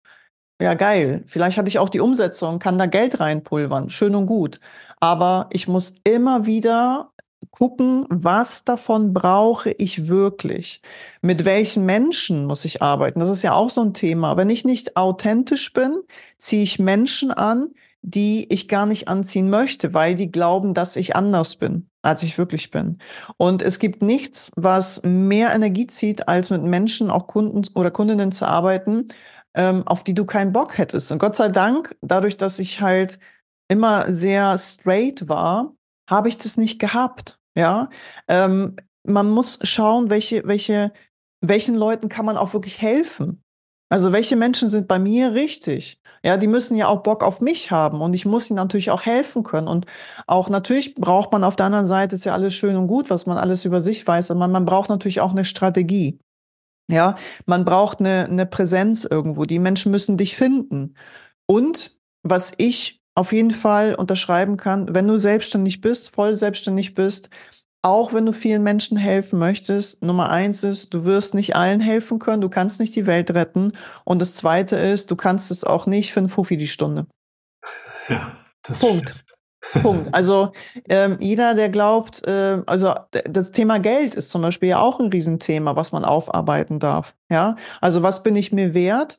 ja, 0.61 0.75
geil. 0.75 1.23
Vielleicht 1.27 1.57
hatte 1.59 1.69
ich 1.69 1.79
auch 1.79 1.89
die 1.89 2.01
Umsetzung, 2.01 2.59
kann 2.59 2.79
da 2.79 2.87
Geld 2.87 3.21
reinpulvern. 3.21 3.91
Schön 3.91 4.15
und 4.15 4.27
gut. 4.27 4.61
Aber 5.01 5.49
ich 5.53 5.69
muss 5.69 5.95
immer 6.05 6.47
wieder 6.47 7.13
gucken, 7.51 8.07
was 8.09 8.65
davon 8.65 9.13
brauche 9.13 9.71
ich 9.71 10.09
wirklich? 10.09 10.81
Mit 11.23 11.45
welchen 11.45 11.85
Menschen 11.87 12.47
muss 12.47 12.65
ich 12.65 12.83
arbeiten? 12.83 13.21
Das 13.21 13.29
ist 13.29 13.43
ja 13.43 13.53
auch 13.53 13.71
so 13.71 13.83
ein 13.83 13.95
Thema. 13.95 14.37
Wenn 14.37 14.51
ich 14.51 14.65
nicht 14.65 14.97
authentisch 14.97 15.73
bin, 15.73 16.01
ziehe 16.39 16.63
ich 16.63 16.79
Menschen 16.79 17.31
an, 17.31 17.71
die 18.03 18.47
ich 18.53 18.69
gar 18.69 18.87
nicht 18.87 19.09
anziehen 19.09 19.51
möchte, 19.51 19.93
weil 19.93 20.15
die 20.15 20.31
glauben, 20.31 20.73
dass 20.75 20.97
ich 20.97 21.17
anders 21.17 21.57
bin, 21.57 21.89
als 22.03 22.23
ich 22.23 22.39
wirklich 22.39 22.71
bin. 22.71 22.99
Und 23.37 23.61
es 23.63 23.79
gibt 23.79 24.03
nichts, 24.03 24.53
was 24.57 25.03
mehr 25.03 25.53
Energie 25.53 25.87
zieht, 25.87 26.29
als 26.29 26.51
mit 26.51 26.63
Menschen, 26.63 27.11
auch 27.11 27.27
Kunden 27.27 27.63
oder 27.75 27.91
Kundinnen 27.91 28.33
zu 28.33 28.47
arbeiten, 28.47 29.09
ähm, 29.55 29.83
auf 29.87 30.05
die 30.05 30.15
du 30.15 30.25
keinen 30.25 30.53
Bock 30.53 30.79
hättest. 30.79 31.11
Und 31.11 31.19
Gott 31.19 31.37
sei 31.37 31.49
Dank, 31.49 31.97
dadurch, 32.01 32.37
dass 32.37 32.59
ich 32.59 32.81
halt 32.81 33.19
immer 33.69 34.11
sehr 34.13 34.57
straight 34.59 35.29
war, 35.29 35.75
habe 36.09 36.29
ich 36.29 36.39
das 36.39 36.57
nicht 36.57 36.79
gehabt. 36.79 37.38
Ja, 37.59 37.91
ähm, 38.29 38.77
man 39.03 39.29
muss 39.31 39.59
schauen, 39.65 40.11
welche, 40.11 40.47
welche, 40.47 40.93
welchen 41.41 41.75
Leuten 41.75 42.09
kann 42.09 42.25
man 42.25 42.37
auch 42.37 42.53
wirklich 42.53 42.81
helfen. 42.81 43.43
Also 43.89 44.13
welche 44.13 44.37
Menschen 44.37 44.69
sind 44.69 44.87
bei 44.87 45.01
mir 45.01 45.33
richtig? 45.33 46.01
Ja, 46.23 46.37
die 46.37 46.47
müssen 46.47 46.77
ja 46.77 46.87
auch 46.87 47.03
Bock 47.03 47.25
auf 47.25 47.41
mich 47.41 47.73
haben 47.73 48.01
und 48.01 48.15
ich 48.15 48.25
muss 48.27 48.49
ihnen 48.49 48.59
natürlich 48.59 48.93
auch 48.93 49.03
helfen 49.03 49.43
können. 49.43 49.67
Und 49.67 49.87
auch 50.29 50.49
natürlich 50.49 50.95
braucht 50.95 51.33
man 51.33 51.43
auf 51.43 51.57
der 51.57 51.67
anderen 51.67 51.87
Seite, 51.87 52.15
ist 52.15 52.25
ja 52.25 52.33
alles 52.33 52.55
schön 52.55 52.77
und 52.77 52.87
gut, 52.87 53.11
was 53.11 53.27
man 53.27 53.39
alles 53.39 53.65
über 53.65 53.81
sich 53.81 54.07
weiß, 54.07 54.31
aber 54.31 54.47
man 54.47 54.65
braucht 54.65 54.89
natürlich 54.89 55.21
auch 55.21 55.33
eine 55.33 55.45
Strategie. 55.45 56.21
Ja, 56.89 57.17
man 57.47 57.65
braucht 57.65 57.99
eine, 57.99 58.27
eine 58.27 58.47
Präsenz 58.47 59.05
irgendwo. 59.05 59.47
Die 59.47 59.59
Menschen 59.59 59.91
müssen 59.91 60.17
dich 60.17 60.37
finden. 60.37 60.95
Und 61.47 61.99
was 62.23 62.53
ich 62.57 62.98
auf 63.19 63.33
jeden 63.33 63.51
Fall 63.51 63.97
unterschreiben 63.97 64.57
kann, 64.57 64.95
wenn 64.95 65.09
du 65.09 65.19
selbstständig 65.19 65.81
bist, 65.81 66.15
voll 66.15 66.37
selbstständig 66.37 66.95
bist, 66.95 67.31
auch 67.83 68.13
wenn 68.13 68.25
du 68.25 68.33
vielen 68.33 68.63
Menschen 68.63 68.97
helfen 68.97 69.41
möchtest, 69.41 70.05
Nummer 70.05 70.31
eins 70.31 70.63
ist, 70.63 70.95
du 70.95 71.05
wirst 71.05 71.35
nicht 71.35 71.57
allen 71.57 71.81
helfen 71.81 72.21
können, 72.21 72.41
du 72.41 72.49
kannst 72.49 72.79
nicht 72.79 72.95
die 72.95 73.07
Welt 73.07 73.33
retten. 73.33 73.73
Und 74.05 74.21
das 74.21 74.35
zweite 74.35 74.77
ist, 74.77 75.11
du 75.11 75.17
kannst 75.17 75.51
es 75.51 75.65
auch 75.65 75.87
nicht 75.87 76.13
für 76.13 76.21
einen 76.21 76.29
Fuffi 76.29 76.57
die 76.57 76.69
Stunde. 76.69 77.07
Ja, 78.09 78.37
das 78.63 78.79
Punkt. 78.79 79.25
Punkt. 79.83 80.09
Also 80.13 80.53
ähm, 80.89 81.17
jeder, 81.19 81.55
der 81.55 81.71
glaubt, 81.71 82.25
äh, 82.25 82.63
also 82.67 82.95
das 83.11 83.51
Thema 83.51 83.81
Geld 83.81 84.15
ist 84.15 84.31
zum 84.31 84.43
Beispiel 84.43 84.69
ja 84.69 84.81
auch 84.81 85.01
ein 85.01 85.09
Riesenthema, 85.09 85.75
was 85.75 85.91
man 85.91 86.05
aufarbeiten 86.05 86.79
darf. 86.79 87.17
Ja, 87.31 87.57
also 87.81 88.05
was 88.05 88.23
bin 88.23 88.37
ich 88.37 88.53
mir 88.53 88.75
wert? 88.75 89.19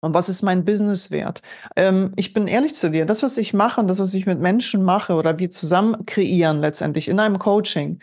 Und 0.00 0.14
was 0.14 0.28
ist 0.28 0.42
mein 0.42 0.64
Business 0.64 1.10
wert? 1.10 1.40
Ähm, 1.76 2.12
ich 2.16 2.32
bin 2.32 2.46
ehrlich 2.46 2.74
zu 2.74 2.90
dir, 2.90 3.06
das, 3.06 3.22
was 3.22 3.38
ich 3.38 3.54
mache 3.54 3.80
und 3.80 3.88
das, 3.88 3.98
was 3.98 4.14
ich 4.14 4.26
mit 4.26 4.40
Menschen 4.40 4.82
mache 4.82 5.14
oder 5.14 5.38
wir 5.38 5.50
zusammen 5.50 6.06
kreieren 6.06 6.60
letztendlich 6.60 7.08
in 7.08 7.18
einem 7.20 7.38
Coaching, 7.38 8.00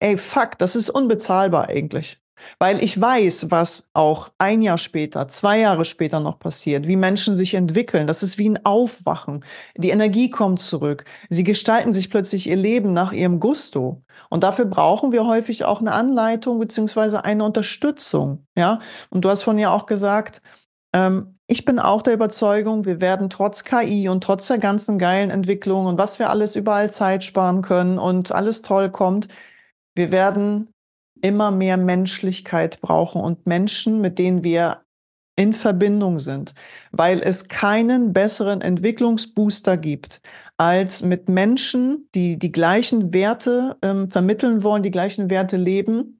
ey, 0.00 0.16
fuck, 0.16 0.58
das 0.58 0.76
ist 0.76 0.90
unbezahlbar 0.90 1.68
eigentlich. 1.68 2.20
Weil 2.58 2.82
ich 2.82 3.00
weiß, 3.00 3.50
was 3.50 3.90
auch 3.94 4.30
ein 4.38 4.62
Jahr 4.62 4.78
später, 4.78 5.28
zwei 5.28 5.58
Jahre 5.58 5.84
später 5.84 6.20
noch 6.20 6.38
passiert, 6.38 6.86
wie 6.86 6.96
Menschen 6.96 7.36
sich 7.36 7.54
entwickeln. 7.54 8.06
Das 8.06 8.22
ist 8.22 8.38
wie 8.38 8.48
ein 8.48 8.64
Aufwachen. 8.64 9.44
Die 9.76 9.90
Energie 9.90 10.30
kommt 10.30 10.60
zurück. 10.60 11.04
Sie 11.30 11.44
gestalten 11.44 11.92
sich 11.92 12.10
plötzlich 12.10 12.46
ihr 12.48 12.56
Leben 12.56 12.92
nach 12.92 13.12
ihrem 13.12 13.40
Gusto. 13.40 14.02
Und 14.30 14.44
dafür 14.44 14.66
brauchen 14.66 15.12
wir 15.12 15.26
häufig 15.26 15.64
auch 15.64 15.80
eine 15.80 15.92
Anleitung 15.92 16.58
beziehungsweise 16.58 17.24
eine 17.24 17.44
Unterstützung. 17.44 18.46
Ja. 18.56 18.80
Und 19.10 19.24
du 19.24 19.30
hast 19.30 19.42
von 19.42 19.58
ja 19.58 19.70
auch 19.72 19.86
gesagt, 19.86 20.42
ich 21.46 21.64
bin 21.64 21.78
auch 21.78 22.02
der 22.02 22.14
Überzeugung, 22.14 22.84
wir 22.84 23.00
werden 23.00 23.30
trotz 23.30 23.64
KI 23.64 24.08
und 24.08 24.22
trotz 24.22 24.48
der 24.48 24.58
ganzen 24.58 24.98
geilen 24.98 25.30
Entwicklungen 25.30 25.86
und 25.86 25.98
was 25.98 26.18
wir 26.18 26.30
alles 26.30 26.56
überall 26.56 26.90
Zeit 26.90 27.24
sparen 27.24 27.62
können 27.62 27.98
und 27.98 28.32
alles 28.32 28.62
toll 28.62 28.90
kommt, 28.90 29.28
wir 29.94 30.12
werden 30.12 30.68
immer 31.22 31.50
mehr 31.50 31.76
Menschlichkeit 31.76 32.80
brauchen 32.80 33.20
und 33.20 33.46
Menschen, 33.46 34.00
mit 34.00 34.18
denen 34.18 34.44
wir 34.44 34.82
in 35.36 35.54
Verbindung 35.54 36.18
sind, 36.18 36.52
weil 36.90 37.20
es 37.20 37.48
keinen 37.48 38.12
besseren 38.12 38.60
Entwicklungsbooster 38.60 39.76
gibt, 39.76 40.20
als 40.56 41.02
mit 41.02 41.28
Menschen, 41.28 42.08
die 42.14 42.38
die 42.38 42.50
gleichen 42.50 43.12
Werte 43.12 43.76
ähm, 43.82 44.10
vermitteln 44.10 44.64
wollen, 44.64 44.82
die 44.82 44.90
gleichen 44.90 45.30
Werte 45.30 45.56
leben. 45.56 46.17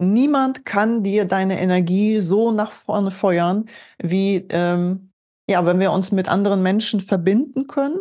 Niemand 0.00 0.64
kann 0.64 1.02
dir 1.02 1.24
deine 1.24 1.60
Energie 1.60 2.20
so 2.20 2.50
nach 2.50 2.72
vorne 2.72 3.10
feuern, 3.10 3.66
wie 4.02 4.46
ähm, 4.50 5.10
ja, 5.48 5.64
wenn 5.66 5.78
wir 5.78 5.92
uns 5.92 6.10
mit 6.10 6.28
anderen 6.28 6.62
Menschen 6.62 7.00
verbinden 7.00 7.66
können, 7.66 8.00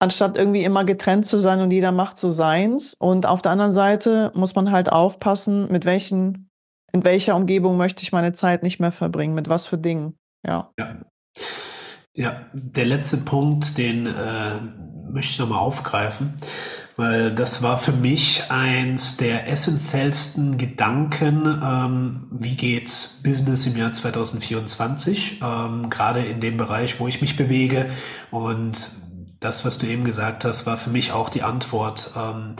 anstatt 0.00 0.36
irgendwie 0.36 0.64
immer 0.64 0.84
getrennt 0.84 1.26
zu 1.26 1.38
sein 1.38 1.60
und 1.60 1.70
jeder 1.70 1.92
macht 1.92 2.18
so 2.18 2.30
seins. 2.30 2.94
Und 2.94 3.26
auf 3.26 3.42
der 3.42 3.52
anderen 3.52 3.72
Seite 3.72 4.32
muss 4.34 4.54
man 4.54 4.72
halt 4.72 4.90
aufpassen, 4.90 5.70
mit 5.70 5.84
welchen 5.84 6.48
in 6.92 7.04
welcher 7.04 7.36
Umgebung 7.36 7.76
möchte 7.76 8.02
ich 8.02 8.12
meine 8.12 8.32
Zeit 8.32 8.62
nicht 8.62 8.78
mehr 8.78 8.92
verbringen, 8.92 9.34
mit 9.34 9.48
was 9.48 9.66
für 9.66 9.78
Dingen. 9.78 10.14
Ja. 10.46 10.70
Ja, 10.78 10.96
ja 12.14 12.46
der 12.52 12.84
letzte 12.84 13.16
Punkt, 13.18 13.78
den 13.78 14.06
äh, 14.06 14.60
möchte 15.10 15.32
ich 15.32 15.38
nochmal 15.38 15.58
aufgreifen, 15.58 16.34
weil 16.96 17.34
das 17.34 17.62
war 17.62 17.78
für 17.78 17.92
mich 17.92 18.50
eins 18.50 19.16
der 19.16 19.48
essentiellsten 19.48 20.58
Gedanken, 20.58 21.60
ähm, 21.62 22.28
wie 22.30 22.56
geht 22.56 23.10
Business 23.22 23.66
im 23.66 23.76
Jahr 23.76 23.92
2024, 23.92 25.40
ähm, 25.42 25.90
gerade 25.90 26.20
in 26.20 26.40
dem 26.40 26.56
Bereich, 26.56 27.00
wo 27.00 27.08
ich 27.08 27.20
mich 27.20 27.36
bewege. 27.36 27.90
Und 28.30 28.90
das, 29.40 29.64
was 29.64 29.78
du 29.78 29.86
eben 29.86 30.04
gesagt 30.04 30.44
hast, 30.44 30.66
war 30.66 30.76
für 30.76 30.90
mich 30.90 31.12
auch 31.12 31.28
die 31.28 31.42
Antwort. 31.42 32.10
Ähm, 32.16 32.56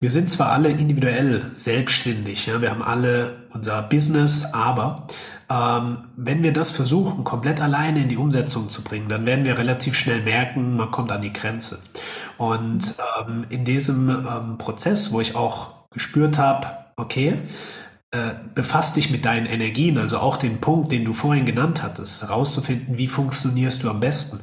wir 0.00 0.10
sind 0.10 0.30
zwar 0.30 0.50
alle 0.52 0.70
individuell 0.70 1.42
selbstständig, 1.56 2.46
ja, 2.46 2.62
wir 2.62 2.70
haben 2.70 2.82
alle 2.82 3.46
unser 3.52 3.82
Business, 3.82 4.46
aber 4.54 5.06
ähm, 5.50 6.04
wenn 6.16 6.42
wir 6.42 6.52
das 6.52 6.70
versuchen, 6.70 7.24
komplett 7.24 7.60
alleine 7.60 8.02
in 8.02 8.08
die 8.08 8.16
Umsetzung 8.16 8.70
zu 8.70 8.82
bringen, 8.82 9.08
dann 9.08 9.26
werden 9.26 9.44
wir 9.44 9.58
relativ 9.58 9.98
schnell 9.98 10.22
merken, 10.22 10.76
man 10.76 10.92
kommt 10.92 11.10
an 11.10 11.22
die 11.22 11.32
Grenze. 11.32 11.80
Und 12.38 12.94
ähm, 13.26 13.46
in 13.50 13.64
diesem 13.64 14.08
ähm, 14.10 14.58
Prozess, 14.58 15.12
wo 15.12 15.20
ich 15.20 15.34
auch 15.34 15.88
gespürt 15.90 16.38
habe, 16.38 16.68
okay, 16.96 17.42
äh, 18.12 18.30
befasst 18.54 18.96
dich 18.96 19.10
mit 19.10 19.24
deinen 19.24 19.46
Energien, 19.46 19.98
also 19.98 20.18
auch 20.18 20.36
den 20.36 20.60
Punkt, 20.60 20.92
den 20.92 21.04
du 21.04 21.12
vorhin 21.12 21.46
genannt 21.46 21.82
hattest, 21.82 22.22
herauszufinden, 22.22 22.96
wie 22.96 23.08
funktionierst 23.08 23.82
du 23.82 23.90
am 23.90 23.98
besten 23.98 24.40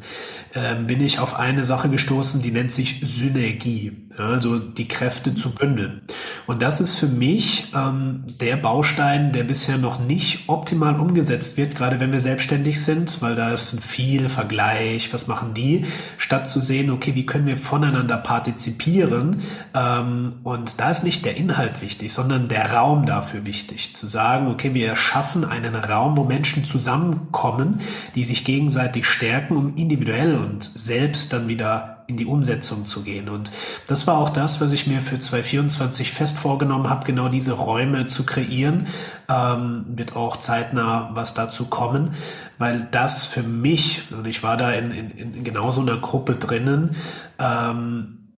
bin 0.86 1.01
ich 1.01 1.20
auf 1.20 1.38
eine 1.38 1.66
Sache 1.66 1.89
gestoßen, 1.89 2.41
die 2.41 2.51
nennt 2.51 2.72
sich 2.72 3.01
Synergie, 3.03 3.91
also 4.18 4.58
die 4.60 4.88
Kräfte 4.88 5.36
zu 5.36 5.51
bündeln. 5.51 6.01
Und 6.45 6.62
das 6.62 6.82
ist 6.82 6.95
für 6.95 7.08
mich 7.08 7.72
ähm, 7.76 8.24
der 8.39 8.55
Baustein, 8.55 9.34
der 9.34 9.43
bisher 9.43 9.78
noch 9.78 9.99
nicht 9.99 10.47
optimal 10.47 10.99
umgesetzt 10.99 11.58
wird, 11.58 11.76
gerade 11.76 11.99
wenn 11.99 12.12
wir 12.12 12.22
selbstständig 12.22 12.82
sind, 12.84 13.22
weil 13.22 13.36
da 13.36 13.51
ist 13.51 13.82
viel 13.82 14.30
Vergleich, 14.30 15.14
was 15.14 15.28
machen 15.28 15.53
die, 15.53 15.86
statt 16.18 16.49
zu 16.49 16.62
sehen, 16.62 16.89
okay, 16.89 17.16
wie 17.16 17.26
können 17.26 17.47
wir 17.47 17.58
voneinander 17.58 18.18
partizipieren. 18.18 19.41
Ähm, 19.76 20.36
und 20.43 20.80
da 20.80 20.89
ist 20.89 21.03
nicht 21.03 21.26
der 21.26 21.36
Inhalt 21.36 21.82
wichtig, 21.82 22.14
sondern 22.14 22.47
der 22.47 22.72
Raum 22.74 23.05
dafür 23.05 23.45
wichtig. 23.45 23.95
Zu 23.95 24.08
sagen, 24.08 24.47
okay, 24.47 24.74
wir 24.74 24.88
erschaffen 24.88 25.43
einen 25.43 25.76
Raum, 25.76 26.18
wo 26.18 26.24
Menschen 26.24 26.64
zusammenkommen, 26.64 27.80
die 28.16 28.26
sich 28.26 28.45
gegenseitig 28.45 29.05
stärken, 29.05 29.58
um 29.58 29.76
individuell 29.76 30.36
und 30.36 30.47
selbst 30.62 31.34
dann 31.34 31.48
wieder 31.48 32.04
in 32.08 32.18
die 32.18 32.26
Umsetzung 32.26 32.86
zu 32.86 33.04
gehen. 33.04 33.28
Und 33.28 33.52
das 33.88 34.08
war 34.08 34.18
auch 34.18 34.30
das, 34.30 34.62
was 34.62 34.72
ich 34.72 34.88
mir 34.88 35.02
für 35.02 35.20
2024 35.20 36.12
fest 36.12 36.38
vorgenommen 36.38 36.89
habe, 36.89 37.06
genau 37.06 37.28
diese 37.28 37.54
Räume 37.54 38.08
zu 38.08 38.26
kreieren. 38.26 38.88
Ähm, 39.30 39.86
wird 39.89 40.16
auch 40.16 40.38
zeitnah 40.38 41.10
was 41.14 41.34
dazu 41.34 41.66
kommen, 41.66 42.16
weil 42.58 42.88
das 42.91 43.26
für 43.26 43.43
mich, 43.43 44.04
und 44.12 44.26
ich 44.26 44.41
war 44.41 44.56
da 44.56 44.72
in, 44.72 44.91
in, 44.91 45.12
in 45.36 45.43
genau 45.43 45.72
so 45.72 45.82
einer 45.82 45.98
Gruppe 45.98 46.36
drinnen, 46.36 46.95
ähm, 47.39 48.36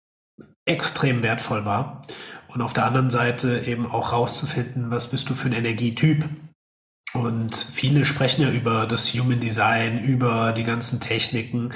extrem 0.65 1.23
wertvoll 1.23 1.65
war. 1.65 2.03
Und 2.49 2.63
auf 2.63 2.73
der 2.73 2.87
anderen 2.87 3.11
Seite 3.11 3.65
eben 3.67 3.87
auch 3.87 4.13
rauszufinden, 4.13 4.91
was 4.91 5.09
bist 5.09 5.29
du 5.29 5.35
für 5.35 5.49
ein 5.49 5.53
Energietyp? 5.53 6.25
Und 7.15 7.55
viele 7.57 8.05
sprechen 8.05 8.43
ja 8.43 8.51
über 8.51 8.87
das 8.87 9.13
Human 9.15 9.41
Design, 9.41 9.99
über 9.99 10.53
die 10.53 10.65
ganzen 10.65 11.01
Techniken 11.01 11.71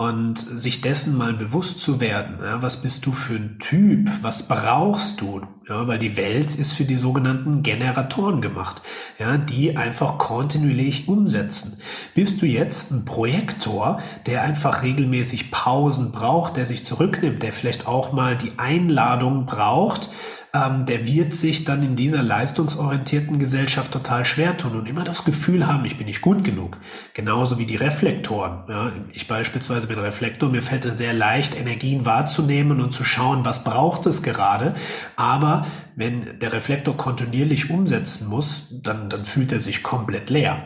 und 0.00 0.38
sich 0.38 0.80
dessen 0.80 1.18
mal 1.18 1.34
bewusst 1.34 1.80
zu 1.80 2.00
werden. 2.00 2.38
Ja, 2.42 2.62
was 2.62 2.80
bist 2.80 3.04
du 3.04 3.12
für 3.12 3.34
ein 3.34 3.58
Typ? 3.58 4.08
Was 4.22 4.48
brauchst 4.48 5.20
du? 5.20 5.42
Ja, 5.68 5.86
weil 5.86 5.98
die 5.98 6.16
Welt 6.16 6.54
ist 6.54 6.72
für 6.72 6.84
die 6.84 6.96
sogenannten 6.96 7.62
Generatoren 7.62 8.40
gemacht, 8.40 8.80
ja, 9.18 9.36
die 9.36 9.76
einfach 9.76 10.16
kontinuierlich 10.16 11.06
umsetzen. 11.06 11.78
Bist 12.14 12.40
du 12.40 12.46
jetzt 12.46 12.92
ein 12.92 13.04
Projektor, 13.04 14.00
der 14.24 14.40
einfach 14.40 14.82
regelmäßig 14.82 15.50
Pausen 15.50 16.12
braucht, 16.12 16.56
der 16.56 16.64
sich 16.64 16.86
zurücknimmt, 16.86 17.42
der 17.42 17.52
vielleicht 17.52 17.86
auch 17.86 18.12
mal 18.12 18.38
die 18.38 18.52
Einladung 18.56 19.44
braucht, 19.44 20.08
ähm, 20.52 20.84
der 20.86 21.06
wird 21.06 21.32
sich 21.32 21.64
dann 21.64 21.82
in 21.82 21.94
dieser 21.94 22.22
leistungsorientierten 22.22 23.38
Gesellschaft 23.38 23.92
total 23.92 24.24
schwer 24.24 24.56
tun 24.56 24.74
und 24.74 24.86
immer 24.86 25.04
das 25.04 25.24
Gefühl 25.24 25.66
haben, 25.66 25.84
ich 25.84 25.96
bin 25.96 26.06
nicht 26.06 26.22
gut 26.22 26.42
genug. 26.42 26.78
Genauso 27.14 27.58
wie 27.58 27.66
die 27.66 27.76
Reflektoren. 27.76 28.64
Ja, 28.68 28.92
ich 29.12 29.28
beispielsweise 29.28 29.86
bin 29.86 29.98
Reflektor, 29.98 30.48
mir 30.48 30.62
fällt 30.62 30.84
es 30.84 30.98
sehr 30.98 31.14
leicht, 31.14 31.56
Energien 31.56 32.04
wahrzunehmen 32.04 32.80
und 32.80 32.92
zu 32.92 33.04
schauen, 33.04 33.44
was 33.44 33.62
braucht 33.62 34.06
es 34.06 34.22
gerade. 34.22 34.74
Aber 35.14 35.66
wenn 35.94 36.40
der 36.40 36.52
Reflektor 36.52 36.96
kontinuierlich 36.96 37.70
umsetzen 37.70 38.28
muss, 38.28 38.68
dann, 38.70 39.08
dann 39.08 39.24
fühlt 39.24 39.52
er 39.52 39.60
sich 39.60 39.82
komplett 39.82 40.30
leer. 40.30 40.64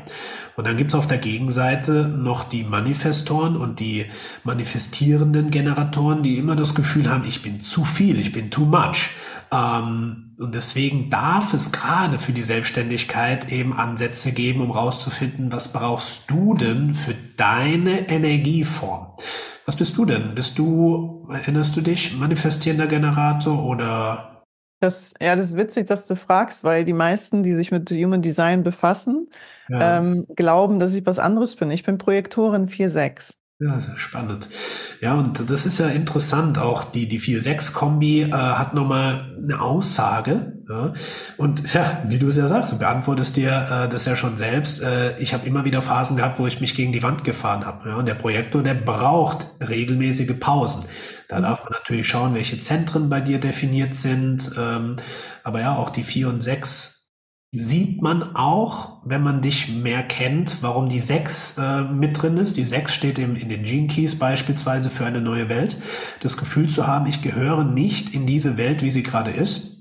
Und 0.57 0.66
dann 0.66 0.76
gibt's 0.76 0.95
auf 0.95 1.09
der 1.09 1.18
Gegenseite 1.18 2.09
noch 2.09 2.45
die 2.45 2.62
Manifestoren 2.62 3.57
und 3.57 3.80
die 3.80 4.07
manifestierenden 4.45 5.51
Generatoren, 5.51 6.22
die 6.22 6.39
immer 6.39 6.55
das 6.55 6.74
Gefühl 6.74 7.11
haben, 7.11 7.24
ich 7.26 7.43
bin 7.43 7.61
zu 7.61 7.85
viel, 7.85 8.20
ich 8.20 8.32
bin 8.32 8.51
too 8.51 8.64
much. 8.64 9.11
Ähm, 9.55 10.34
und 10.40 10.55
deswegen 10.55 11.11
darf 11.11 11.55
es 11.55 11.70
gerade 11.70 12.18
für 12.18 12.32
die 12.32 12.42
Selbstständigkeit 12.42 13.52
eben 13.52 13.72
Ansätze 13.72 14.32
geben, 14.32 14.61
um 14.61 14.72
rauszufinden, 14.72 15.52
was 15.52 15.72
brauchst 15.72 16.28
du 16.28 16.55
denn 16.55 16.92
für 16.92 17.14
deine 17.36 18.09
Energieform? 18.09 19.14
Was 19.64 19.76
bist 19.76 19.96
du 19.96 20.05
denn? 20.05 20.34
Bist 20.34 20.59
du, 20.59 21.26
erinnerst 21.30 21.76
du 21.76 21.80
dich, 21.80 22.16
manifestierender 22.16 22.88
Generator 22.88 23.64
oder? 23.64 24.42
Das, 24.80 25.14
ja, 25.20 25.36
das 25.36 25.46
ist 25.46 25.57
witzig, 25.57 25.86
dass 25.86 26.05
du 26.05 26.16
fragst, 26.16 26.64
weil 26.64 26.84
die 26.84 26.92
meisten, 26.92 27.42
die 27.42 27.55
sich 27.55 27.70
mit 27.70 27.90
Human 27.90 28.22
Design 28.22 28.64
befassen, 28.64 29.28
ja. 29.68 29.98
ähm, 29.98 30.26
glauben, 30.34 30.80
dass 30.80 30.94
ich 30.94 31.07
was 31.07 31.18
anderes 31.18 31.55
bin. 31.55 31.70
Ich 31.70 31.84
bin 31.84 31.96
Projektorin 31.96 32.68
4.6. 32.68 33.36
Ja, 33.65 33.81
spannend. 33.97 34.47
Ja, 35.01 35.15
und 35.15 35.49
das 35.49 35.65
ist 35.65 35.79
ja 35.79 35.87
interessant. 35.87 36.59
Auch 36.59 36.85
die, 36.85 37.09
die 37.09 37.19
4-6-Kombi 37.19 38.25
äh, 38.25 38.31
hat 38.31 38.75
nochmal 38.75 39.35
eine 39.43 39.59
Aussage. 39.59 40.53
Ja? 40.69 40.93
Und 41.39 41.73
ja, 41.73 42.03
wie 42.07 42.19
du 42.19 42.29
es 42.29 42.37
ja 42.37 42.47
sagst, 42.47 42.73
du 42.73 42.79
beantwortest 42.79 43.37
dir 43.37 43.53
äh, 43.71 43.89
das 43.89 44.05
ja 44.05 44.17
schon 44.17 44.37
selbst. 44.37 44.83
Äh, 44.83 45.19
ich 45.19 45.33
habe 45.33 45.47
immer 45.47 45.65
wieder 45.65 45.81
Phasen 45.81 46.19
gehabt, 46.19 46.39
wo 46.39 46.47
ich 46.47 46.61
mich 46.61 46.75
gegen 46.75 46.93
die 46.93 47.03
Wand 47.03 47.25
gefahren 47.25 47.65
habe. 47.65 47.89
Ja? 47.89 47.97
Und 47.97 48.05
der 48.05 48.17
Projektor, 48.17 48.62
der 48.62 48.75
braucht 48.75 49.47
regelmäßige 49.67 50.39
Pausen. 50.39 50.85
Da 51.29 51.41
darf 51.41 51.65
man 51.65 51.73
natürlich 51.73 52.07
schauen, 52.07 52.35
welche 52.35 52.59
Zentren 52.59 53.09
bei 53.09 53.21
dir 53.21 53.41
definiert 53.41 53.95
sind. 53.95 54.51
Ähm, 54.59 54.97
aber 55.43 55.61
ja, 55.61 55.75
auch 55.75 55.89
die 55.89 56.05
4 56.05 56.29
und 56.29 56.43
6 56.43 56.93
sieht 57.57 58.02
man 58.02 58.34
auch, 58.34 59.02
wenn 59.05 59.22
man 59.22 59.42
dich 59.42 59.68
mehr 59.68 60.02
kennt, 60.02 60.62
warum 60.62 60.88
die 60.88 61.00
6 61.00 61.59
äh, 61.59 61.82
mit 61.82 62.20
drin 62.20 62.36
ist. 62.36 62.57
Die 62.57 62.64
6 62.64 62.94
steht 62.94 63.18
im, 63.18 63.36
in 63.36 63.48
den 63.48 63.64
Gene 63.64 63.88
Keys 63.88 64.18
beispielsweise 64.18 64.90
für 64.90 65.07
eine 65.07 65.20
neue 65.20 65.48
Welt. 65.48 65.76
Das 66.20 66.36
Gefühl 66.36 66.68
zu 66.68 66.86
haben, 66.86 67.07
ich 67.07 67.22
gehöre 67.22 67.64
nicht 67.64 68.14
in 68.14 68.26
diese 68.26 68.57
Welt, 68.57 68.82
wie 68.82 68.90
sie 68.90 69.02
gerade 69.02 69.30
ist. 69.30 69.74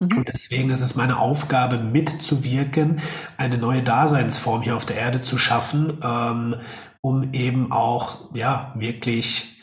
Mhm. 0.00 0.18
Und 0.18 0.28
deswegen 0.28 0.70
ist 0.70 0.80
es 0.80 0.96
meine 0.96 1.18
Aufgabe, 1.18 1.78
mitzuwirken, 1.78 3.00
eine 3.36 3.58
neue 3.58 3.82
Daseinsform 3.82 4.62
hier 4.62 4.76
auf 4.76 4.86
der 4.86 4.96
Erde 4.96 5.22
zu 5.22 5.38
schaffen, 5.38 5.98
ähm, 6.02 6.56
um 7.00 7.32
eben 7.32 7.70
auch, 7.70 8.34
ja, 8.34 8.74
wirklich 8.76 9.59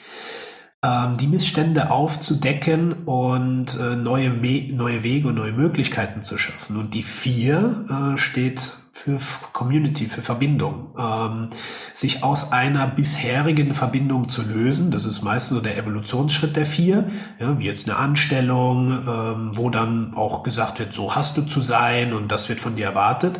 ähm, 0.83 1.17
die 1.17 1.27
Missstände 1.27 1.89
aufzudecken 1.89 3.05
und 3.05 3.79
äh, 3.79 3.95
neue, 3.95 4.29
neue 4.29 5.03
Wege 5.03 5.29
und 5.29 5.35
neue 5.35 5.51
Möglichkeiten 5.51 6.23
zu 6.23 6.37
schaffen. 6.37 6.77
Und 6.77 6.93
die 6.93 7.03
vier 7.03 7.85
äh, 7.89 8.17
steht 8.17 8.73
für 8.91 9.19
Community, 9.53 10.05
für 10.05 10.21
Verbindung. 10.21 10.95
Ähm, 10.97 11.49
sich 11.93 12.23
aus 12.23 12.51
einer 12.51 12.87
bisherigen 12.87 13.73
Verbindung 13.73 14.29
zu 14.29 14.41
lösen, 14.41 14.91
das 14.91 15.05
ist 15.05 15.21
meistens 15.21 15.57
so 15.57 15.63
der 15.63 15.77
Evolutionsschritt 15.77 16.55
der 16.55 16.65
vier, 16.65 17.09
ja, 17.39 17.57
wie 17.59 17.65
jetzt 17.65 17.87
eine 17.87 17.97
Anstellung, 17.97 18.91
ähm, 19.07 19.51
wo 19.55 19.69
dann 19.69 20.13
auch 20.15 20.43
gesagt 20.43 20.79
wird, 20.79 20.93
so 20.93 21.15
hast 21.15 21.37
du 21.37 21.43
zu 21.43 21.61
sein 21.61 22.13
und 22.13 22.31
das 22.31 22.49
wird 22.49 22.59
von 22.59 22.75
dir 22.75 22.85
erwartet 22.85 23.39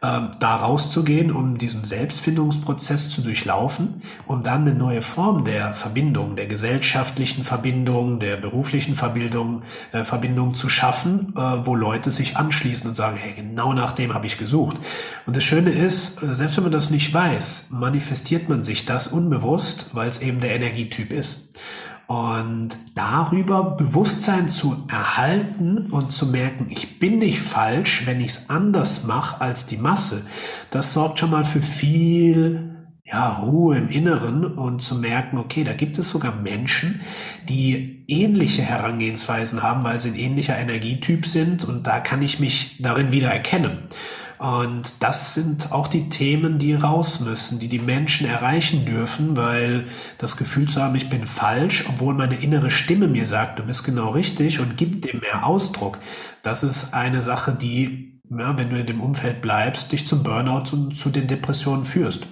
ähm, 0.00 0.30
da 0.38 0.56
rauszugehen, 0.56 1.32
um 1.32 1.58
diesen 1.58 1.84
Selbstfindungsprozess 1.84 3.10
zu 3.10 3.20
durchlaufen, 3.20 4.02
um 4.26 4.42
dann 4.42 4.60
eine 4.60 4.74
neue 4.74 5.02
Form 5.02 5.44
der 5.44 5.74
Verbindung, 5.74 6.36
der 6.36 6.46
gesellschaftlichen 6.46 7.42
Verbindung, 7.42 8.20
der 8.20 8.36
beruflichen 8.36 8.94
Verbindung, 8.94 9.62
äh, 9.92 10.04
Verbindung 10.04 10.54
zu 10.54 10.68
schaffen, 10.68 11.34
äh, 11.36 11.40
wo 11.66 11.74
Leute 11.74 12.10
sich 12.12 12.36
anschließen 12.36 12.88
und 12.88 12.94
sagen, 12.94 13.16
hey, 13.16 13.34
genau 13.34 13.72
nach 13.72 13.92
dem 13.92 14.14
habe 14.14 14.26
ich 14.26 14.38
gesucht. 14.38 14.76
Und 15.26 15.36
das 15.36 15.42
Schöne 15.42 15.70
ist, 15.70 16.22
äh, 16.22 16.34
selbst 16.34 16.56
wenn 16.56 16.64
man 16.64 16.72
das 16.72 16.90
nicht 16.90 17.12
weiß, 17.12 17.68
manifestiert 17.70 18.48
man 18.48 18.62
sich 18.62 18.86
das 18.86 19.08
unbewusst, 19.08 19.90
weil 19.94 20.08
es 20.08 20.22
eben 20.22 20.40
der 20.40 20.54
Energietyp 20.54 21.12
ist. 21.12 21.58
Und 22.08 22.70
darüber 22.94 23.76
Bewusstsein 23.76 24.48
zu 24.48 24.86
erhalten 24.88 25.90
und 25.90 26.10
zu 26.10 26.24
merken, 26.24 26.68
ich 26.70 26.98
bin 26.98 27.18
nicht 27.18 27.38
falsch, 27.38 28.06
wenn 28.06 28.22
ich 28.22 28.28
es 28.28 28.50
anders 28.50 29.04
mache 29.04 29.42
als 29.42 29.66
die 29.66 29.76
Masse, 29.76 30.24
das 30.70 30.94
sorgt 30.94 31.18
schon 31.18 31.30
mal 31.30 31.44
für 31.44 31.60
viel 31.60 32.78
ja, 33.04 33.28
Ruhe 33.28 33.76
im 33.76 33.90
Inneren 33.90 34.46
und 34.46 34.80
zu 34.80 34.94
merken, 34.94 35.36
okay, 35.36 35.64
da 35.64 35.74
gibt 35.74 35.98
es 35.98 36.08
sogar 36.08 36.34
Menschen, 36.34 37.02
die 37.46 38.06
ähnliche 38.08 38.62
Herangehensweisen 38.62 39.62
haben, 39.62 39.84
weil 39.84 40.00
sie 40.00 40.08
ein 40.08 40.18
ähnlicher 40.18 40.58
Energietyp 40.58 41.26
sind 41.26 41.64
und 41.64 41.86
da 41.86 42.00
kann 42.00 42.22
ich 42.22 42.40
mich 42.40 42.76
darin 42.80 43.12
wieder 43.12 43.30
erkennen. 43.30 43.82
Und 44.38 45.02
das 45.02 45.34
sind 45.34 45.72
auch 45.72 45.88
die 45.88 46.08
Themen, 46.08 46.58
die 46.58 46.74
raus 46.74 47.20
müssen, 47.20 47.58
die 47.58 47.68
die 47.68 47.80
Menschen 47.80 48.28
erreichen 48.28 48.84
dürfen, 48.84 49.36
weil 49.36 49.86
das 50.18 50.36
Gefühl 50.36 50.68
zu 50.68 50.80
haben, 50.82 50.94
ich 50.94 51.08
bin 51.08 51.26
falsch, 51.26 51.86
obwohl 51.88 52.14
meine 52.14 52.36
innere 52.36 52.70
Stimme 52.70 53.08
mir 53.08 53.26
sagt, 53.26 53.58
du 53.58 53.64
bist 53.64 53.84
genau 53.84 54.10
richtig 54.10 54.60
und 54.60 54.76
gibt 54.76 55.04
dem 55.10 55.20
mehr 55.20 55.44
Ausdruck. 55.44 55.98
Das 56.42 56.62
ist 56.62 56.94
eine 56.94 57.22
Sache, 57.22 57.52
die, 57.52 58.17
ja, 58.30 58.56
wenn 58.56 58.70
du 58.70 58.78
in 58.78 58.86
dem 58.86 59.00
Umfeld 59.00 59.40
bleibst, 59.40 59.92
dich 59.92 60.06
zum 60.06 60.22
Burnout 60.22 60.72
und 60.72 60.98
zu 60.98 61.10
den 61.10 61.26
Depressionen 61.26 61.84
führst. 61.84 62.26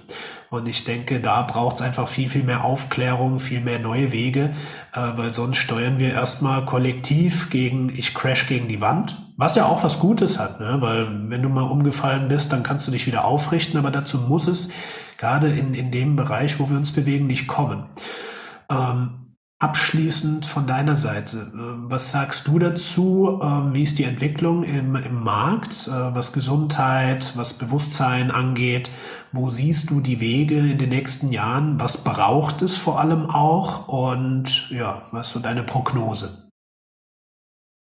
Und 0.49 0.67
ich 0.67 0.85
denke, 0.85 1.19
da 1.19 1.41
braucht 1.41 1.77
es 1.77 1.81
einfach 1.81 2.07
viel, 2.07 2.29
viel 2.29 2.43
mehr 2.43 2.63
Aufklärung, 2.63 3.39
viel 3.39 3.59
mehr 3.59 3.79
neue 3.79 4.11
Wege, 4.13 4.53
äh, 4.93 5.01
weil 5.15 5.33
sonst 5.33 5.57
steuern 5.57 5.99
wir 5.99 6.13
erstmal 6.13 6.63
kollektiv 6.65 7.49
gegen, 7.49 7.89
ich 7.89 8.13
crash 8.13 8.47
gegen 8.47 8.69
die 8.69 8.79
Wand, 8.79 9.21
was 9.35 9.55
ja 9.55 9.65
auch 9.65 9.83
was 9.83 9.99
Gutes 9.99 10.39
hat, 10.39 10.59
ne? 10.59 10.77
weil 10.79 11.29
wenn 11.29 11.41
du 11.41 11.49
mal 11.49 11.63
umgefallen 11.63 12.27
bist, 12.29 12.53
dann 12.53 12.63
kannst 12.63 12.87
du 12.87 12.91
dich 12.91 13.07
wieder 13.07 13.25
aufrichten, 13.25 13.77
aber 13.77 13.91
dazu 13.91 14.19
muss 14.19 14.47
es 14.47 14.69
gerade 15.17 15.49
in, 15.49 15.73
in 15.73 15.91
dem 15.91 16.15
Bereich, 16.15 16.59
wo 16.59 16.69
wir 16.69 16.77
uns 16.77 16.91
bewegen, 16.91 17.27
nicht 17.27 17.47
kommen. 17.47 17.85
Ähm, 18.69 19.26
Abschließend 19.59 20.45
von 20.45 20.67
deiner 20.67 20.97
Seite, 20.97 21.51
äh, 21.51 21.89
was 21.89 22.11
sagst 22.11 22.47
du 22.47 22.59
dazu? 22.59 23.39
Ähm, 23.41 23.73
wie 23.73 23.81
ist 23.81 23.97
die 23.97 24.03
Entwicklung 24.03 24.63
im, 24.63 24.95
im 24.95 25.23
Markt, 25.23 25.87
äh, 25.87 26.15
was 26.15 26.31
Gesundheit, 26.31 27.33
was 27.35 27.55
Bewusstsein 27.55 28.29
angeht? 28.29 28.91
Wo 29.31 29.49
siehst 29.49 29.89
du 29.89 29.99
die 29.99 30.19
Wege 30.19 30.59
in 30.59 30.77
den 30.77 30.89
nächsten 30.89 31.31
Jahren? 31.31 31.79
Was 31.79 32.03
braucht 32.03 32.61
es 32.61 32.77
vor 32.77 32.99
allem 32.99 33.31
auch? 33.31 33.87
Und 33.87 34.69
ja, 34.69 35.07
was 35.11 35.29
ist 35.29 35.33
so 35.33 35.39
deine 35.39 35.63
Prognose? 35.63 36.46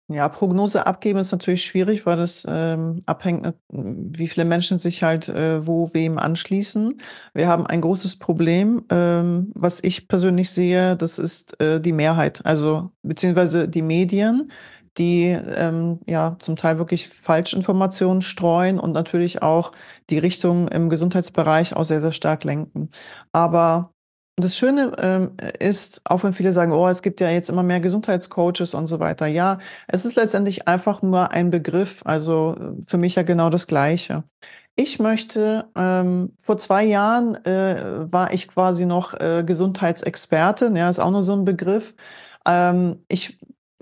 Ja, 0.08 0.28
Prognose 0.28 0.86
abgeben 0.86 1.18
ist 1.18 1.32
natürlich 1.32 1.64
schwierig, 1.64 2.06
weil 2.06 2.16
das 2.16 2.46
ähm, 2.48 3.02
abhängt, 3.06 3.54
wie 3.68 4.28
viele 4.28 4.44
Menschen 4.44 4.78
sich 4.78 5.02
halt 5.02 5.28
äh, 5.28 5.66
wo 5.66 5.92
wem 5.94 6.16
anschließen. 6.18 6.94
Wir 7.34 7.48
haben 7.48 7.66
ein 7.66 7.80
großes 7.80 8.20
Problem, 8.20 8.84
ähm, 8.88 9.50
was 9.56 9.82
ich 9.82 10.06
persönlich 10.06 10.50
sehe, 10.50 10.96
das 10.96 11.18
ist 11.18 11.60
äh, 11.60 11.80
die 11.80 11.92
Mehrheit, 11.92 12.46
also 12.46 12.92
beziehungsweise 13.02 13.68
die 13.68 13.82
Medien, 13.82 14.52
die 14.96 15.24
ähm, 15.24 15.98
ja 16.06 16.36
zum 16.38 16.54
Teil 16.54 16.78
wirklich 16.78 17.08
Falschinformationen 17.08 18.22
streuen 18.22 18.78
und 18.78 18.92
natürlich 18.92 19.42
auch 19.42 19.72
die 20.08 20.18
Richtung 20.18 20.68
im 20.68 20.88
Gesundheitsbereich 20.88 21.74
auch 21.74 21.84
sehr, 21.84 22.00
sehr 22.00 22.12
stark 22.12 22.44
lenken. 22.44 22.90
Aber 23.32 23.92
das 24.36 24.56
Schöne 24.56 24.92
ähm, 24.98 25.32
ist, 25.58 26.02
auch 26.04 26.22
wenn 26.22 26.34
viele 26.34 26.52
sagen, 26.52 26.72
oh, 26.72 26.86
es 26.88 27.02
gibt 27.02 27.20
ja 27.20 27.30
jetzt 27.30 27.48
immer 27.48 27.62
mehr 27.62 27.80
Gesundheitscoaches 27.80 28.74
und 28.74 28.86
so 28.86 29.00
weiter. 29.00 29.26
Ja, 29.26 29.58
es 29.88 30.04
ist 30.04 30.16
letztendlich 30.16 30.68
einfach 30.68 31.00
nur 31.00 31.30
ein 31.32 31.50
Begriff. 31.50 32.02
Also 32.04 32.54
für 32.86 32.98
mich 32.98 33.14
ja 33.14 33.22
genau 33.22 33.48
das 33.48 33.66
Gleiche. 33.66 34.24
Ich 34.74 34.98
möchte, 34.98 35.70
ähm, 35.74 36.34
vor 36.38 36.58
zwei 36.58 36.84
Jahren 36.84 37.42
äh, 37.46 38.12
war 38.12 38.34
ich 38.34 38.48
quasi 38.48 38.84
noch 38.84 39.14
äh, 39.14 39.42
Gesundheitsexpertin, 39.44 40.76
ja, 40.76 40.90
ist 40.90 40.98
auch 40.98 41.10
nur 41.10 41.22
so 41.22 41.32
ein 41.32 41.46
Begriff. 41.46 41.94
Ähm, 42.46 43.02
ich 43.08 43.38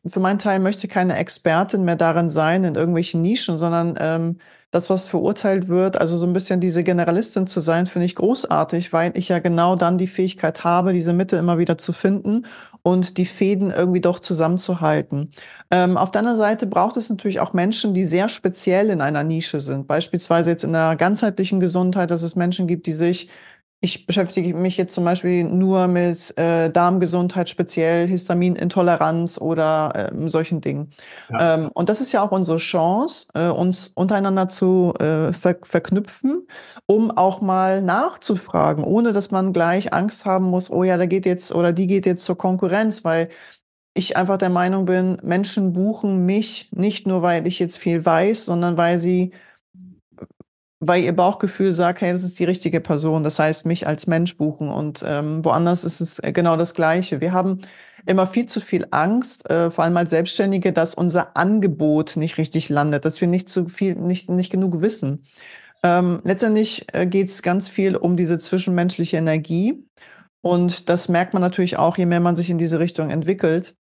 für 0.07 0.21
meinen 0.21 0.39
Teil 0.39 0.61
möchte 0.61 0.87
keine 0.87 1.17
Expertin 1.17 1.85
mehr 1.85 1.97
darin 1.97 2.31
sein, 2.31 2.63
in 2.63 2.75
irgendwelchen 2.75 3.23
Nischen, 3.23 3.59
sondern 3.59 3.97
ähm, 3.99 4.39
das, 4.75 4.91
was 4.91 5.07
verurteilt 5.07 5.69
wird, 5.69 6.01
also 6.01 6.19
so 6.19 6.27
ein 6.27 6.33
bisschen 6.33 6.59
diese 6.59 6.83
Generalistin 6.83 7.47
zu 7.47 7.61
sein, 7.61 7.87
finde 7.87 8.07
ich 8.07 8.17
großartig, 8.17 8.93
weil 8.93 9.17
ich 9.17 9.29
ja 9.29 9.39
genau 9.39 9.77
dann 9.77 9.99
die 9.99 10.09
Fähigkeit 10.09 10.65
habe, 10.65 10.93
diese 10.93 11.13
Mitte 11.13 11.37
immer 11.37 11.59
wieder 11.59 11.79
zu 11.79 11.93
finden 11.93 12.45
und 12.83 13.17
die 13.17 13.25
Fäden 13.25 13.71
irgendwie 13.71 14.01
doch 14.01 14.19
zusammenzuhalten. 14.19 15.31
Ähm, 15.71 15.97
auf 15.97 16.11
der 16.11 16.21
anderen 16.21 16.39
Seite 16.39 16.67
braucht 16.67 16.97
es 16.97 17.09
natürlich 17.09 17.39
auch 17.39 17.53
Menschen, 17.53 17.95
die 17.95 18.05
sehr 18.05 18.29
speziell 18.29 18.91
in 18.91 19.01
einer 19.01 19.23
Nische 19.23 19.61
sind. 19.61 19.87
Beispielsweise 19.87 20.51
jetzt 20.51 20.65
in 20.65 20.73
der 20.73 20.97
ganzheitlichen 20.97 21.61
Gesundheit, 21.61 22.11
dass 22.11 22.23
es 22.23 22.35
Menschen 22.35 22.67
gibt, 22.67 22.87
die 22.87 22.95
sich 22.95 23.29
ich 23.85 24.07
beschäftige 24.07 24.55
mich 24.55 24.79
jetzt 24.79 24.95
zum 24.95 25.05
Beispiel 25.05 25.45
nur 25.45 25.89
mit 25.89 26.37
äh, 26.39 26.71
Darmgesundheit, 26.71 27.51
speziell 27.51 28.09
Histaminintoleranz 28.09 29.37
oder 29.39 30.11
äh, 30.11 30.29
solchen 30.29 30.63
Dingen. 30.63 30.91
Ja. 31.29 31.55
Ähm, 31.55 31.71
und 31.75 31.91
das 31.91 32.01
ist 32.01 32.11
ja 32.11 32.23
auch 32.23 32.33
unsere 32.33 32.57
Chance, 32.57 33.27
äh, 33.35 33.49
uns 33.49 33.91
untereinander 33.95 34.49
zu 34.49 34.95
äh, 34.99 35.35
ver 35.35 35.57
verknüpfen, 35.63 36.47
um 36.87 37.11
auch 37.11 37.43
mal 37.43 37.83
nachzufragen, 37.83 38.85
ohne 38.85 39.13
dass 39.13 39.31
man 39.31 39.53
gleich 39.53 39.93
Angst 39.93 40.25
haben 40.25 40.47
muss, 40.47 40.71
oh 40.71 40.83
ja, 40.83 40.97
da 40.97 41.05
geht 41.05 41.27
jetzt 41.27 41.55
oder 41.55 41.75
die 41.75 41.87
geht 41.87 42.07
jetzt 42.07 42.25
zur 42.25 42.39
Konkurrenz, 42.39 43.05
weil 43.05 43.29
ich 43.93 44.17
einfach 44.17 44.39
der 44.39 44.51
Meinung 44.51 44.87
bin, 44.87 45.19
Menschen 45.23 45.75
buchen 45.75 46.25
mich 46.25 46.71
nicht 46.73 47.07
nur, 47.07 47.21
weil 47.21 47.47
ich 47.47 47.59
jetzt 47.59 47.77
viel 47.77 48.05
weiß, 48.05 48.47
sondern 48.47 48.79
weil 48.79 48.97
sie 48.97 49.33
weil 50.81 51.03
ihr 51.03 51.15
Bauchgefühl 51.15 51.73
sagt, 51.73 52.01
hey, 52.01 52.13
das 52.13 52.23
ist 52.23 52.39
die 52.39 52.45
richtige 52.45 52.81
Person. 52.81 53.25
Das 53.25 53.39
heißt, 53.39 53.67
mich 53.67 53.87
als 53.87 54.07
Mensch 54.07 54.37
buchen. 54.37 54.69
Und 54.69 55.05
ähm, 55.07 55.45
woanders 55.45 55.85
ist 55.85 56.01
es 56.01 56.19
äh, 56.19 56.33
genau 56.33 56.57
das 56.57 56.75
Gleiche. 56.75 57.21
Wir 57.21 57.33
haben 57.33 57.61
immer 58.07 58.27
viel 58.27 58.47
zu 58.47 58.61
viel 58.61 58.87
Angst, 58.91 59.49
äh, 59.49 59.71
vor 59.71 59.85
allem 59.85 59.97
als 59.97 60.11
Selbstständige, 60.11 60.73
dass 60.73 60.95
unser 60.95 61.37
Angebot 61.37 62.17
nicht 62.17 62.39
richtig 62.39 62.69
landet, 62.69 63.05
dass 63.05 63.21
wir 63.21 63.29
nicht 63.29 63.49
zu 63.49 63.69
viel, 63.69 63.95
nicht, 63.95 64.29
nicht 64.29 64.51
genug 64.51 64.81
wissen. 64.81 65.23
Ähm, 65.83 66.21
letztendlich 66.25 66.87
äh, 66.93 67.07
geht 67.07 67.29
es 67.29 67.43
ganz 67.43 67.69
viel 67.69 67.97
um 67.97 68.17
diese 68.17 68.39
zwischenmenschliche 68.39 69.17
Energie. 69.17 69.87
Und 70.41 70.89
das 70.89 71.09
merkt 71.09 71.33
man 71.33 71.43
natürlich 71.43 71.79
auch, 71.79 71.97
je 71.97 72.07
mehr 72.07 72.21
man 72.21 72.37
sich 72.37 72.51
in 72.51 72.59
diese 72.59 72.79
Richtung 72.79 73.11
entwickelt. 73.11 73.75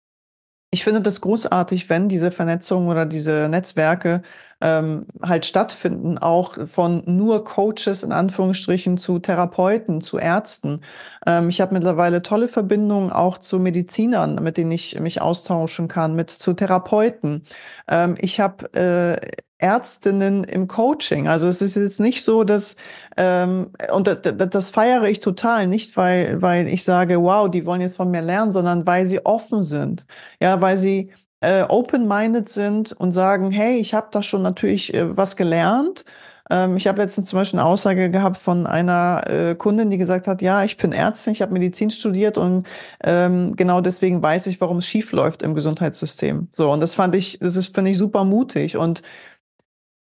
Ich 0.71 0.83
finde 0.83 1.01
das 1.01 1.21
großartig, 1.21 1.89
wenn 1.89 2.09
diese 2.09 2.31
Vernetzung 2.31 2.87
oder 2.87 3.05
diese 3.05 3.47
Netzwerke 3.47 4.21
ähm, 4.63 5.05
halt 5.21 5.45
stattfinden, 5.45 6.17
auch 6.17 6.67
von 6.67 7.03
nur 7.05 7.43
Coaches 7.43 8.01
in 8.01 8.13
Anführungsstrichen 8.13 8.97
zu 8.97 9.19
Therapeuten, 9.19 9.99
zu 9.99 10.17
Ärzten. 10.17 10.79
Ähm, 11.27 11.49
ich 11.49 11.59
habe 11.59 11.73
mittlerweile 11.73 12.21
tolle 12.21 12.47
Verbindungen 12.47 13.11
auch 13.11 13.37
zu 13.37 13.59
Medizinern, 13.59 14.35
mit 14.35 14.55
denen 14.55 14.71
ich 14.71 14.97
mich 15.01 15.21
austauschen 15.21 15.89
kann, 15.89 16.15
mit 16.15 16.29
zu 16.29 16.53
Therapeuten. 16.53 17.43
Ähm, 17.89 18.15
ich 18.19 18.39
habe 18.39 18.73
äh, 18.73 19.31
Ärztinnen 19.57 20.45
im 20.45 20.67
Coaching. 20.67 21.27
Also 21.27 21.47
es 21.47 21.61
ist 21.61 21.75
jetzt 21.75 21.99
nicht 21.99 22.23
so, 22.23 22.43
dass 22.45 22.77
ähm, 23.17 23.69
und 23.93 24.07
das, 24.07 24.19
das 24.49 24.69
feiere 24.69 25.03
ich 25.03 25.19
total, 25.19 25.67
nicht 25.67 25.97
weil 25.97 26.41
weil 26.41 26.67
ich 26.67 26.83
sage, 26.85 27.21
wow, 27.21 27.49
die 27.49 27.65
wollen 27.65 27.81
jetzt 27.81 27.97
von 27.97 28.11
mir 28.11 28.21
lernen, 28.21 28.51
sondern 28.51 28.87
weil 28.87 29.07
sie 29.07 29.25
offen 29.25 29.63
sind, 29.63 30.05
ja, 30.41 30.61
weil 30.61 30.77
sie 30.77 31.11
äh, 31.43 31.65
open-minded 31.67 32.47
sind 32.47 32.93
und 32.93 33.11
sagen, 33.11 33.51
hey, 33.51 33.77
ich 33.77 33.93
habe 33.93 34.07
da 34.11 34.23
schon 34.23 34.41
natürlich 34.41 34.93
äh, 34.93 35.15
was 35.17 35.35
gelernt. 35.35 36.05
Ähm, 36.49 36.77
ich 36.77 36.87
habe 36.87 37.01
letztens 37.01 37.27
zum 37.27 37.39
Beispiel 37.39 37.59
eine 37.59 37.67
Aussage 37.67 38.09
gehabt 38.09 38.37
von 38.37 38.65
einer 38.65 39.23
äh, 39.27 39.55
Kundin, 39.55 39.91
die 39.91 39.97
gesagt 39.97 40.25
hat, 40.27 40.41
ja, 40.41 40.63
ich 40.63 40.77
bin 40.77 40.93
Ärztin, 40.93 41.33
ich 41.33 41.41
habe 41.41 41.51
Medizin 41.51 41.91
studiert 41.91 42.37
und 42.37 42.65
ähm, 43.03 43.57
genau 43.57 43.81
deswegen 43.81 44.21
weiß 44.21 44.47
ich, 44.47 44.61
warum 44.61 44.77
es 44.77 44.87
schief 44.87 45.11
läuft 45.11 45.41
im 45.41 45.53
Gesundheitssystem. 45.53 46.47
So, 46.51 46.71
und 46.71 46.79
das 46.79 46.95
fand 46.95 47.13
ich, 47.13 47.39
das 47.39 47.57
ist, 47.57 47.75
finde 47.75 47.91
ich, 47.91 47.97
super 47.97 48.23
mutig. 48.23 48.77
Und 48.77 49.01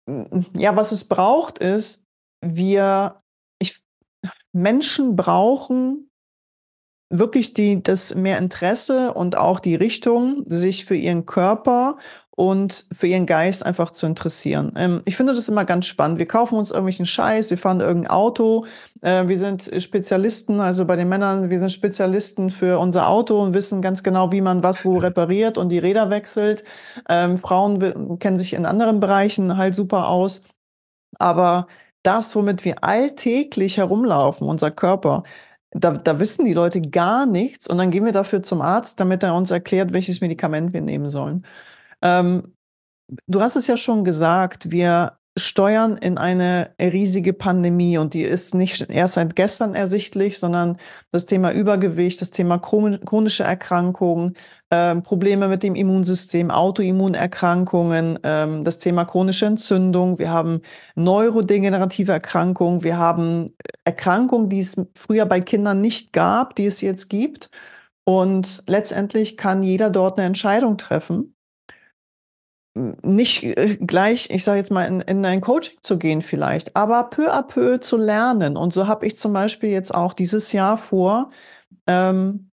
mm, 0.08 0.42
ja, 0.54 0.76
was 0.76 0.92
es 0.92 1.06
braucht, 1.06 1.58
ist, 1.58 2.04
wir, 2.42 3.20
ich, 3.60 3.80
Menschen 4.54 5.16
brauchen 5.16 6.05
wirklich 7.10 7.54
die, 7.54 7.82
das 7.84 8.16
mehr 8.16 8.38
Interesse 8.38 9.14
und 9.14 9.38
auch 9.38 9.60
die 9.60 9.76
Richtung, 9.76 10.44
sich 10.48 10.86
für 10.86 10.96
ihren 10.96 11.26
Körper 11.26 11.98
und 12.36 12.86
für 12.92 13.08
ihren 13.08 13.26
Geist 13.26 13.66
einfach 13.66 13.92
zu 13.92 14.06
interessieren. 14.06 14.74
Ähm, 14.76 15.02
ich 15.06 15.16
finde 15.16 15.34
das 15.34 15.48
immer 15.48 15.64
ganz 15.64 15.86
spannend. 15.86 16.20
Wir 16.20 16.26
kaufen 16.26 16.58
uns 16.58 16.70
irgendwelchen 16.70 17.06
Scheiß, 17.06 17.50
wir 17.50 17.58
fahren 17.58 17.80
irgendein 17.80 18.12
Auto, 18.12 18.66
äh, 19.02 19.28
wir 19.28 19.38
sind 19.38 19.72
Spezialisten, 19.82 20.60
also 20.60 20.86
bei 20.86 20.98
den 20.98 21.08
Männern, 21.08 21.50
wir 21.50 21.60
sind 21.60 21.72
Spezialisten 21.72 22.50
für 22.50 22.78
unser 22.80 23.08
Auto 23.08 23.42
und 23.42 23.54
wissen 23.54 23.82
ganz 23.82 24.04
genau, 24.04 24.32
wie 24.34 24.42
man 24.42 24.64
was 24.64 24.84
wo 24.84 24.98
repariert 25.00 25.58
und 25.58 25.70
die 25.70 25.80
Räder 25.80 26.10
wechselt. 26.10 26.64
Ähm, 27.08 27.38
Frauen 27.38 28.20
kennen 28.20 28.38
sich 28.38 28.54
in 28.54 28.66
anderen 28.66 29.00
Bereichen 29.00 29.56
halt 29.56 29.74
super 29.74 30.10
aus. 30.10 30.44
Aber 31.18 31.68
das, 32.04 32.36
womit 32.36 32.66
wir 32.66 32.84
alltäglich 32.84 33.78
herumlaufen, 33.78 34.48
unser 34.48 34.72
Körper, 34.72 35.24
da, 35.78 35.92
da 35.92 36.20
wissen 36.20 36.46
die 36.46 36.54
Leute 36.54 36.82
gar 36.82 37.26
nichts 37.26 37.68
und 37.68 37.78
dann 37.78 37.92
gehen 37.92 38.06
wir 38.06 38.14
dafür 38.14 38.42
zum 38.42 38.62
Arzt, 38.62 39.00
damit 39.00 39.24
er 39.24 39.36
uns 39.36 39.52
erklärt, 39.52 39.94
welches 39.94 40.22
Medikament 40.22 40.74
wir 40.74 40.82
nehmen 40.82 41.10
sollen. 41.10 41.46
Ähm, 42.02 42.56
du 43.28 43.42
hast 43.42 43.56
es 43.56 43.68
ja 43.68 43.78
schon 43.78 44.06
gesagt, 44.06 44.72
wir 44.72 45.18
steuern 45.38 45.98
in 45.98 46.18
eine 46.18 46.74
riesige 46.80 47.34
Pandemie 47.34 47.98
und 47.98 48.14
die 48.14 48.24
ist 48.24 48.56
nicht 48.56 48.90
erst 48.90 49.16
seit 49.16 49.36
gestern 49.36 49.76
ersichtlich, 49.76 50.40
sondern 50.40 50.78
das 51.12 51.26
Thema 51.26 51.52
Übergewicht, 51.52 52.22
das 52.22 52.32
Thema 52.32 52.58
chronische 52.58 53.44
Erkrankungen, 53.44 54.38
äh, 54.76 55.02
Probleme 55.02 55.48
mit 55.48 55.64
dem 55.64 55.76
Immunsystem, 55.76 56.52
Autoimmunerkrankungen, 56.52 58.24
äh, 58.24 58.64
das 58.64 58.80
Thema 58.80 59.06
chronische 59.06 59.46
Entzündung, 59.46 60.20
wir 60.20 60.32
haben 60.32 60.62
neurodegenerative 60.96 62.12
Erkrankungen, 62.12 62.84
wir 62.84 62.98
haben 62.98 63.56
Erkrankungen, 63.84 64.50
die 64.50 64.60
es 64.60 64.76
früher 64.98 65.26
bei 65.26 65.42
Kindern 65.42 65.82
nicht 65.82 66.14
gab, 66.14 66.56
die 66.56 66.66
es 66.66 66.82
jetzt 66.82 67.10
gibt. 67.10 67.50
Und 68.08 68.64
letztendlich 68.68 69.36
kann 69.36 69.64
jeder 69.64 69.90
dort 69.90 70.20
eine 70.20 70.28
Entscheidung 70.28 70.78
treffen 70.78 71.36
nicht 72.76 73.44
äh, 73.44 73.78
gleich, 73.78 74.30
ich 74.30 74.44
sage 74.44 74.60
jetzt 74.60 74.72
mal, 74.72 74.84
in, 74.86 75.02
in 75.02 75.26
ein 75.26 75.42
Coaching 75.42 75.78
zu 75.82 75.98
gehen 75.98 76.22
vielleicht, 76.22 76.76
aber 76.76 77.10
peu 77.10 77.34
à 77.34 77.42
peu 77.42 77.80
zu 77.80 77.98
lernen. 77.98 78.58
Und 78.58 78.74
so 78.74 78.88
habe 78.88 79.06
ich 79.06 79.18
zum 79.18 79.34
Beispiel 79.34 79.70
jetzt 79.70 79.96
auch 79.96 80.14
dieses 80.14 80.52
Jahr 80.52 80.78
vor, 80.78 81.30
ähm, 81.88 82.52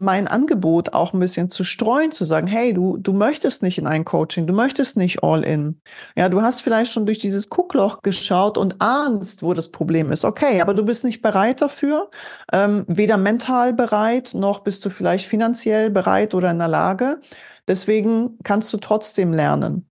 mein 0.00 0.26
Angebot 0.26 0.92
auch 0.94 1.12
ein 1.12 1.20
bisschen 1.20 1.50
zu 1.50 1.64
streuen, 1.64 2.12
zu 2.12 2.24
sagen, 2.24 2.46
hey, 2.46 2.72
du, 2.72 2.96
du 2.96 3.12
möchtest 3.12 3.62
nicht 3.62 3.78
in 3.78 3.86
ein 3.86 4.04
Coaching, 4.04 4.46
du 4.46 4.54
möchtest 4.54 4.96
nicht 4.96 5.22
all 5.22 5.44
in. 5.44 5.80
Ja, 6.16 6.28
du 6.28 6.42
hast 6.42 6.62
vielleicht 6.62 6.92
schon 6.92 7.06
durch 7.06 7.18
dieses 7.18 7.48
Guckloch 7.48 8.02
geschaut 8.02 8.56
und 8.56 8.80
ahnst, 8.80 9.42
wo 9.42 9.52
das 9.52 9.70
Problem 9.70 10.10
ist. 10.10 10.24
Okay, 10.24 10.60
aber 10.60 10.74
du 10.74 10.84
bist 10.84 11.04
nicht 11.04 11.22
bereit 11.22 11.60
dafür, 11.60 12.10
ähm, 12.52 12.84
weder 12.88 13.16
mental 13.16 13.72
bereit, 13.72 14.32
noch 14.34 14.60
bist 14.60 14.84
du 14.84 14.90
vielleicht 14.90 15.26
finanziell 15.26 15.90
bereit 15.90 16.34
oder 16.34 16.50
in 16.50 16.58
der 16.58 16.68
Lage. 16.68 17.20
Deswegen 17.68 18.38
kannst 18.42 18.72
du 18.72 18.78
trotzdem 18.78 19.32
lernen. 19.32 19.89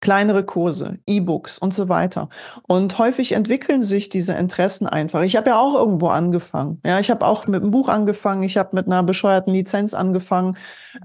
Kleinere 0.00 0.44
Kurse, 0.44 0.98
E-Books 1.06 1.58
und 1.58 1.74
so 1.74 1.88
weiter. 1.88 2.28
Und 2.68 2.98
häufig 2.98 3.32
entwickeln 3.32 3.82
sich 3.82 4.08
diese 4.08 4.34
Interessen 4.34 4.86
einfach. 4.86 5.22
Ich 5.22 5.36
habe 5.36 5.50
ja 5.50 5.58
auch 5.58 5.74
irgendwo 5.74 6.08
angefangen. 6.08 6.80
Ja, 6.84 7.00
ich 7.00 7.10
habe 7.10 7.26
auch 7.26 7.46
mit 7.46 7.62
einem 7.62 7.72
Buch 7.72 7.88
angefangen. 7.88 8.44
Ich 8.44 8.56
habe 8.56 8.76
mit 8.76 8.86
einer 8.86 9.02
bescheuerten 9.02 9.52
Lizenz 9.52 9.94
angefangen, 9.94 10.56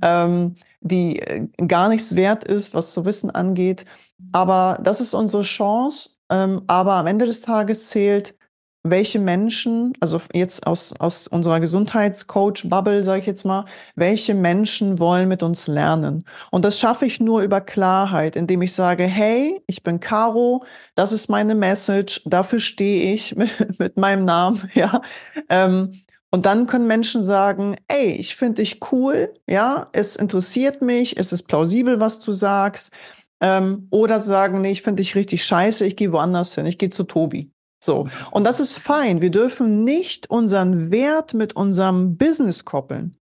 ähm, 0.01 0.53
die 0.81 1.19
äh, 1.19 1.47
gar 1.67 1.89
nichts 1.89 2.15
wert 2.15 2.43
ist, 2.43 2.75
was 2.75 2.93
zu 2.93 3.05
wissen 3.05 3.31
angeht. 3.31 3.85
Aber 4.31 4.77
das 4.81 5.01
ist 5.01 5.13
unsere 5.13 5.43
Chance. 5.43 6.11
Ähm, 6.29 6.61
aber 6.67 6.93
am 6.93 7.07
Ende 7.07 7.25
des 7.25 7.41
Tages 7.41 7.89
zählt, 7.89 8.35
welche 8.83 9.17
Menschen, 9.19 9.93
also 10.01 10.19
jetzt 10.33 10.67
aus, 10.67 10.93
aus 10.99 11.27
unserer 11.27 11.61
Gesundheitscoach-Bubble, 11.61 13.03
sage 13.03 13.19
ich 13.19 13.25
jetzt 13.25 13.45
mal, 13.45 13.65
welche 13.95 14.33
Menschen 14.33 14.99
wollen 14.99 15.29
mit 15.29 15.41
uns 15.41 15.67
lernen? 15.67 16.25
Und 16.51 16.65
das 16.65 16.79
schaffe 16.79 17.05
ich 17.05 17.21
nur 17.21 17.41
über 17.41 17.61
Klarheit, 17.61 18.35
indem 18.35 18.61
ich 18.61 18.73
sage, 18.73 19.05
hey, 19.05 19.61
ich 19.67 19.83
bin 19.83 20.01
Caro, 20.01 20.65
das 20.95 21.13
ist 21.13 21.29
meine 21.29 21.55
Message, 21.55 22.21
dafür 22.25 22.59
stehe 22.59 23.13
ich 23.13 23.35
mit, 23.37 23.51
mit 23.79 23.97
meinem 23.97 24.25
Namen, 24.25 24.69
ja. 24.73 25.01
Ähm, 25.49 25.91
und 26.29 26.45
dann 26.45 26.67
können 26.67 26.87
Menschen 26.87 27.23
sagen, 27.23 27.75
ey, 27.87 28.13
ich 28.13 28.35
finde 28.35 28.63
dich 28.63 28.79
cool, 28.91 29.33
ja, 29.47 29.87
es 29.93 30.15
interessiert 30.17 30.81
mich, 30.81 31.15
es 31.17 31.31
ist 31.31 31.43
plausibel, 31.43 31.99
was 31.99 32.19
du 32.19 32.31
sagst. 32.31 32.91
Ähm, 33.39 33.87
oder 33.91 34.21
sagen, 34.21 34.61
nee, 34.61 34.71
ich 34.71 34.81
finde 34.81 35.03
dich 35.03 35.15
richtig 35.15 35.45
scheiße, 35.45 35.85
ich 35.85 35.95
gehe 35.95 36.11
woanders 36.11 36.55
hin, 36.55 36.65
ich 36.65 36.77
gehe 36.77 36.89
zu 36.89 37.03
Tobi. 37.03 37.52
So. 37.83 38.07
Und 38.31 38.45
das 38.45 38.61
ist 38.61 38.77
fein. 38.77 39.21
Wir 39.21 39.29
dürfen 39.29 39.83
nicht 39.83 40.29
unseren 40.29 40.89
Wert 40.89 41.33
mit 41.33 41.53
unserem 41.57 42.15
Business 42.15 42.63
koppeln. 42.63 43.17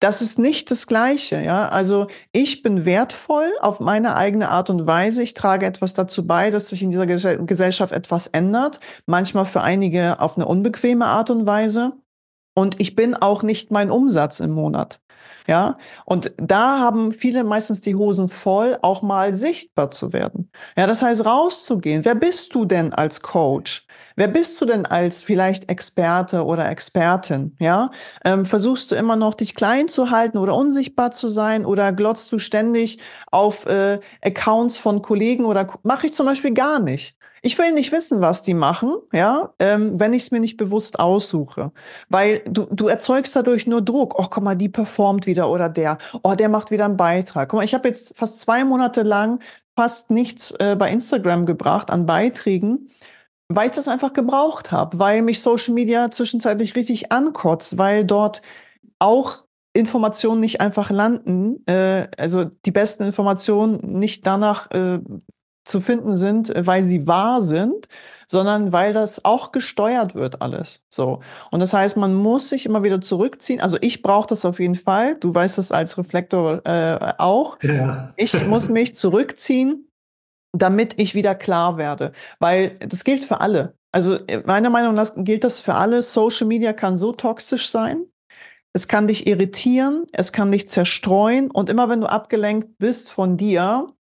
Das 0.00 0.20
ist 0.20 0.38
nicht 0.38 0.70
das 0.70 0.86
Gleiche, 0.86 1.40
ja. 1.40 1.70
Also 1.70 2.06
ich 2.30 2.62
bin 2.62 2.84
wertvoll 2.84 3.50
auf 3.60 3.80
meine 3.80 4.14
eigene 4.14 4.50
Art 4.50 4.68
und 4.68 4.86
Weise. 4.86 5.22
Ich 5.22 5.32
trage 5.32 5.64
etwas 5.64 5.94
dazu 5.94 6.26
bei, 6.26 6.50
dass 6.50 6.68
sich 6.68 6.82
in 6.82 6.90
dieser 6.90 7.06
Gesellschaft 7.06 7.92
etwas 7.94 8.26
ändert. 8.26 8.80
Manchmal 9.06 9.46
für 9.46 9.62
einige 9.62 10.20
auf 10.20 10.36
eine 10.36 10.44
unbequeme 10.44 11.06
Art 11.06 11.30
und 11.30 11.46
Weise. 11.46 11.94
Und 12.54 12.78
ich 12.78 12.96
bin 12.96 13.14
auch 13.14 13.42
nicht 13.42 13.70
mein 13.70 13.90
Umsatz 13.90 14.40
im 14.40 14.50
Monat. 14.50 15.00
Ja, 15.48 15.78
und 16.04 16.32
da 16.38 16.80
haben 16.80 17.12
viele 17.12 17.44
meistens 17.44 17.80
die 17.80 17.94
Hosen 17.94 18.28
voll, 18.28 18.78
auch 18.82 19.02
mal 19.02 19.32
sichtbar 19.32 19.92
zu 19.92 20.12
werden. 20.12 20.50
Ja, 20.76 20.88
das 20.88 21.02
heißt, 21.02 21.24
rauszugehen. 21.24 22.04
Wer 22.04 22.16
bist 22.16 22.54
du 22.54 22.64
denn 22.64 22.92
als 22.92 23.22
Coach? 23.22 23.85
Wer 24.16 24.28
bist 24.28 24.58
du 24.60 24.64
denn 24.64 24.86
als 24.86 25.22
vielleicht 25.22 25.68
Experte 25.68 26.44
oder 26.44 26.68
Expertin? 26.70 27.54
Ja, 27.60 27.90
ähm, 28.24 28.46
versuchst 28.46 28.90
du 28.90 28.94
immer 28.94 29.14
noch 29.14 29.34
dich 29.34 29.54
klein 29.54 29.88
zu 29.88 30.10
halten 30.10 30.38
oder 30.38 30.54
unsichtbar 30.54 31.10
zu 31.10 31.28
sein 31.28 31.66
oder 31.66 31.92
glotzt 31.92 32.32
du 32.32 32.38
ständig 32.38 32.98
auf 33.30 33.66
äh, 33.66 34.00
Accounts 34.22 34.78
von 34.78 35.02
Kollegen 35.02 35.44
oder 35.44 35.66
mache 35.82 36.06
ich 36.06 36.14
zum 36.14 36.24
Beispiel 36.24 36.54
gar 36.54 36.80
nicht? 36.80 37.14
Ich 37.42 37.58
will 37.58 37.72
nicht 37.72 37.92
wissen, 37.92 38.22
was 38.22 38.42
die 38.42 38.54
machen, 38.54 38.96
ja, 39.12 39.52
ähm, 39.58 40.00
wenn 40.00 40.14
ich 40.14 40.24
es 40.24 40.30
mir 40.30 40.40
nicht 40.40 40.56
bewusst 40.56 40.98
aussuche. 40.98 41.70
Weil 42.08 42.40
du, 42.46 42.66
du 42.70 42.88
erzeugst 42.88 43.36
dadurch 43.36 43.66
nur 43.66 43.82
Druck. 43.82 44.18
Oh, 44.18 44.26
guck 44.30 44.42
mal, 44.42 44.56
die 44.56 44.70
performt 44.70 45.26
wieder 45.26 45.50
oder 45.50 45.68
der. 45.68 45.98
Oh, 46.22 46.34
der 46.34 46.48
macht 46.48 46.70
wieder 46.70 46.86
einen 46.86 46.96
Beitrag. 46.96 47.50
Guck 47.50 47.58
mal, 47.58 47.64
ich 47.64 47.74
habe 47.74 47.86
jetzt 47.86 48.16
fast 48.16 48.40
zwei 48.40 48.64
Monate 48.64 49.02
lang 49.02 49.40
fast 49.76 50.10
nichts 50.10 50.52
äh, 50.52 50.74
bei 50.74 50.90
Instagram 50.90 51.44
gebracht 51.46 51.90
an 51.90 52.06
Beiträgen, 52.06 52.88
weil 53.48 53.66
ich 53.66 53.72
das 53.72 53.88
einfach 53.88 54.12
gebraucht 54.12 54.72
habe, 54.72 54.98
weil 54.98 55.22
mich 55.22 55.40
Social 55.40 55.74
Media 55.74 56.10
zwischenzeitlich 56.10 56.74
richtig 56.74 57.12
ankotzt, 57.12 57.78
weil 57.78 58.04
dort 58.04 58.42
auch 58.98 59.44
Informationen 59.72 60.40
nicht 60.40 60.60
einfach 60.60 60.90
landen, 60.90 61.64
äh, 61.66 62.08
also 62.18 62.44
die 62.44 62.70
besten 62.70 63.04
Informationen 63.04 63.78
nicht 64.00 64.26
danach 64.26 64.70
äh, 64.70 65.00
zu 65.66 65.80
finden 65.80 66.14
sind, 66.14 66.52
weil 66.56 66.82
sie 66.82 67.06
wahr 67.06 67.42
sind, 67.42 67.88
sondern 68.28 68.72
weil 68.72 68.92
das 68.92 69.24
auch 69.24 69.52
gesteuert 69.52 70.14
wird 70.14 70.40
alles. 70.40 70.82
So. 70.88 71.20
Und 71.50 71.60
das 71.60 71.74
heißt, 71.74 71.96
man 71.96 72.14
muss 72.14 72.48
sich 72.48 72.66
immer 72.66 72.84
wieder 72.84 73.00
zurückziehen. 73.00 73.60
Also 73.60 73.76
ich 73.80 74.00
brauche 74.00 74.28
das 74.28 74.44
auf 74.44 74.60
jeden 74.60 74.76
Fall. 74.76 75.16
Du 75.16 75.34
weißt 75.34 75.58
das 75.58 75.72
als 75.72 75.98
Reflektor 75.98 76.64
äh, 76.64 77.14
auch. 77.18 77.58
Ja. 77.62 78.12
Ich 78.16 78.46
muss 78.46 78.68
mich 78.68 78.94
zurückziehen, 78.94 79.85
damit 80.58 80.94
ich 80.98 81.14
wieder 81.14 81.34
klar 81.34 81.76
werde. 81.76 82.12
Weil 82.38 82.78
das 82.80 83.04
gilt 83.04 83.24
für 83.24 83.40
alle. 83.40 83.76
Also 83.92 84.14
äh, 84.26 84.42
meiner 84.46 84.70
Meinung 84.70 84.94
nach 84.94 85.10
gilt 85.16 85.44
das 85.44 85.60
für 85.60 85.74
alle. 85.74 86.02
Social 86.02 86.46
Media 86.46 86.72
kann 86.72 86.98
so 86.98 87.12
toxisch 87.12 87.70
sein. 87.70 88.06
Es 88.72 88.88
kann 88.88 89.08
dich 89.08 89.26
irritieren, 89.26 90.06
es 90.12 90.32
kann 90.32 90.52
dich 90.52 90.68
zerstreuen 90.68 91.50
und 91.50 91.70
immer 91.70 91.88
wenn 91.88 92.02
du 92.02 92.06
abgelenkt 92.06 92.76
bist 92.76 93.10
von 93.10 93.38
dir, 93.38 93.94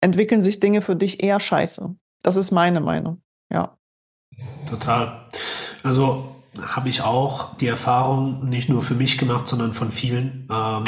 entwickeln 0.00 0.42
sich 0.42 0.60
Dinge 0.60 0.80
für 0.80 0.94
dich 0.94 1.24
eher 1.24 1.40
scheiße. 1.40 1.96
Das 2.22 2.36
ist 2.36 2.52
meine 2.52 2.80
Meinung, 2.80 3.20
ja. 3.52 3.76
Total. 4.68 5.26
Also 5.82 6.36
habe 6.60 6.88
ich 6.88 7.02
auch 7.02 7.56
die 7.56 7.66
Erfahrung 7.66 8.48
nicht 8.48 8.68
nur 8.68 8.82
für 8.82 8.94
mich 8.94 9.18
gemacht, 9.18 9.48
sondern 9.48 9.72
von 9.72 9.90
vielen. 9.90 10.46
Ähm, 10.50 10.84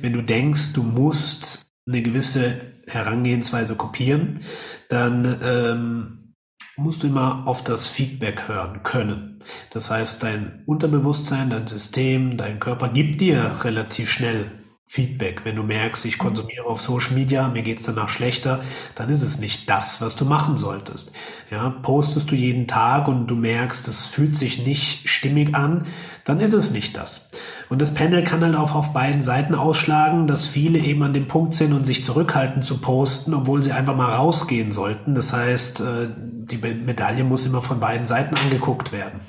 wenn 0.00 0.12
du 0.12 0.22
denkst, 0.22 0.74
du 0.74 0.84
musst 0.84 1.66
eine 1.88 2.02
gewisse 2.02 2.73
Herangehensweise 2.88 3.76
kopieren, 3.76 4.40
dann 4.88 5.40
ähm, 5.42 6.34
musst 6.76 7.02
du 7.02 7.06
immer 7.06 7.46
auf 7.46 7.62
das 7.62 7.88
Feedback 7.88 8.48
hören 8.48 8.82
können. 8.82 9.42
Das 9.70 9.90
heißt, 9.90 10.22
dein 10.22 10.62
Unterbewusstsein, 10.66 11.50
dein 11.50 11.66
System, 11.66 12.36
dein 12.36 12.60
Körper 12.60 12.88
gibt 12.88 13.20
dir 13.20 13.58
relativ 13.62 14.10
schnell 14.10 14.63
Feedback. 14.86 15.44
Wenn 15.44 15.56
du 15.56 15.62
merkst, 15.62 16.04
ich 16.04 16.18
konsumiere 16.18 16.66
auf 16.66 16.80
Social 16.80 17.14
Media, 17.14 17.48
mir 17.48 17.62
geht's 17.62 17.84
danach 17.84 18.10
schlechter, 18.10 18.62
dann 18.94 19.08
ist 19.08 19.22
es 19.22 19.38
nicht 19.38 19.68
das, 19.68 20.00
was 20.00 20.14
du 20.14 20.24
machen 20.24 20.56
solltest. 20.56 21.12
Ja, 21.50 21.70
postest 21.70 22.30
du 22.30 22.34
jeden 22.34 22.66
Tag 22.66 23.08
und 23.08 23.26
du 23.26 23.34
merkst, 23.34 23.88
es 23.88 24.06
fühlt 24.06 24.36
sich 24.36 24.64
nicht 24.64 25.08
stimmig 25.08 25.54
an, 25.54 25.86
dann 26.24 26.38
ist 26.38 26.52
es 26.52 26.70
nicht 26.70 26.96
das. 26.96 27.30
Und 27.70 27.80
das 27.80 27.94
Panel 27.94 28.22
kann 28.24 28.42
halt 28.42 28.54
auch 28.54 28.74
auf 28.74 28.92
beiden 28.92 29.22
Seiten 29.22 29.54
ausschlagen, 29.54 30.26
dass 30.26 30.46
viele 30.46 30.78
eben 30.78 31.02
an 31.02 31.14
dem 31.14 31.28
Punkt 31.28 31.54
sind 31.54 31.72
und 31.72 31.86
sich 31.86 32.04
zurückhalten 32.04 32.62
zu 32.62 32.78
posten, 32.78 33.32
obwohl 33.32 33.62
sie 33.62 33.72
einfach 33.72 33.96
mal 33.96 34.12
rausgehen 34.12 34.70
sollten. 34.70 35.14
Das 35.14 35.32
heißt, 35.32 35.80
äh, 35.80 36.08
die 36.16 36.58
Medaille 36.58 37.24
muss 37.24 37.46
immer 37.46 37.62
von 37.62 37.80
beiden 37.80 38.06
Seiten 38.06 38.36
angeguckt 38.36 38.92
werden. 38.92 39.20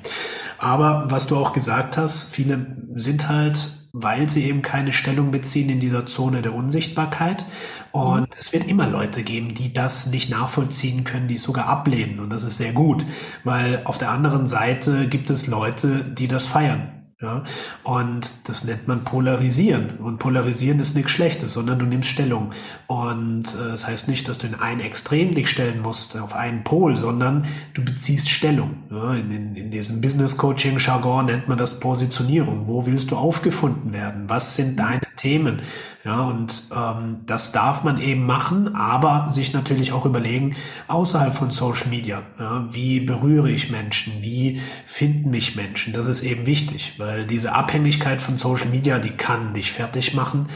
Aber 0.58 1.06
was 1.10 1.28
du 1.28 1.38
auch 1.38 1.54
gesagt 1.54 1.98
hast, 1.98 2.30
viele 2.30 2.66
sind 2.90 3.30
halt 3.30 3.58
weil 3.98 4.28
sie 4.28 4.44
eben 4.44 4.62
keine 4.62 4.92
Stellung 4.92 5.32
beziehen 5.32 5.70
in 5.70 5.80
dieser 5.80 6.06
Zone 6.06 6.42
der 6.42 6.54
Unsichtbarkeit. 6.54 7.46
Und 7.94 8.24
mhm. 8.24 8.36
es 8.38 8.52
wird 8.52 8.70
immer 8.70 8.88
Leute 8.88 9.24
geben, 9.24 9.54
die 9.54 9.72
das 9.72 10.08
nicht 10.08 10.30
nachvollziehen 10.30 11.06
können, 11.06 11.30
die 11.30 11.36
es 11.36 11.44
sogar 11.44 11.68
ablehnen. 11.68 12.20
Und 12.20 12.30
das 12.30 12.44
ist 12.44 12.58
sehr 12.58 12.74
gut, 12.74 13.06
weil 13.46 13.84
auf 13.86 13.98
der 13.98 14.12
anderen 14.12 14.48
Seite 14.48 15.08
gibt 15.08 15.30
es 15.30 15.48
Leute, 15.48 16.04
die 16.04 16.28
das 16.28 16.46
feiern. 16.46 16.95
Ja? 17.22 17.44
Und 17.84 18.50
das 18.50 18.66
nennt 18.66 18.90
man 18.90 19.06
Polarisieren. 19.06 19.98
Und 20.00 20.20
Polarisieren 20.20 20.80
ist 20.80 20.96
nichts 20.96 21.12
Schlechtes, 21.12 21.54
sondern 21.54 21.80
du 21.80 21.86
nimmst 21.86 22.10
Stellung. 22.10 22.52
Und 22.88 23.56
äh, 23.56 23.70
das 23.70 23.88
heißt 23.88 24.10
nicht, 24.10 24.28
dass 24.28 24.38
du 24.38 24.48
in 24.48 24.56
ein 24.56 24.82
Extrem 24.82 25.34
dich 25.34 25.50
stellen 25.50 25.82
musst, 25.82 26.18
auf 26.18 26.36
einen 26.36 26.64
Pol, 26.66 26.98
sondern 26.98 27.46
du 27.74 27.86
beziehst 27.86 28.30
Stellung. 28.30 28.84
Ja? 28.92 29.14
In, 29.14 29.32
in, 29.32 29.56
in 29.56 29.72
diesem 29.72 30.02
Business 30.02 30.36
Coaching 30.36 30.78
Jargon 30.80 31.28
nennt 31.28 31.48
man 31.48 31.58
das 31.58 31.80
Positionierung. 31.80 32.68
Wo 32.68 32.86
willst 32.86 33.12
du 33.12 33.16
aufgefunden 33.16 33.94
werden? 33.94 34.26
Was 34.28 34.58
sind 34.58 34.78
deine 34.78 35.02
Themen? 35.16 35.62
Ja, 36.06 36.22
und 36.22 36.66
ähm, 36.72 37.22
das 37.26 37.52
darf 37.52 37.84
man 37.84 38.00
eben 38.00 38.28
machen, 38.28 38.76
aber 38.76 39.30
sich 39.32 39.54
natürlich 39.54 39.92
auch 39.92 40.06
überlegen, 40.06 40.56
außerhalb 40.88 41.34
von 41.34 41.50
Social 41.50 41.88
Media, 41.88 42.22
ja, 42.40 42.68
wie 42.70 43.00
berühre 43.00 43.50
ich 43.50 43.72
Menschen, 43.72 44.22
wie 44.22 44.62
finden 44.86 45.32
mich 45.32 45.56
Menschen, 45.56 45.94
das 45.94 46.06
ist 46.06 46.22
eben 46.22 46.46
wichtig, 46.46 46.94
weil 47.00 47.26
diese 47.26 47.54
Abhängigkeit 47.54 48.22
von 48.22 48.38
Social 48.38 48.68
Media, 48.68 49.00
die 49.00 49.10
kann 49.10 49.56
dich 49.56 49.72
fertig 49.72 50.14
machen. 50.14 50.48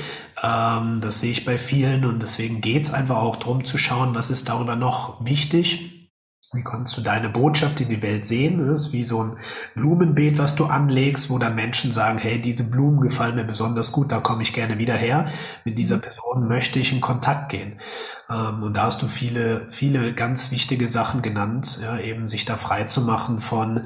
Ähm, 0.43 1.01
das 1.01 1.21
sehe 1.21 1.31
ich 1.31 1.45
bei 1.45 1.57
vielen 1.57 2.05
und 2.05 2.21
deswegen 2.21 2.61
geht's 2.61 2.93
einfach 2.93 3.17
auch 3.17 3.37
drum 3.37 3.65
zu 3.65 3.79
schauen, 3.79 4.13
was 4.13 4.29
ist 4.29 4.49
darüber 4.49 4.75
noch 4.75 5.25
wichtig 5.25 5.98
wie 6.53 6.63
kannst 6.63 6.97
du 6.97 7.01
deine 7.01 7.29
Botschaft 7.29 7.79
in 7.79 7.89
die 7.89 8.01
Welt 8.01 8.25
sehen? 8.25 8.67
Das 8.67 8.87
ist 8.87 8.93
wie 8.93 9.03
so 9.03 9.23
ein 9.23 9.37
Blumenbeet, 9.75 10.39
was 10.39 10.55
du 10.55 10.65
anlegst, 10.65 11.29
wo 11.29 11.37
dann 11.37 11.53
Menschen 11.53 11.91
sagen, 11.91 12.17
hey, 12.17 12.41
diese 12.41 12.63
Blumen 12.63 13.01
gefallen 13.01 13.35
mir 13.35 13.43
besonders 13.43 13.91
gut, 13.91 14.11
da 14.11 14.19
komme 14.19 14.41
ich 14.41 14.53
gerne 14.53 14.79
wieder 14.79 14.95
her. 14.95 15.27
Mit 15.63 15.77
dieser 15.77 15.97
mhm. 15.97 16.01
Person 16.01 16.47
möchte 16.47 16.79
ich 16.79 16.91
in 16.91 17.01
Kontakt 17.01 17.49
gehen. 17.49 17.79
Ähm, 18.29 18.63
und 18.63 18.73
da 18.73 18.83
hast 18.83 19.01
du 19.03 19.07
viele, 19.07 19.67
viele 19.69 20.13
ganz 20.13 20.51
wichtige 20.51 20.89
Sachen 20.89 21.21
genannt, 21.21 21.79
ja, 21.83 21.99
eben 21.99 22.27
sich 22.27 22.45
da 22.45 22.57
frei 22.57 22.85
zu 22.85 23.01
machen 23.01 23.39
von 23.39 23.81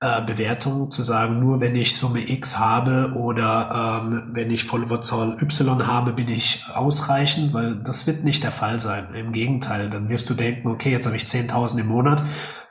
äh, 0.00 0.20
Bewertung 0.22 0.90
zu 0.90 1.02
sagen, 1.02 1.40
nur 1.40 1.60
wenn 1.60 1.74
ich 1.74 1.96
Summe 1.96 2.28
X 2.28 2.58
habe 2.58 3.12
oder 3.14 4.02
ähm, 4.02 4.24
wenn 4.32 4.50
ich 4.50 4.64
Followerzahl 4.64 5.36
Y 5.40 5.86
habe, 5.86 6.12
bin 6.12 6.28
ich 6.28 6.64
ausreichend, 6.74 7.54
weil 7.54 7.76
das 7.76 8.06
wird 8.06 8.22
nicht 8.24 8.42
der 8.42 8.52
Fall 8.52 8.78
sein. 8.78 9.08
Im 9.14 9.32
Gegenteil, 9.32 9.88
dann 9.88 10.08
wirst 10.08 10.28
du 10.28 10.34
denken, 10.34 10.68
okay, 10.68 10.90
jetzt 10.90 11.06
habe 11.06 11.16
ich 11.16 11.24
10.000 11.24 11.80
im 11.80 11.86
Monat, 11.86 12.22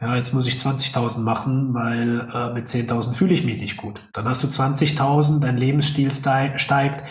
ja, 0.02 0.16
jetzt 0.16 0.34
muss 0.34 0.48
ich 0.48 0.56
20.000 0.56 1.20
machen, 1.20 1.74
weil 1.74 2.28
äh, 2.34 2.54
mit 2.54 2.68
10.000 2.68 3.14
fühle 3.14 3.34
ich 3.34 3.44
mich 3.44 3.58
nicht 3.58 3.78
gut. 3.78 4.02
Dann 4.14 4.28
hast 4.28 4.44
du 4.44 4.48
20.000, 4.48 5.40
dein 5.40 5.58
Lebensstil 5.58 6.12
steigt, 6.12 7.04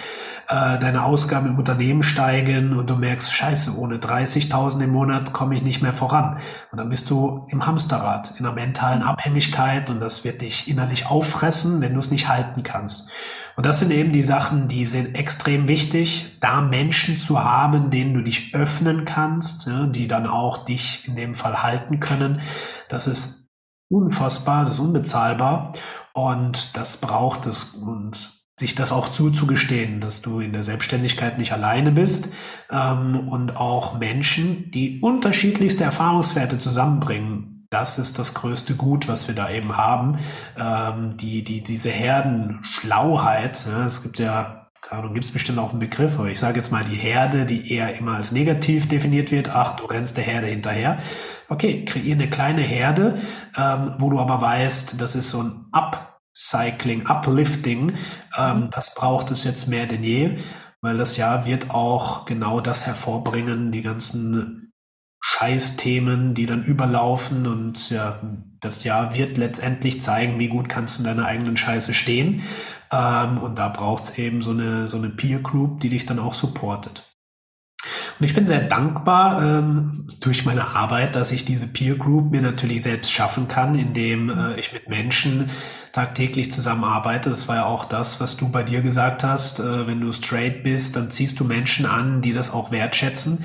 äh, 0.48 0.78
deine 0.78 1.04
Ausgaben 1.04 1.46
im 1.46 1.58
Unternehmen 1.58 2.02
steigen 2.02 2.76
und 2.76 2.90
du 2.90 2.96
merkst, 2.96 3.32
scheiße, 3.32 3.76
ohne 3.76 3.96
30.000 3.96 4.84
im 4.84 4.90
Monat 4.90 5.32
komme 5.32 5.54
ich 5.54 5.62
nicht 5.62 5.82
mehr 5.82 5.92
voran. 5.92 6.38
Und 6.70 6.78
dann 6.78 6.88
bist 6.88 7.10
du 7.10 7.46
im 7.48 7.66
Hamsterrad, 7.66 8.38
in 8.38 8.46
einer 8.46 8.54
mentalen 8.54 9.02
Abhängigkeit 9.02 9.90
und 9.90 10.00
das 10.00 10.24
wird 10.24 10.42
dich 10.42 10.68
innerlich 10.68 11.06
auffressen, 11.06 11.80
wenn 11.80 11.94
du 11.94 12.00
es 12.00 12.10
nicht 12.10 12.28
halten 12.28 12.62
kannst. 12.62 13.08
Und 13.56 13.64
das 13.66 13.78
sind 13.78 13.92
eben 13.92 14.10
die 14.10 14.22
Sachen, 14.22 14.66
die 14.66 14.84
sind 14.84 15.14
extrem 15.14 15.68
wichtig, 15.68 16.38
da 16.40 16.60
Menschen 16.60 17.18
zu 17.18 17.44
haben, 17.44 17.90
denen 17.90 18.14
du 18.14 18.22
dich 18.22 18.54
öffnen 18.54 19.04
kannst, 19.04 19.66
ja, 19.66 19.86
die 19.86 20.08
dann 20.08 20.26
auch 20.26 20.64
dich 20.64 21.06
in 21.06 21.14
dem 21.14 21.34
Fall 21.34 21.62
halten 21.62 22.00
können. 22.00 22.40
Das 22.88 23.06
ist 23.06 23.48
unfassbar, 23.88 24.64
das 24.64 24.74
ist 24.74 24.80
unbezahlbar 24.80 25.72
und 26.12 26.76
das 26.76 26.96
braucht 26.96 27.46
es 27.46 27.74
und 27.74 28.33
sich 28.56 28.74
das 28.74 28.92
auch 28.92 29.08
zuzugestehen, 29.08 30.00
dass 30.00 30.22
du 30.22 30.40
in 30.40 30.52
der 30.52 30.62
Selbstständigkeit 30.62 31.38
nicht 31.38 31.52
alleine 31.52 31.90
bist 31.90 32.28
ähm, 32.70 33.28
und 33.28 33.56
auch 33.56 33.98
Menschen, 33.98 34.70
die 34.70 35.00
unterschiedlichste 35.00 35.84
Erfahrungswerte 35.84 36.58
zusammenbringen. 36.58 37.66
Das 37.70 37.98
ist 37.98 38.20
das 38.20 38.34
größte 38.34 38.76
Gut, 38.76 39.08
was 39.08 39.26
wir 39.26 39.34
da 39.34 39.50
eben 39.50 39.76
haben. 39.76 40.18
Ähm, 40.56 41.16
die, 41.16 41.42
die, 41.42 41.64
diese 41.64 41.90
Herdenschlauheit. 41.90 43.64
Ja, 43.66 43.84
es 43.84 44.04
gibt 44.04 44.20
ja, 44.20 44.68
keine 44.80 45.12
gibt 45.12 45.24
es 45.24 45.32
bestimmt 45.32 45.58
auch 45.58 45.70
einen 45.70 45.80
Begriff, 45.80 46.20
aber 46.20 46.28
ich 46.28 46.38
sage 46.38 46.58
jetzt 46.58 46.70
mal 46.70 46.84
die 46.84 46.94
Herde, 46.94 47.46
die 47.46 47.72
eher 47.72 47.98
immer 47.98 48.12
als 48.14 48.30
negativ 48.30 48.88
definiert 48.88 49.32
wird. 49.32 49.50
Ach, 49.52 49.74
du 49.74 49.86
rennst 49.86 50.16
der 50.16 50.22
Herde 50.22 50.46
hinterher. 50.46 50.98
Okay, 51.48 51.84
kreier 51.84 52.12
eine 52.12 52.30
kleine 52.30 52.62
Herde, 52.62 53.18
ähm, 53.56 53.96
wo 53.98 54.10
du 54.10 54.20
aber 54.20 54.40
weißt, 54.40 55.00
das 55.00 55.16
ist 55.16 55.30
so 55.30 55.42
ein 55.42 55.64
Ab 55.72 56.13
Cycling, 56.34 57.06
Uplifting, 57.06 57.94
ähm, 58.36 58.60
mhm. 58.60 58.70
das 58.70 58.94
braucht 58.94 59.30
es 59.30 59.44
jetzt 59.44 59.68
mehr 59.68 59.86
denn 59.86 60.02
je, 60.02 60.36
weil 60.80 60.98
das 60.98 61.16
Jahr 61.16 61.46
wird 61.46 61.70
auch 61.70 62.24
genau 62.26 62.60
das 62.60 62.86
hervorbringen, 62.86 63.72
die 63.72 63.82
ganzen 63.82 64.72
Scheißthemen, 65.22 66.34
die 66.34 66.44
dann 66.44 66.62
überlaufen 66.62 67.46
und 67.46 67.88
ja, 67.88 68.20
das 68.60 68.84
Jahr 68.84 69.14
wird 69.14 69.38
letztendlich 69.38 70.02
zeigen, 70.02 70.38
wie 70.38 70.48
gut 70.48 70.68
kannst 70.68 70.98
du 70.98 71.02
in 71.02 71.06
deiner 71.06 71.26
eigenen 71.26 71.56
Scheiße 71.56 71.94
stehen. 71.94 72.42
Ähm, 72.92 73.38
und 73.38 73.58
da 73.58 73.68
braucht 73.68 74.04
es 74.04 74.18
eben 74.18 74.42
so 74.42 74.50
eine, 74.50 74.88
so 74.88 74.98
eine 74.98 75.08
Peer 75.08 75.38
Group, 75.38 75.80
die 75.80 75.88
dich 75.88 76.04
dann 76.04 76.18
auch 76.18 76.34
supportet. 76.34 77.14
Und 78.18 78.26
ich 78.26 78.34
bin 78.34 78.46
sehr 78.46 78.60
dankbar 78.60 79.42
ähm, 79.42 80.08
durch 80.20 80.44
meine 80.44 80.68
Arbeit, 80.68 81.14
dass 81.14 81.32
ich 81.32 81.44
diese 81.44 81.68
Peer 81.68 81.96
Group 81.96 82.30
mir 82.30 82.42
natürlich 82.42 82.82
selbst 82.82 83.10
schaffen 83.10 83.48
kann, 83.48 83.78
indem 83.78 84.30
äh, 84.30 84.60
ich 84.60 84.72
mit 84.72 84.88
Menschen 84.88 85.50
tagtäglich 85.94 86.50
zusammenarbeite. 86.50 87.30
Das 87.30 87.46
war 87.46 87.54
ja 87.54 87.66
auch 87.66 87.84
das, 87.84 88.20
was 88.20 88.36
du 88.36 88.48
bei 88.48 88.64
dir 88.64 88.82
gesagt 88.82 89.22
hast. 89.22 89.60
Äh, 89.60 89.86
wenn 89.86 90.00
du 90.00 90.12
straight 90.12 90.64
bist, 90.64 90.96
dann 90.96 91.12
ziehst 91.12 91.38
du 91.38 91.44
Menschen 91.44 91.86
an, 91.86 92.20
die 92.20 92.32
das 92.32 92.52
auch 92.52 92.72
wertschätzen. 92.72 93.44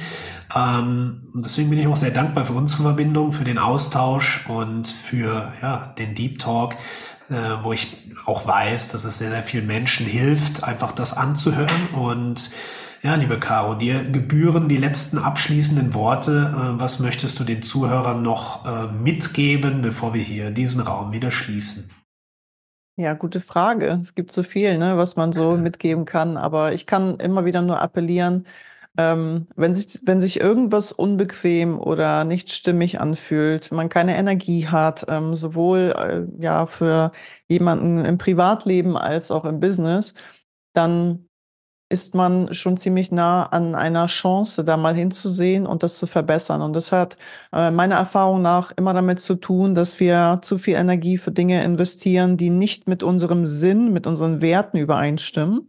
Ähm, 0.55 1.27
deswegen 1.35 1.69
bin 1.69 1.77
ich 1.77 1.85
auch 1.85 1.95
sehr 1.95 2.09
dankbar 2.09 2.45
für 2.45 2.53
unsere 2.53 2.81
Verbindung, 2.81 3.33
für 3.33 3.43
den 3.43 3.59
Austausch 3.59 4.47
und 4.47 4.87
für 4.87 5.53
ja, 5.61 5.93
den 5.99 6.15
Deep 6.15 6.39
Talk, 6.39 6.73
äh, 7.29 7.35
wo 7.61 7.71
ich 7.71 7.95
auch 8.25 8.47
weiß, 8.47 8.87
dass 8.87 9.05
es 9.05 9.19
sehr, 9.19 9.29
sehr 9.29 9.43
vielen 9.43 9.67
Menschen 9.67 10.07
hilft, 10.07 10.63
einfach 10.63 10.91
das 10.91 11.15
anzuhören 11.15 11.89
und 11.93 12.49
ja, 13.03 13.15
liebe 13.15 13.39
Caro, 13.39 13.75
dir 13.75 14.03
gebühren 14.03 14.67
die 14.67 14.75
letzten 14.75 15.19
abschließenden 15.19 15.93
Worte. 15.93 16.51
Äh, 16.53 16.79
was 16.81 16.99
möchtest 16.99 17.39
du 17.39 17.43
den 17.43 17.61
Zuhörern 17.61 18.23
noch 18.23 18.65
äh, 18.65 18.91
mitgeben, 18.91 19.83
bevor 19.83 20.15
wir 20.15 20.23
hier 20.23 20.49
diesen 20.49 20.81
Raum 20.81 21.11
wieder 21.11 21.29
schließen? 21.29 21.91
Ja, 22.99 23.13
gute 23.13 23.39
Frage. 23.39 23.87
Es 24.01 24.13
gibt 24.13 24.29
so 24.29 24.43
viel, 24.43 24.77
ne, 24.77 24.97
was 24.97 25.15
man 25.15 25.31
so 25.31 25.55
mitgeben 25.55 26.03
kann, 26.03 26.35
aber 26.35 26.73
ich 26.73 26.85
kann 26.85 27.15
immer 27.17 27.45
wieder 27.45 27.61
nur 27.61 27.79
appellieren, 27.79 28.45
ähm, 28.97 29.47
wenn, 29.55 29.73
sich, 29.73 30.01
wenn 30.03 30.19
sich 30.19 30.41
irgendwas 30.41 30.91
unbequem 30.91 31.79
oder 31.79 32.25
nicht 32.25 32.51
stimmig 32.51 32.99
anfühlt, 32.99 33.71
man 33.71 33.87
keine 33.87 34.17
Energie 34.17 34.67
hat, 34.67 35.05
ähm, 35.07 35.33
sowohl 35.33 35.93
äh, 35.97 36.43
ja 36.43 36.65
für 36.67 37.13
jemanden 37.47 38.03
im 38.03 38.17
Privatleben 38.17 38.97
als 38.97 39.31
auch 39.31 39.45
im 39.45 39.61
Business, 39.61 40.15
dann 40.73 41.28
ist 41.89 42.13
man 42.13 42.53
schon 42.53 42.77
ziemlich 42.77 43.11
nah 43.11 43.43
an 43.43 43.73
einer 43.73 44.05
Chance, 44.05 44.63
da 44.63 44.77
mal 44.77 44.95
hinzusehen 44.95 45.65
und 45.65 45.81
das 45.81 45.97
zu 45.97 46.05
verbessern. 46.05 46.61
Und 46.61 46.73
das 46.73 46.91
hat 46.91 47.17
äh, 47.51 47.71
meiner 47.71 47.95
Erfahrung 47.95 48.41
nach 48.41 48.71
immer 48.77 48.93
damit 48.93 49.19
zu 49.19 49.35
tun, 49.35 49.73
dass 49.73 49.99
wir 49.99 50.39
zu 50.43 50.59
viel 50.59 50.75
Energie 50.75 51.17
für 51.17 51.31
Dinge 51.31 51.63
investieren, 51.63 52.37
die 52.37 52.51
nicht 52.51 52.87
mit 52.87 53.01
unserem 53.01 53.47
Sinn, 53.47 53.91
mit 53.91 54.05
unseren 54.05 54.41
Werten 54.41 54.77
übereinstimmen 54.77 55.67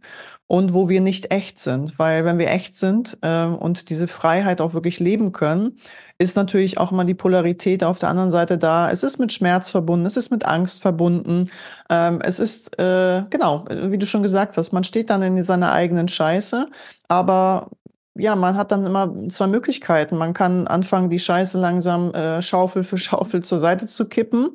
und 0.51 0.73
wo 0.73 0.89
wir 0.89 0.99
nicht 0.99 1.31
echt 1.31 1.59
sind. 1.59 1.97
Weil 1.97 2.25
wenn 2.25 2.37
wir 2.37 2.49
echt 2.49 2.75
sind 2.75 3.17
äh, 3.21 3.45
und 3.45 3.89
diese 3.89 4.09
Freiheit 4.09 4.59
auch 4.59 4.73
wirklich 4.73 4.99
leben 4.99 5.31
können, 5.31 5.77
ist 6.17 6.35
natürlich 6.35 6.77
auch 6.77 6.91
mal 6.91 7.05
die 7.05 7.13
Polarität 7.13 7.85
auf 7.85 7.99
der 7.99 8.09
anderen 8.09 8.31
Seite 8.31 8.57
da. 8.57 8.91
Es 8.91 9.03
ist 9.03 9.17
mit 9.17 9.31
Schmerz 9.31 9.71
verbunden, 9.71 10.05
es 10.05 10.17
ist 10.17 10.29
mit 10.29 10.45
Angst 10.45 10.81
verbunden. 10.81 11.49
Ähm, 11.89 12.19
es 12.21 12.41
ist, 12.41 12.77
äh, 12.77 13.23
genau, 13.29 13.63
wie 13.69 13.97
du 13.97 14.05
schon 14.05 14.23
gesagt 14.23 14.57
hast, 14.57 14.73
man 14.73 14.83
steht 14.83 15.09
dann 15.09 15.21
in 15.21 15.41
seiner 15.41 15.71
eigenen 15.71 16.09
Scheiße, 16.09 16.67
aber 17.07 17.69
ja, 18.15 18.35
man 18.35 18.57
hat 18.57 18.73
dann 18.73 18.85
immer 18.85 19.15
zwei 19.29 19.47
Möglichkeiten. 19.47 20.17
Man 20.17 20.33
kann 20.33 20.67
anfangen, 20.67 21.09
die 21.09 21.19
Scheiße 21.19 21.57
langsam 21.61 22.13
äh, 22.13 22.41
Schaufel 22.41 22.83
für 22.83 22.97
Schaufel 22.97 23.41
zur 23.41 23.59
Seite 23.59 23.87
zu 23.87 24.09
kippen 24.09 24.49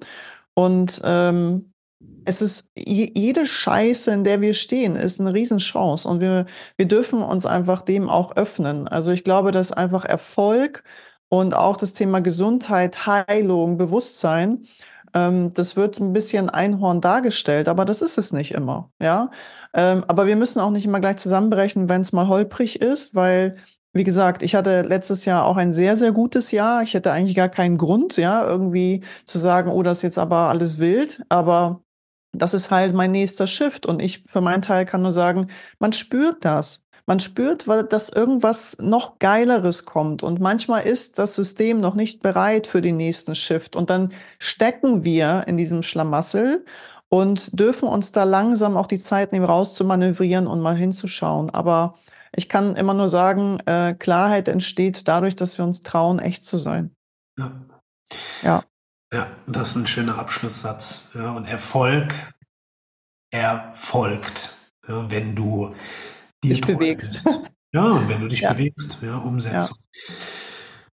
und 0.53 1.01
ähm, 1.05 1.73
es 2.25 2.43
ist 2.43 2.67
jede 2.77 3.47
Scheiße, 3.47 4.11
in 4.11 4.25
der 4.25 4.41
wir 4.41 4.55
stehen, 4.55 4.97
ist 4.97 5.21
eine 5.21 5.33
Riesenchance 5.33 6.09
und 6.09 6.21
wir, 6.21 6.47
wir 6.77 6.87
dürfen 6.89 7.23
uns 7.23 7.47
einfach 7.47 7.83
dem 7.83 8.09
auch 8.11 8.37
öffnen. 8.37 8.89
Also 8.89 9.13
ich 9.13 9.25
glaube, 9.25 9.53
dass 9.53 9.73
einfach 9.73 10.05
Erfolg 10.05 10.83
und 11.29 11.55
auch 11.55 11.77
das 11.77 11.95
Thema 11.95 12.21
Gesundheit, 12.21 13.07
Heilung, 13.07 13.79
Bewusstsein, 13.79 14.65
ähm, 15.15 15.53
das 15.55 15.77
wird 15.77 16.01
ein 16.01 16.13
bisschen 16.13 16.51
Einhorn 16.51 17.01
dargestellt, 17.01 17.69
aber 17.69 17.85
das 17.85 18.03
ist 18.03 18.19
es 18.19 18.33
nicht 18.33 18.53
immer, 18.53 18.91
ja. 19.01 19.31
Ähm, 19.73 20.05
aber 20.09 20.27
wir 20.27 20.37
müssen 20.37 20.61
auch 20.61 20.71
nicht 20.71 20.85
immer 20.85 21.01
gleich 21.01 21.19
zusammenbrechen, 21.19 21.89
wenn 21.89 22.01
es 22.03 22.13
mal 22.13 22.29
holprig 22.29 22.81
ist, 22.81 23.15
weil 23.15 23.57
wie 23.93 24.05
gesagt, 24.05 24.43
ich 24.43 24.55
hatte 24.55 24.83
letztes 24.83 25.25
Jahr 25.25 25.45
auch 25.47 25.57
ein 25.57 25.73
sehr, 25.73 25.97
sehr 25.97 26.13
gutes 26.13 26.51
Jahr. 26.51 26.83
Ich 26.83 26.93
hätte 26.93 27.13
eigentlich 27.13 27.35
gar 27.37 27.49
keinen 27.49 27.79
Grund, 27.79 28.19
ja, 28.19 28.47
irgendwie 28.47 29.03
zu 29.25 29.39
sagen, 29.39 29.71
oh, 29.71 29.83
das 29.83 29.99
ist 29.99 30.03
jetzt 30.03 30.19
aber 30.19 30.51
alles 30.51 30.79
wild. 30.79 31.23
Aber 31.31 31.83
das 32.39 32.55
ist 32.55 32.71
halt 32.71 32.95
mein 32.95 33.13
nächster 33.13 33.47
Shift. 33.47 33.87
Und 33.87 34.01
ich 34.03 34.25
für 34.27 34.41
meinen 34.41 34.63
Teil 34.63 34.87
kann 34.87 35.03
nur 35.03 35.13
sagen, 35.13 35.49
man 35.79 35.93
spürt 35.93 36.45
das. 36.45 36.85
Man 37.09 37.21
spürt, 37.21 37.69
weil 37.69 37.85
dass 37.85 38.09
irgendwas 38.09 38.77
noch 38.81 39.21
Geileres 39.21 39.85
kommt. 39.85 40.25
Und 40.25 40.41
manchmal 40.41 40.83
ist 40.83 41.19
das 41.19 41.37
System 41.37 41.81
noch 41.81 41.95
nicht 41.95 42.21
bereit 42.21 42.67
für 42.67 42.83
den 42.83 42.97
nächsten 42.97 43.37
Shift. 43.37 43.77
Und 43.77 43.91
dann 43.91 44.13
stecken 44.39 45.05
wir 45.05 45.45
in 45.47 45.57
diesem 45.57 45.83
Schlamassel 45.83 46.65
und 47.09 47.59
dürfen 47.59 47.89
uns 47.89 48.11
da 48.11 48.25
langsam 48.25 48.77
auch 48.77 48.89
die 48.89 48.99
Zeit 48.99 49.33
nehmen, 49.33 49.45
rauszumanövrieren 49.45 50.49
und 50.49 50.61
mal 50.61 50.77
hinzuschauen. 50.77 51.51
Aber 51.51 51.95
ich 52.35 52.49
kann 52.49 52.75
immer 52.75 52.95
nur 52.95 53.09
sagen, 53.09 53.61
äh, 53.67 53.95
Klarheit 53.95 54.49
entsteht 54.49 55.07
dadurch, 55.07 55.37
dass 55.37 55.59
wir 55.59 55.65
uns 55.65 55.83
trauen, 55.83 56.19
echt 56.19 56.45
zu 56.45 56.59
sein. 56.59 56.95
Ja. 57.39 57.53
Ja. 58.43 58.65
Ja, 59.13 59.31
das 59.47 59.71
ist 59.71 59.77
ein 59.77 59.87
schöner 59.87 60.19
Abschlusssatz. 60.19 61.11
Ja, 61.15 61.33
und 61.33 61.45
Erfolg 61.45 62.15
erfolgt, 63.31 64.57
ja, 64.89 65.11
wenn 65.11 65.35
du 65.35 65.75
dich 66.43 66.61
bewegst. 66.61 67.25
Ja, 67.73 67.85
und 67.85 68.09
wenn 68.09 68.21
du 68.21 68.29
dich 68.29 68.41
ja. 68.43 68.53
bewegst, 68.53 68.99
ja, 69.03 69.17
Umsetzung. 69.17 69.79
Ja. 69.93 70.15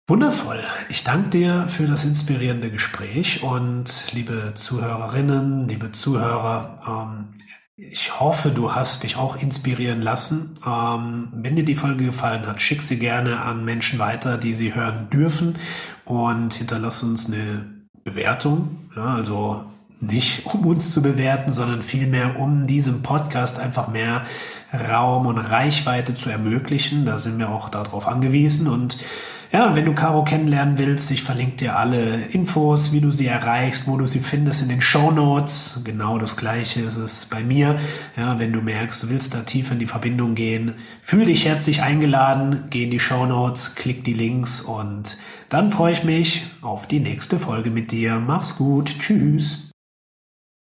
Wundervoll. 0.08 0.64
Ich 0.88 1.04
danke 1.04 1.30
dir 1.30 1.68
für 1.68 1.86
das 1.86 2.04
inspirierende 2.04 2.70
Gespräch 2.70 3.44
und 3.44 4.12
liebe 4.12 4.54
Zuhörerinnen, 4.56 5.68
liebe 5.68 5.92
Zuhörer, 5.92 6.82
ähm, 7.06 7.34
ich 7.76 8.20
hoffe, 8.20 8.50
du 8.50 8.74
hast 8.74 9.04
dich 9.04 9.16
auch 9.16 9.40
inspirieren 9.40 10.02
lassen. 10.02 10.54
Ähm, 10.66 11.28
wenn 11.32 11.54
dir 11.54 11.64
die 11.64 11.76
Folge 11.76 12.06
gefallen 12.06 12.46
hat, 12.46 12.60
schick 12.60 12.82
sie 12.82 12.98
gerne 12.98 13.40
an 13.40 13.64
Menschen 13.64 13.98
weiter, 14.00 14.36
die 14.36 14.54
sie 14.54 14.74
hören 14.74 15.08
dürfen 15.10 15.58
und 16.04 16.54
hinterlass 16.54 17.02
uns 17.02 17.26
eine 17.26 17.79
Bewertung. 18.10 18.78
Ja, 18.96 19.14
also 19.14 19.64
nicht 20.00 20.46
um 20.52 20.66
uns 20.66 20.92
zu 20.92 21.02
bewerten, 21.02 21.52
sondern 21.52 21.82
vielmehr 21.82 22.38
um 22.38 22.66
diesem 22.66 23.02
Podcast 23.02 23.58
einfach 23.58 23.88
mehr 23.88 24.24
Raum 24.72 25.26
und 25.26 25.38
Reichweite 25.38 26.14
zu 26.14 26.30
ermöglichen. 26.30 27.04
Da 27.06 27.18
sind 27.18 27.38
wir 27.38 27.50
auch 27.50 27.68
darauf 27.68 28.06
angewiesen 28.06 28.68
und 28.68 28.98
ja, 29.52 29.74
wenn 29.74 29.84
du 29.84 29.94
Caro 29.94 30.22
kennenlernen 30.22 30.78
willst, 30.78 31.10
ich 31.10 31.22
verlinke 31.22 31.56
dir 31.56 31.76
alle 31.76 32.26
Infos, 32.26 32.92
wie 32.92 33.00
du 33.00 33.10
sie 33.10 33.26
erreichst, 33.26 33.88
wo 33.88 33.96
du 33.96 34.06
sie 34.06 34.20
findest 34.20 34.62
in 34.62 34.68
den 34.68 34.80
Show 34.80 35.10
Notes. 35.10 35.80
Genau 35.84 36.18
das 36.18 36.36
gleiche 36.36 36.80
ist 36.80 36.96
es 36.96 37.26
bei 37.26 37.42
mir. 37.42 37.78
Ja, 38.16 38.38
wenn 38.38 38.52
du 38.52 38.60
merkst, 38.60 39.02
du 39.02 39.08
willst 39.08 39.34
da 39.34 39.40
tief 39.40 39.72
in 39.72 39.80
die 39.80 39.86
Verbindung 39.86 40.34
gehen, 40.34 40.74
fühl 41.02 41.24
dich 41.24 41.46
herzlich 41.46 41.82
eingeladen, 41.82 42.64
geh 42.70 42.84
in 42.84 42.90
die 42.90 43.00
Show 43.00 43.26
Notes, 43.26 43.74
klick 43.74 44.04
die 44.04 44.14
Links 44.14 44.60
und 44.60 45.16
dann 45.48 45.70
freue 45.70 45.94
ich 45.94 46.04
mich 46.04 46.46
auf 46.62 46.86
die 46.86 47.00
nächste 47.00 47.40
Folge 47.40 47.70
mit 47.70 47.90
dir. 47.90 48.22
Mach's 48.24 48.56
gut. 48.56 49.00
Tschüss. 49.00 49.69